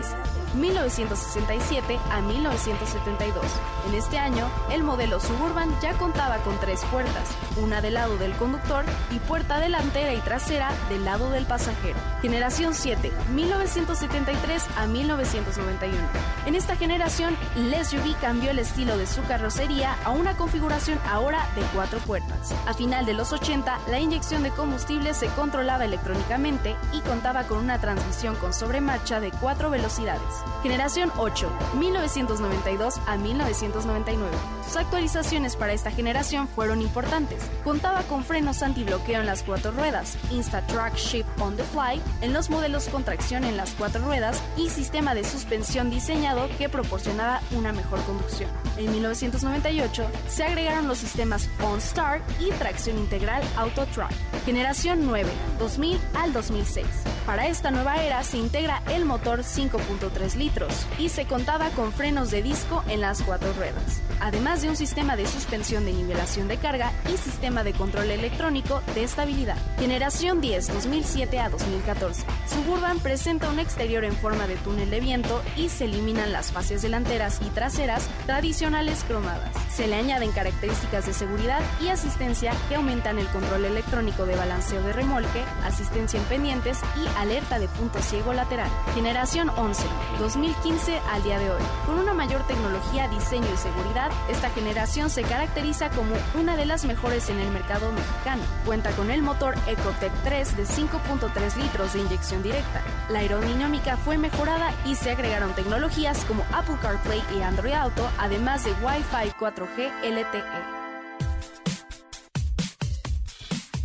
1967 0.56 2.00
a 2.12 2.22
1972. 2.22 3.46
En 3.88 3.96
este 3.96 4.18
año, 4.18 4.50
el 4.72 4.84
modelo 4.84 5.20
Suburban 5.20 5.70
ya 5.82 5.94
contaba 5.94 6.38
con 6.38 6.60
tres 6.60 6.84
puertas, 6.92 7.30
una 7.62 7.82
del 7.82 7.96
lado 7.96 8.18
del 8.18 8.34
conductor 8.34 8.86
y 9.12 9.20
puerta 9.20 9.60
delantera 9.60 10.14
y 10.14 10.20
trasera 10.20 10.72
del 10.90 11.06
lado 11.06 11.30
del 11.30 11.46
pasajero. 11.46 11.98
Generación 12.22 12.74
7, 12.74 13.12
1973 13.34 14.66
a 14.78 14.88
1991. 14.88 15.98
En 16.46 16.56
esta 16.56 16.76
generación, 16.76 17.36
el 17.56 17.74
SUV 17.86 18.16
cambió 18.20 18.52
el 18.52 18.60
estilo 18.60 18.98
de 18.98 19.08
su 19.08 19.24
carrocería 19.24 19.96
a 20.04 20.12
una 20.12 20.36
configuración 20.36 21.00
ahora 21.10 21.46
de 21.56 21.62
cuatro 21.74 22.00
puertas. 22.00 22.54
A 22.68 22.74
final 22.74 23.06
de 23.06 23.14
los 23.14 23.32
80, 23.32 23.80
la 23.90 24.00
inyección 24.00 24.44
de 24.44 24.52
combustible 24.52 25.14
se 25.14 25.28
controlaba 25.28 25.86
electrónicamente 25.86 26.76
y 26.94 27.02
contaba 27.02 27.44
con 27.44 27.58
una 27.58 27.80
transmisión 27.80 28.36
con 28.36 28.54
sobremarcha 28.54 29.20
de 29.20 29.32
cuatro 29.32 29.70
velocidades. 29.70 30.41
Generación 30.64 31.12
8, 31.18 31.50
1992 31.78 33.00
a 33.08 33.18
1999. 33.18 34.32
Sus 34.66 34.78
actualizaciones 34.78 35.56
para 35.56 35.74
esta 35.74 35.92
generación 35.92 36.48
fueron 36.48 36.82
importantes. 36.82 37.44
Contaba 37.64 38.04
con 38.04 38.24
frenos 38.24 38.62
antibloqueo 38.62 39.20
en 39.20 39.26
las 39.26 39.44
cuatro 39.44 39.72
ruedas, 39.72 40.18
Insta-Track 40.32 40.96
Shift 40.96 41.28
on 41.40 41.58
the 41.58 41.64
Fly 41.64 42.02
en 42.22 42.34
los 42.34 42.50
modelos 42.50 42.88
con 42.90 43.04
tracción 43.04 43.44
en 43.44 43.58
las 43.58 43.72
cuatro 43.72 44.04
ruedas 44.04 44.42
y 44.58 44.70
sistema 44.70 45.16
de 45.16 45.24
suspensión 45.24 45.90
diseñado 45.90 46.48
que 46.58 46.70
proporcionaba 46.70 47.42
una 47.52 47.74
mejor 47.74 48.02
conducción. 48.04 48.50
En 48.78 48.92
1998 48.92 50.08
se 50.28 50.44
agregaron 50.44 50.88
los 50.88 51.00
sistemas 51.00 51.50
OnStar 51.64 52.22
y 52.40 52.50
tracción 52.52 52.98
integral 52.98 53.44
Auto-Track. 53.58 54.14
Generación 54.46 55.06
9, 55.06 55.30
2000 55.60 56.00
al 56.14 56.34
2006. 56.34 56.86
Para 57.26 57.48
esta 57.48 57.72
nueva 57.72 58.04
era 58.04 58.24
se 58.24 58.38
integra 58.38 58.82
el 58.90 59.06
motor 59.06 59.40
5.3 59.40 60.31
litros 60.36 60.86
y 60.98 61.10
se 61.10 61.26
contaba 61.26 61.70
con 61.72 61.92
frenos 61.92 62.32
de 62.32 62.44
disco 62.44 62.84
en 62.90 63.02
las 63.02 63.22
cuatro 63.22 63.52
ruedas, 63.54 64.02
además 64.22 64.62
de 64.62 64.70
un 64.70 64.76
sistema 64.76 65.16
de 65.16 65.26
suspensión 65.26 65.84
de 65.86 65.94
nivelación 65.94 66.48
de 66.48 66.58
carga 66.58 66.94
y 67.12 67.18
sistema 67.18 67.64
de 67.64 67.74
control 67.74 68.12
electrónico 68.12 68.82
de 68.96 69.04
estabilidad. 69.04 69.58
Generación 69.80 70.40
10 70.40 70.74
2007 70.74 71.40
a 71.40 71.50
2014. 71.50 72.24
Suburban 72.48 73.00
presenta 73.00 73.50
un 73.50 73.60
exterior 73.60 74.04
en 74.04 74.14
forma 74.14 74.48
de 74.48 74.56
túnel 74.58 74.90
de 74.90 75.00
viento 75.00 75.42
y 75.58 75.70
se 75.70 75.86
eliminan 75.86 76.32
las 76.32 76.52
fases 76.52 76.82
delanteras 76.82 77.42
y 77.46 77.50
traseras 77.50 78.08
tradicionales 78.26 79.04
cromadas. 79.04 79.56
Se 79.74 79.88
le 79.88 79.96
añaden 79.96 80.32
características 80.32 81.06
de 81.06 81.14
seguridad 81.14 81.62
y 81.82 81.88
asistencia 81.88 82.54
que 82.70 82.76
aumentan 82.76 83.18
el 83.20 83.28
control 83.28 83.66
electrónico 83.66 84.26
de 84.26 84.36
balanceo 84.36 84.84
de 84.84 84.94
remolque, 84.94 85.44
asistencia 85.64 86.20
en 86.20 86.26
pendientes 86.26 86.80
y 86.98 87.20
alerta 87.20 87.58
de 87.58 87.68
punto 87.68 88.02
ciego 88.02 88.34
lateral. 88.34 88.70
Generación 88.94 89.50
11, 89.50 89.84
2015 90.20 91.00
al 91.12 91.24
día 91.24 91.40
de 91.40 91.50
hoy. 91.50 91.62
Con 91.86 91.98
una 91.98 92.14
mayor 92.14 92.46
tecnología, 92.48 93.08
diseño 93.08 93.48
y 93.52 93.58
seguridad, 93.58 94.11
esta 94.30 94.50
generación 94.50 95.10
se 95.10 95.24
caracteriza 95.24 95.90
como 95.90 96.16
una 96.40 96.56
de 96.56 96.66
las 96.66 96.86
mejores 96.86 97.30
en 97.30 97.40
el 97.40 97.50
mercado 97.52 97.92
mexicano. 97.92 98.44
Cuenta 98.66 98.92
con 98.92 99.12
el 99.12 99.22
motor 99.22 99.56
Ecotec 99.68 100.12
3 100.24 100.58
de 100.58 100.64
5.3 100.64 101.56
litros 101.56 101.94
de 101.94 102.00
inyección 102.00 102.44
directa. 102.44 102.82
La 103.10 103.20
aerodinámica 103.20 103.98
fue 103.98 104.18
mejorada 104.18 104.74
y 104.86 104.96
se 104.96 105.12
agregaron 105.12 105.54
tecnologías 105.54 106.24
como 106.26 106.44
Apple 106.54 106.78
CarPlay 106.82 107.24
y 107.38 107.42
Android 107.42 107.74
Auto, 107.74 108.10
además 108.18 108.64
de 108.64 108.72
Wi-Fi 108.84 109.32
4G 109.40 109.92
LTE. 110.04 110.81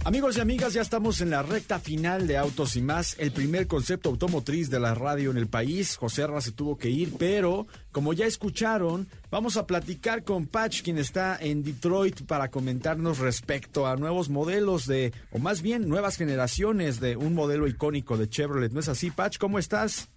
Amigos 0.07 0.37
y 0.37 0.41
amigas, 0.41 0.73
ya 0.73 0.83
estamos 0.83 1.21
en 1.21 1.31
la 1.31 1.43
recta 1.43 1.81
final 1.81 2.29
de 2.29 2.37
Autos 2.37 2.77
y 2.77 2.81
más, 2.83 3.17
el 3.19 3.33
primer 3.33 3.67
concepto 3.67 4.09
automotriz 4.09 4.71
de 4.71 4.79
la 4.79 4.95
radio 4.95 5.33
en 5.33 5.37
el 5.37 5.49
país. 5.49 5.97
José 5.97 6.23
Arra 6.23 6.41
se 6.41 6.53
tuvo 6.53 6.79
que 6.79 6.89
ir, 6.89 7.15
pero 7.19 7.67
como 7.91 8.13
ya 8.13 8.25
escucharon, 8.25 9.09
vamos 9.33 9.57
a 9.57 9.67
platicar 9.67 10.23
con 10.23 10.47
Patch, 10.47 10.83
quien 10.83 10.99
está 10.99 11.37
en 11.41 11.65
Detroit 11.65 12.23
para 12.25 12.53
comentarnos 12.53 13.19
respecto 13.19 13.89
a 13.89 13.97
nuevos 13.97 14.29
modelos 14.29 14.87
de, 14.87 15.13
o 15.33 15.41
más 15.41 15.61
bien 15.61 15.89
nuevas 15.89 16.17
generaciones 16.17 17.01
de 17.01 17.17
un 17.17 17.35
modelo 17.35 17.67
icónico 17.67 18.17
de 18.17 18.29
Chevrolet. 18.29 18.71
¿No 18.73 18.79
es 18.79 18.89
así, 18.89 19.11
Patch? 19.11 19.39
¿Cómo 19.39 19.59
estás? 19.59 20.09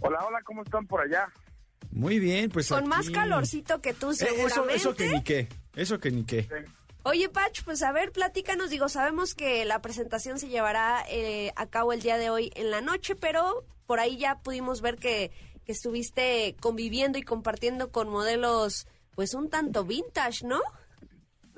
Hola, 0.00 0.18
hola, 0.26 0.38
¿cómo 0.44 0.62
están 0.62 0.86
por 0.86 1.02
allá? 1.02 1.28
Muy 1.90 2.18
bien, 2.20 2.48
pues 2.48 2.70
Con 2.70 2.78
aquí- 2.78 2.88
más 2.88 3.10
calorcito 3.10 3.82
que 3.82 3.92
tú, 3.92 4.12
Eh, 4.12 4.14
seguramente. 4.14 4.76
eso, 4.76 4.90
eso 4.92 4.94
que 4.96 5.08
ni 5.10 5.22
qué, 5.22 5.48
eso 5.74 6.00
que 6.00 6.10
ni 6.10 6.24
qué. 6.24 6.48
Oye, 7.08 7.28
Pach, 7.28 7.62
pues 7.64 7.84
a 7.84 7.92
ver, 7.92 8.10
platícanos. 8.10 8.68
Digo, 8.68 8.88
sabemos 8.88 9.36
que 9.36 9.64
la 9.64 9.80
presentación 9.80 10.40
se 10.40 10.48
llevará 10.48 11.04
eh, 11.08 11.52
a 11.54 11.66
cabo 11.66 11.92
el 11.92 12.00
día 12.00 12.18
de 12.18 12.30
hoy 12.30 12.50
en 12.56 12.72
la 12.72 12.80
noche, 12.80 13.14
pero 13.14 13.62
por 13.86 14.00
ahí 14.00 14.16
ya 14.16 14.40
pudimos 14.42 14.82
ver 14.82 14.96
que, 14.96 15.30
que 15.64 15.70
estuviste 15.70 16.56
conviviendo 16.60 17.16
y 17.16 17.22
compartiendo 17.22 17.92
con 17.92 18.08
modelos, 18.08 18.88
pues 19.14 19.34
un 19.34 19.50
tanto 19.50 19.84
vintage, 19.84 20.44
¿no? 20.48 20.58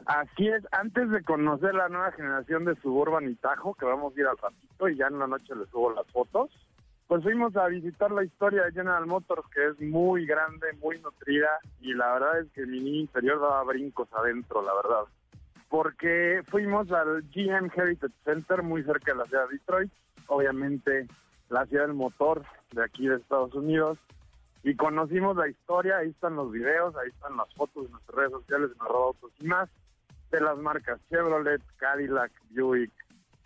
Así 0.05 0.49
es, 0.49 0.63
antes 0.71 1.09
de 1.09 1.23
conocer 1.23 1.75
la 1.75 1.89
nueva 1.89 2.13
generación 2.13 2.67
de 2.67 2.77
Suburban 2.83 3.27
y 3.31 3.35
Tajo, 3.37 3.73
que 3.73 3.87
vamos 3.87 4.15
a 4.15 4.21
ir 4.21 4.27
al 4.27 4.37
ratito 4.37 4.89
y 4.91 4.99
ya 4.99 5.07
en 5.07 5.19
la 5.19 5.29
noche 5.29 5.55
les 5.57 5.71
subo 5.71 5.91
las 5.93 6.07
fotos, 6.09 6.51
pues 7.07 7.23
fuimos 7.23 7.57
a 7.57 7.69
visitar 7.69 8.11
la 8.11 8.23
historia 8.23 8.65
de 8.65 8.73
General 8.73 9.07
Motors, 9.07 9.49
que 9.55 9.69
es 9.69 9.81
muy 9.81 10.27
grande, 10.27 10.75
muy 10.83 11.01
nutrida, 11.01 11.59
y 11.81 11.95
la 11.95 12.13
verdad 12.13 12.41
es 12.41 12.53
que 12.53 12.67
mi 12.67 12.81
niño 12.81 13.01
interior 13.01 13.41
daba 13.41 13.65
brincos 13.65 14.13
adentro, 14.13 14.61
la 14.61 14.75
verdad. 14.75 15.05
Porque 15.69 16.43
fuimos 16.49 16.91
al 16.93 17.23
GM 17.31 17.71
Heritage 17.75 18.14
Center, 18.25 18.62
muy 18.62 18.83
cerca 18.85 19.12
de 19.12 19.19
la 19.19 19.25
ciudad 19.27 19.49
de 19.49 19.59
Detroit, 19.59 19.93
obviamente 20.27 21.07
la 21.51 21.66
ciudad 21.66 21.87
del 21.87 21.95
motor 21.95 22.45
de 22.73 22.85
aquí 22.85 23.09
de 23.09 23.16
Estados 23.16 23.55
Unidos, 23.55 23.99
y 24.62 24.75
conocimos 24.75 25.37
la 25.37 25.49
historia, 25.49 25.99
ahí 25.99 26.11
están 26.11 26.37
los 26.37 26.51
videos, 26.51 26.95
ahí 26.97 27.09
están 27.09 27.37
las 27.37 27.53
fotos 27.55 27.87
en 27.87 27.93
nuestras 27.93 28.16
redes 28.16 28.33
sociales, 28.33 28.71
en 28.75 28.87
autos 28.87 29.33
y 29.41 29.47
más, 29.47 29.69
de 30.31 30.41
las 30.41 30.59
marcas 30.59 31.01
Chevrolet, 31.09 31.62
Cadillac, 31.79 32.33
Buick, 32.51 32.93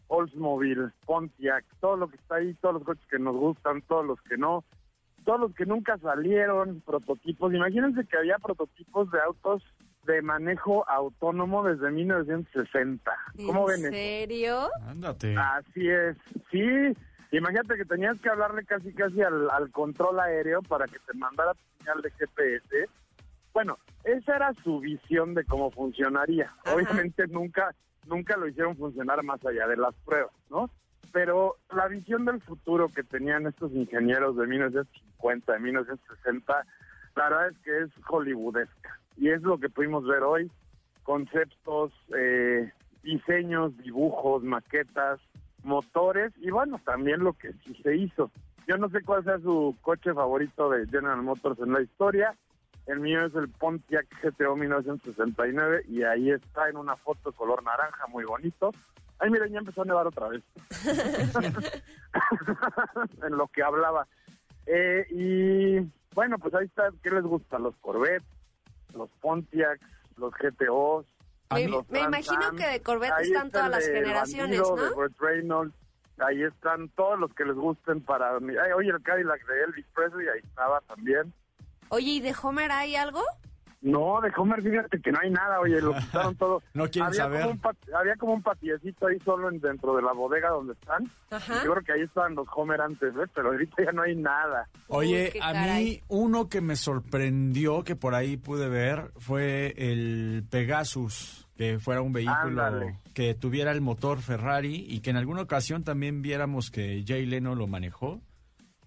Oldsmobile, 0.09 0.91
Pontiac, 1.07 1.65
todo 1.81 1.97
lo 1.97 2.09
que 2.09 2.17
está 2.17 2.37
ahí, 2.37 2.55
todos 2.55 2.75
los 2.75 2.85
coches 2.85 3.07
que 3.09 3.19
nos 3.19 3.37
gustan, 3.37 3.83
todos 3.83 4.05
los 4.05 4.21
que 4.23 4.37
no, 4.37 4.65
todos 5.25 5.41
los 5.41 5.55
que 5.55 5.65
nunca 5.65 5.97
salieron, 5.99 6.81
prototipos. 6.81 7.55
Imagínense 7.55 8.05
que 8.07 8.19
había 8.19 8.39
prototipos 8.39 9.11
de 9.11 9.21
autos 9.21 9.63
de 10.07 10.23
manejo 10.23 10.89
autónomo 10.89 11.63
desde 11.65 11.91
1960. 11.91 13.13
¿Cómo 13.47 13.71
¿En 13.71 13.83
ven 13.83 13.85
eso? 13.87 13.95
serio? 13.95 14.71
Ándate. 14.87 15.37
Así 15.37 15.89
es, 15.89 16.17
sí, 16.51 16.95
Imagínate 17.33 17.77
que 17.79 17.87
tenías 17.87 18.21
que 18.21 18.29
hablarle 18.29 18.63
casi 18.67 18.93
casi 18.93 19.23
al, 19.23 19.49
al 19.51 19.71
control 19.71 20.21
aéreo 20.21 20.61
para 20.61 20.87
que 20.87 20.99
te 20.99 21.15
mandara 21.15 21.55
tu 21.55 21.79
señal 21.79 22.03
de 22.03 22.11
GPS. 22.11 22.91
Bueno, 23.55 23.79
esa 24.05 24.37
era 24.37 24.53
su 24.63 24.81
visión 24.81 25.33
de 25.33 25.45
cómo 25.47 25.71
funcionaría. 25.71 26.53
Ajá. 26.63 26.75
Obviamente 26.75 27.27
nunca 27.29 27.75
nunca 28.07 28.37
lo 28.37 28.49
hicieron 28.49 28.77
funcionar 28.77 29.23
más 29.23 29.45
allá 29.47 29.67
de 29.67 29.77
las 29.79 29.95
pruebas, 30.05 30.33
¿no? 30.51 30.69
Pero 31.11 31.57
la 31.75 31.89
visión 31.89 32.27
del 32.27 32.41
futuro 32.43 32.89
que 32.89 33.03
tenían 33.03 33.47
estos 33.47 33.73
ingenieros 33.73 34.37
de 34.37 34.47
1950, 34.47 35.53
de 35.53 35.59
1960, 35.59 36.67
la 37.17 37.29
verdad 37.29 37.49
es 37.49 37.59
que 37.59 37.83
es 37.83 37.91
hollywoodesca. 38.05 38.99
Y 39.17 39.31
es 39.31 39.43
lo 39.43 39.59
que 39.59 39.69
pudimos 39.69 40.07
ver 40.07 40.23
hoy, 40.23 40.51
conceptos, 41.03 41.93
eh, 42.17 42.71
diseños, 43.03 43.77
dibujos, 43.79 44.43
maquetas, 44.43 45.21
motores 45.63 46.33
y 46.39 46.51
bueno, 46.51 46.81
también 46.85 47.21
lo 47.21 47.35
que 47.35 47.53
sí 47.65 47.75
se 47.83 47.97
hizo. 47.97 48.31
Yo 48.67 48.77
no 48.77 48.89
sé 48.91 49.03
cuál 49.03 49.25
sea 49.25 49.39
su 49.39 49.77
coche 49.83 50.13
favorito 50.15 50.71
de 50.71 50.87
General 50.87 51.23
Motors 51.23 51.59
en 51.61 51.73
la 51.73 51.83
historia. 51.83 52.35
El 52.87 53.01
mío 53.01 53.25
es 53.25 53.35
el 53.35 53.49
Pontiac 53.49 54.07
GTO 54.23 54.57
1969 54.57 55.85
y 55.89 56.03
ahí 56.03 56.31
está 56.31 56.69
en 56.69 56.77
una 56.77 56.97
foto 56.97 57.33
color 57.33 57.63
naranja 57.63 58.07
muy 58.09 58.25
bonito. 58.25 58.73
Ay, 59.19 59.31
miren, 59.31 59.53
ya 59.53 59.59
empezó 59.59 59.83
a 59.83 59.85
nevar 59.85 60.07
otra 60.07 60.29
vez. 60.29 60.43
en 63.23 63.37
lo 63.37 63.47
que 63.49 63.63
hablaba. 63.63 64.07
Eh, 64.67 65.07
y 65.11 65.79
bueno, 66.15 66.39
pues 66.39 66.55
ahí 66.55 66.67
está. 66.67 66.91
¿Qué 67.03 67.11
les 67.11 67.23
gusta? 67.23 67.59
Los 67.59 67.77
Corvettes, 67.77 68.27
los 68.95 69.11
Pontiacs, 69.21 69.81
los 70.17 70.33
GTOs. 70.35 71.07
Me, 71.53 71.69
los 71.69 71.89
me 71.91 71.99
Trans 71.99 72.27
imagino 72.27 72.57
que 72.57 72.67
de 72.67 72.81
Corvette 72.81 73.13
Ahí 73.13 73.27
están 73.27 73.47
está 73.47 73.59
todas 73.59 73.71
las 73.71 73.87
generaciones, 73.87 74.61
Bandido, 74.61 74.91
de 74.91 75.09
¿no? 75.09 75.15
Reynolds. 75.19 75.75
Ahí 76.19 76.43
están 76.43 76.89
todos 76.91 77.19
los 77.19 77.35
que 77.35 77.45
les 77.45 77.57
gusten 77.57 78.01
para... 78.03 78.39
mí. 78.41 78.55
Ay, 78.57 78.73
oye, 78.73 78.91
el 78.91 79.03
Cadillac 79.03 79.45
de 79.47 79.65
Elvis 79.65 79.87
Presley, 79.95 80.29
ahí 80.29 80.41
estaba 80.43 80.81
también. 80.83 81.33
Oye, 81.89 82.11
¿y 82.11 82.21
de 82.21 82.35
Homer 82.41 82.71
hay 82.71 82.97
algo? 82.97 83.23
No, 83.83 84.21
de 84.21 84.31
Homer, 84.37 84.63
fíjate 84.63 85.01
que 85.01 85.11
no 85.11 85.19
hay 85.21 85.31
nada, 85.31 85.59
oye, 85.61 85.81
lo 85.83 85.93
quitaron 85.99 86.37
todo. 86.37 86.63
No 86.73 86.85
quieren 86.89 87.09
había 87.09 87.23
saber. 87.25 87.41
Como 87.41 87.53
un 87.53 87.59
pat- 87.59 87.77
había 87.99 88.17
como 88.17 88.33
un 88.35 88.43
patiecito 88.43 89.07
ahí 89.09 89.19
solo 89.25 89.49
en- 89.51 89.61
dentro 89.61 89.97
de 89.97 90.03
la 90.03 90.13
bodega 90.13 90.51
donde 90.51 90.75
están. 90.75 91.11
Ajá. 91.31 91.65
Yo 91.65 91.73
creo 91.73 91.85
que 91.85 91.93
ahí 91.93 92.03
estaban 92.03 92.35
los 92.37 92.47
Homer 92.55 92.81
antes, 92.81 93.13
¿ves? 93.13 93.29
Pero 93.35 93.49
ahorita 93.49 93.85
ya 93.85 93.93
no 93.93 94.03
hay 94.03 94.15
nada. 94.15 94.69
Oye, 94.89 95.33
Uy, 95.35 95.41
a 95.43 95.53
caray. 95.53 95.85
mí 95.85 96.01
uno 96.09 96.49
que 96.49 96.61
me 96.61 96.77
sorprendió 96.77 97.83
que 97.85 97.97
por 97.97 98.15
ahí 98.15 98.37
pude 98.37 98.69
ver 98.69 99.11
fue 99.19 99.75
el 99.77 100.45
Pegasus, 100.49 101.49
que 101.57 101.79
fuera 101.79 102.03
un 102.03 102.13
vehículo 102.13 102.63
Ándale. 102.65 102.99
que 103.15 103.35
tuviera 103.35 103.73
el 103.73 103.81
motor 103.81 104.21
Ferrari 104.21 104.87
y 104.89 105.01
que 105.01 105.11
en 105.11 105.17
alguna 105.17 105.43
ocasión 105.43 105.85
también 105.85 106.23
viéramos 106.23 106.71
que 106.71 107.05
Jay 107.07 107.27
Leno 107.27 107.55
lo 107.55 107.67
manejó. 107.67 108.21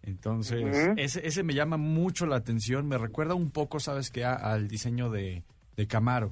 Entonces, 0.06 0.92
ese, 0.98 1.26
ese 1.28 1.44
me 1.44 1.54
llama 1.54 1.78
mucho 1.78 2.26
la 2.26 2.36
atención, 2.36 2.88
me 2.88 2.98
recuerda 2.98 3.34
un 3.36 3.50
poco, 3.52 3.80
¿sabes 3.80 4.12
qué? 4.12 4.24
A- 4.26 4.34
al 4.36 4.68
diseño 4.68 5.10
de, 5.10 5.44
de 5.76 5.88
Camaro. 5.88 6.32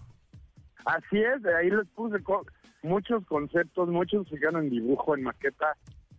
Así 0.85 1.17
es, 1.19 1.41
de 1.41 1.55
ahí 1.55 1.69
les 1.69 1.87
puse 1.89 2.21
co- 2.23 2.45
muchos 2.81 3.25
conceptos, 3.25 3.89
muchos 3.89 4.27
se 4.27 4.37
quedaron 4.37 4.65
en 4.65 4.69
dibujo, 4.69 5.15
en 5.15 5.23
maqueta. 5.23 5.75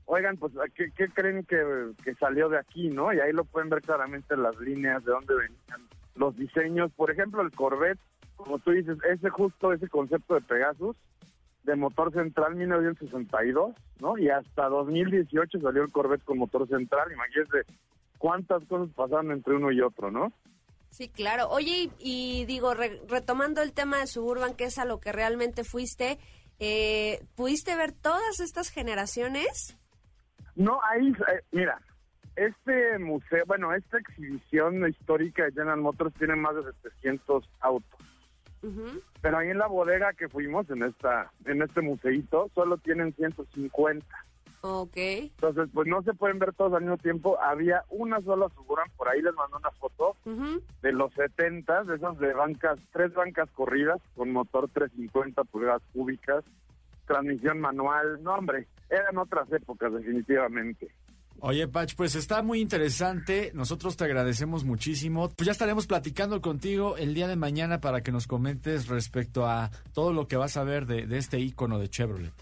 Oigan, 0.07 0.36
pues, 0.36 0.52
¿qué, 0.74 0.90
qué 0.96 1.09
creen 1.09 1.44
que, 1.44 1.92
que 2.02 2.14
salió 2.16 2.48
de 2.48 2.59
aquí, 2.59 2.88
no? 2.88 3.12
Y 3.12 3.20
ahí 3.20 3.32
lo 3.32 3.44
pueden 3.44 3.70
ver 3.70 3.80
claramente 3.82 4.36
las 4.36 4.57
líneas 4.59 5.05
de 5.05 5.12
dónde 5.12 5.34
venían 5.34 5.88
los 6.14 6.36
diseños. 6.36 6.90
Por 6.96 7.11
ejemplo, 7.11 7.40
el 7.42 7.50
Corvette, 7.52 7.98
como 8.36 8.59
tú 8.59 8.72
dices, 8.72 8.98
ese 9.11 9.30
justo, 9.30 9.72
ese 9.72 9.88
concepto 9.88 10.34
de 10.34 10.40
Pegasus, 10.42 10.96
de 11.65 11.77
motor 11.77 12.12
central 12.12 12.55
1962, 12.55 13.75
¿no? 14.01 14.19
Y 14.19 14.29
hasta 14.31 14.69
2018 14.69 15.61
salió 15.61 15.83
el 15.83 15.91
Corvette 15.93 16.25
con 16.25 16.39
motor 16.39 16.69
central. 16.69 17.11
Imagínense 17.12 17.62
cuántas 18.19 18.65
cosas 18.67 18.95
pasaron 18.95 19.31
entre 19.33 19.55
uno 19.57 19.73
y 19.73 19.81
otro, 19.81 20.11
¿no? 20.11 20.33
Sí, 20.91 21.09
claro. 21.09 21.49
Oye, 21.49 21.91
y, 21.99 22.41
y 22.43 22.45
digo, 22.45 22.75
re- 22.75 23.01
retomando 23.09 23.62
el 23.62 23.73
tema 23.73 23.99
de 23.99 24.07
Suburban, 24.07 24.55
que 24.55 24.65
es 24.65 24.79
a 24.79 24.85
lo 24.85 25.01
que 25.01 25.11
realmente 25.11 25.65
fuiste, 25.65 26.19
eh, 26.61 27.25
¿pudiste 27.35 27.75
ver 27.77 27.93
todas 27.93 28.39
estas 28.41 28.71
generaciones? 28.71 29.77
No, 30.55 30.79
ahí, 30.89 31.09
eh, 31.09 31.43
mira, 31.51 31.81
este 32.37 32.99
museo, 33.01 33.43
bueno, 33.47 33.75
esta 33.75 33.99
exhibición 33.99 34.89
histórica 34.89 35.45
de 35.45 35.53
General 35.53 35.81
Motors 35.81 36.15
tiene 36.15 36.37
más 36.37 36.55
de 36.55 36.62
700 36.83 37.49
autos. 37.61 38.01
Pero 39.21 39.39
ahí 39.39 39.51
en 39.51 39.59
la 39.59 39.67
bodega 39.67 40.12
que 40.12 40.29
fuimos, 40.29 40.69
en 40.71 40.83
esta 40.83 41.31
en 41.45 41.62
este 41.62 41.81
museito, 41.81 42.51
solo 42.55 42.77
tienen 42.79 43.12
150. 43.15 44.07
Ok. 44.67 44.97
Entonces, 44.97 45.69
pues 45.75 45.87
no 45.87 46.03
se 46.03 46.15
pueden 46.15 46.39
ver 46.39 46.55
todos 46.55 46.73
al 46.73 46.81
mismo 46.81 46.97
tiempo. 46.97 47.39
Había 47.39 47.85
una 47.91 48.23
sola 48.23 48.49
Suburban, 48.55 48.91
por 48.97 49.09
ahí 49.09 49.21
les 49.21 49.35
mandó 49.35 49.59
una 49.59 49.71
foto 49.73 50.17
de 50.25 50.93
los 50.93 51.12
70, 51.12 51.85
de 51.85 51.97
esas 51.97 52.19
de 52.19 52.33
bancas, 52.33 52.79
tres 52.91 53.12
bancas 53.12 53.51
corridas 53.51 54.01
con 54.17 54.33
motor 54.33 54.71
350 54.73 55.45
pulgadas 55.45 55.83
cúbicas, 55.93 56.45
transmisión 57.07 57.61
manual. 57.61 58.23
No, 58.23 58.35
hombre, 58.35 58.67
eran 58.89 59.19
otras 59.19 59.53
épocas 59.53 59.93
definitivamente. 59.93 60.89
Oye, 61.47 61.68
Pach, 61.68 61.95
pues 61.95 62.14
está 62.14 62.42
muy 62.42 62.59
interesante. 62.59 63.51
Nosotros 63.53 63.99
te 63.99 64.05
agradecemos 64.05 64.64
muchísimo. 64.64 65.28
Pues 65.28 65.45
ya 65.45 65.53
estaremos 65.53 65.86
platicando 65.86 66.40
contigo 66.40 66.97
el 66.97 67.12
día 67.12 67.28
de 67.28 67.36
mañana 67.36 67.82
para 67.82 68.01
que 68.01 68.11
nos 68.12 68.26
comentes 68.26 68.88
respecto 68.88 69.47
a 69.47 69.70
todo 69.92 70.14
lo 70.14 70.26
que 70.26 70.38
vas 70.38 70.57
a 70.57 70.64
ver 70.64 70.86
de, 70.86 71.07
de 71.07 71.18
este 71.18 71.38
icono 71.38 71.78
de 71.78 71.90
Chevrolet. 71.90 72.32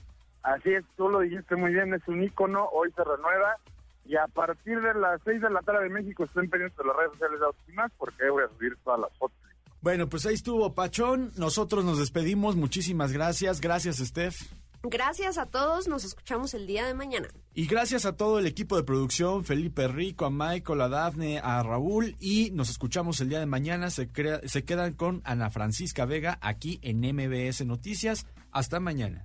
Así 0.45 0.71
es, 0.71 0.85
tú 0.97 1.09
lo 1.09 1.19
dijiste 1.19 1.57
muy 1.57 1.73
bien, 1.73 1.93
es 1.95 2.07
un 2.07 2.23
ícono, 2.23 2.69
hoy 2.73 2.93
se 2.95 3.03
renueva 3.03 3.57
y 4.05 4.15
a 4.15 4.29
partir 4.29 4.81
de 4.81 4.95
las 4.95 5.21
6 5.25 5.41
de 5.41 5.51
la 5.51 5.63
tarde 5.63 5.83
de 5.83 5.91
México 5.91 6.23
estén 6.23 6.49
pendientes 6.49 6.79
de 6.79 6.85
las 6.85 6.97
redes 6.97 7.11
sociales 7.15 7.41
de 7.41 7.47
Autos 7.47 7.65
y 7.69 7.73
más 7.73 7.91
porque 7.99 8.31
voy 8.31 8.45
a 8.45 8.57
subir 8.57 8.77
todas 8.85 9.01
las 9.01 9.19
fotos. 9.19 9.37
Bueno, 9.81 10.09
pues 10.09 10.27
ahí 10.27 10.35
estuvo 10.35 10.75
Pachón. 10.77 11.33
Nosotros 11.37 11.85
nos 11.85 11.99
despedimos. 11.99 12.55
Muchísimas 12.55 13.13
gracias. 13.13 13.61
Gracias, 13.61 13.97
Steph. 13.97 14.37
Gracias 14.85 15.39
a 15.39 15.47
todos, 15.47 15.87
nos 15.87 16.05
escuchamos 16.05 16.55
el 16.55 16.67
día 16.67 16.85
de 16.87 16.95
mañana. 16.95 17.29
Y 17.55 17.67
gracias 17.67 18.05
a 18.05 18.17
todo 18.17 18.39
el 18.41 18.47
equipo 18.47 18.77
de 18.77 18.83
producción, 18.83 19.45
Felipe 19.45 19.87
Rico, 19.87 20.25
a 20.27 20.31
Michael, 20.31 20.81
a 20.81 20.89
Dafne, 20.89 21.39
a 21.39 21.63
Raúl. 21.63 22.17
Y 22.19 22.51
nos 22.51 22.69
escuchamos 22.69 23.21
el 23.21 23.29
día 23.29 23.39
de 23.39 23.47
mañana. 23.47 23.91
Se, 23.91 24.11
crea- 24.11 24.41
se 24.45 24.65
quedan 24.65 24.95
con 24.95 25.23
Ana 25.25 25.51
Francisca 25.51 26.05
Vega 26.05 26.39
aquí 26.41 26.81
en 26.83 26.99
MBS 27.01 27.65
Noticias. 27.65 28.27
Hasta 28.51 28.81
mañana. 28.81 29.25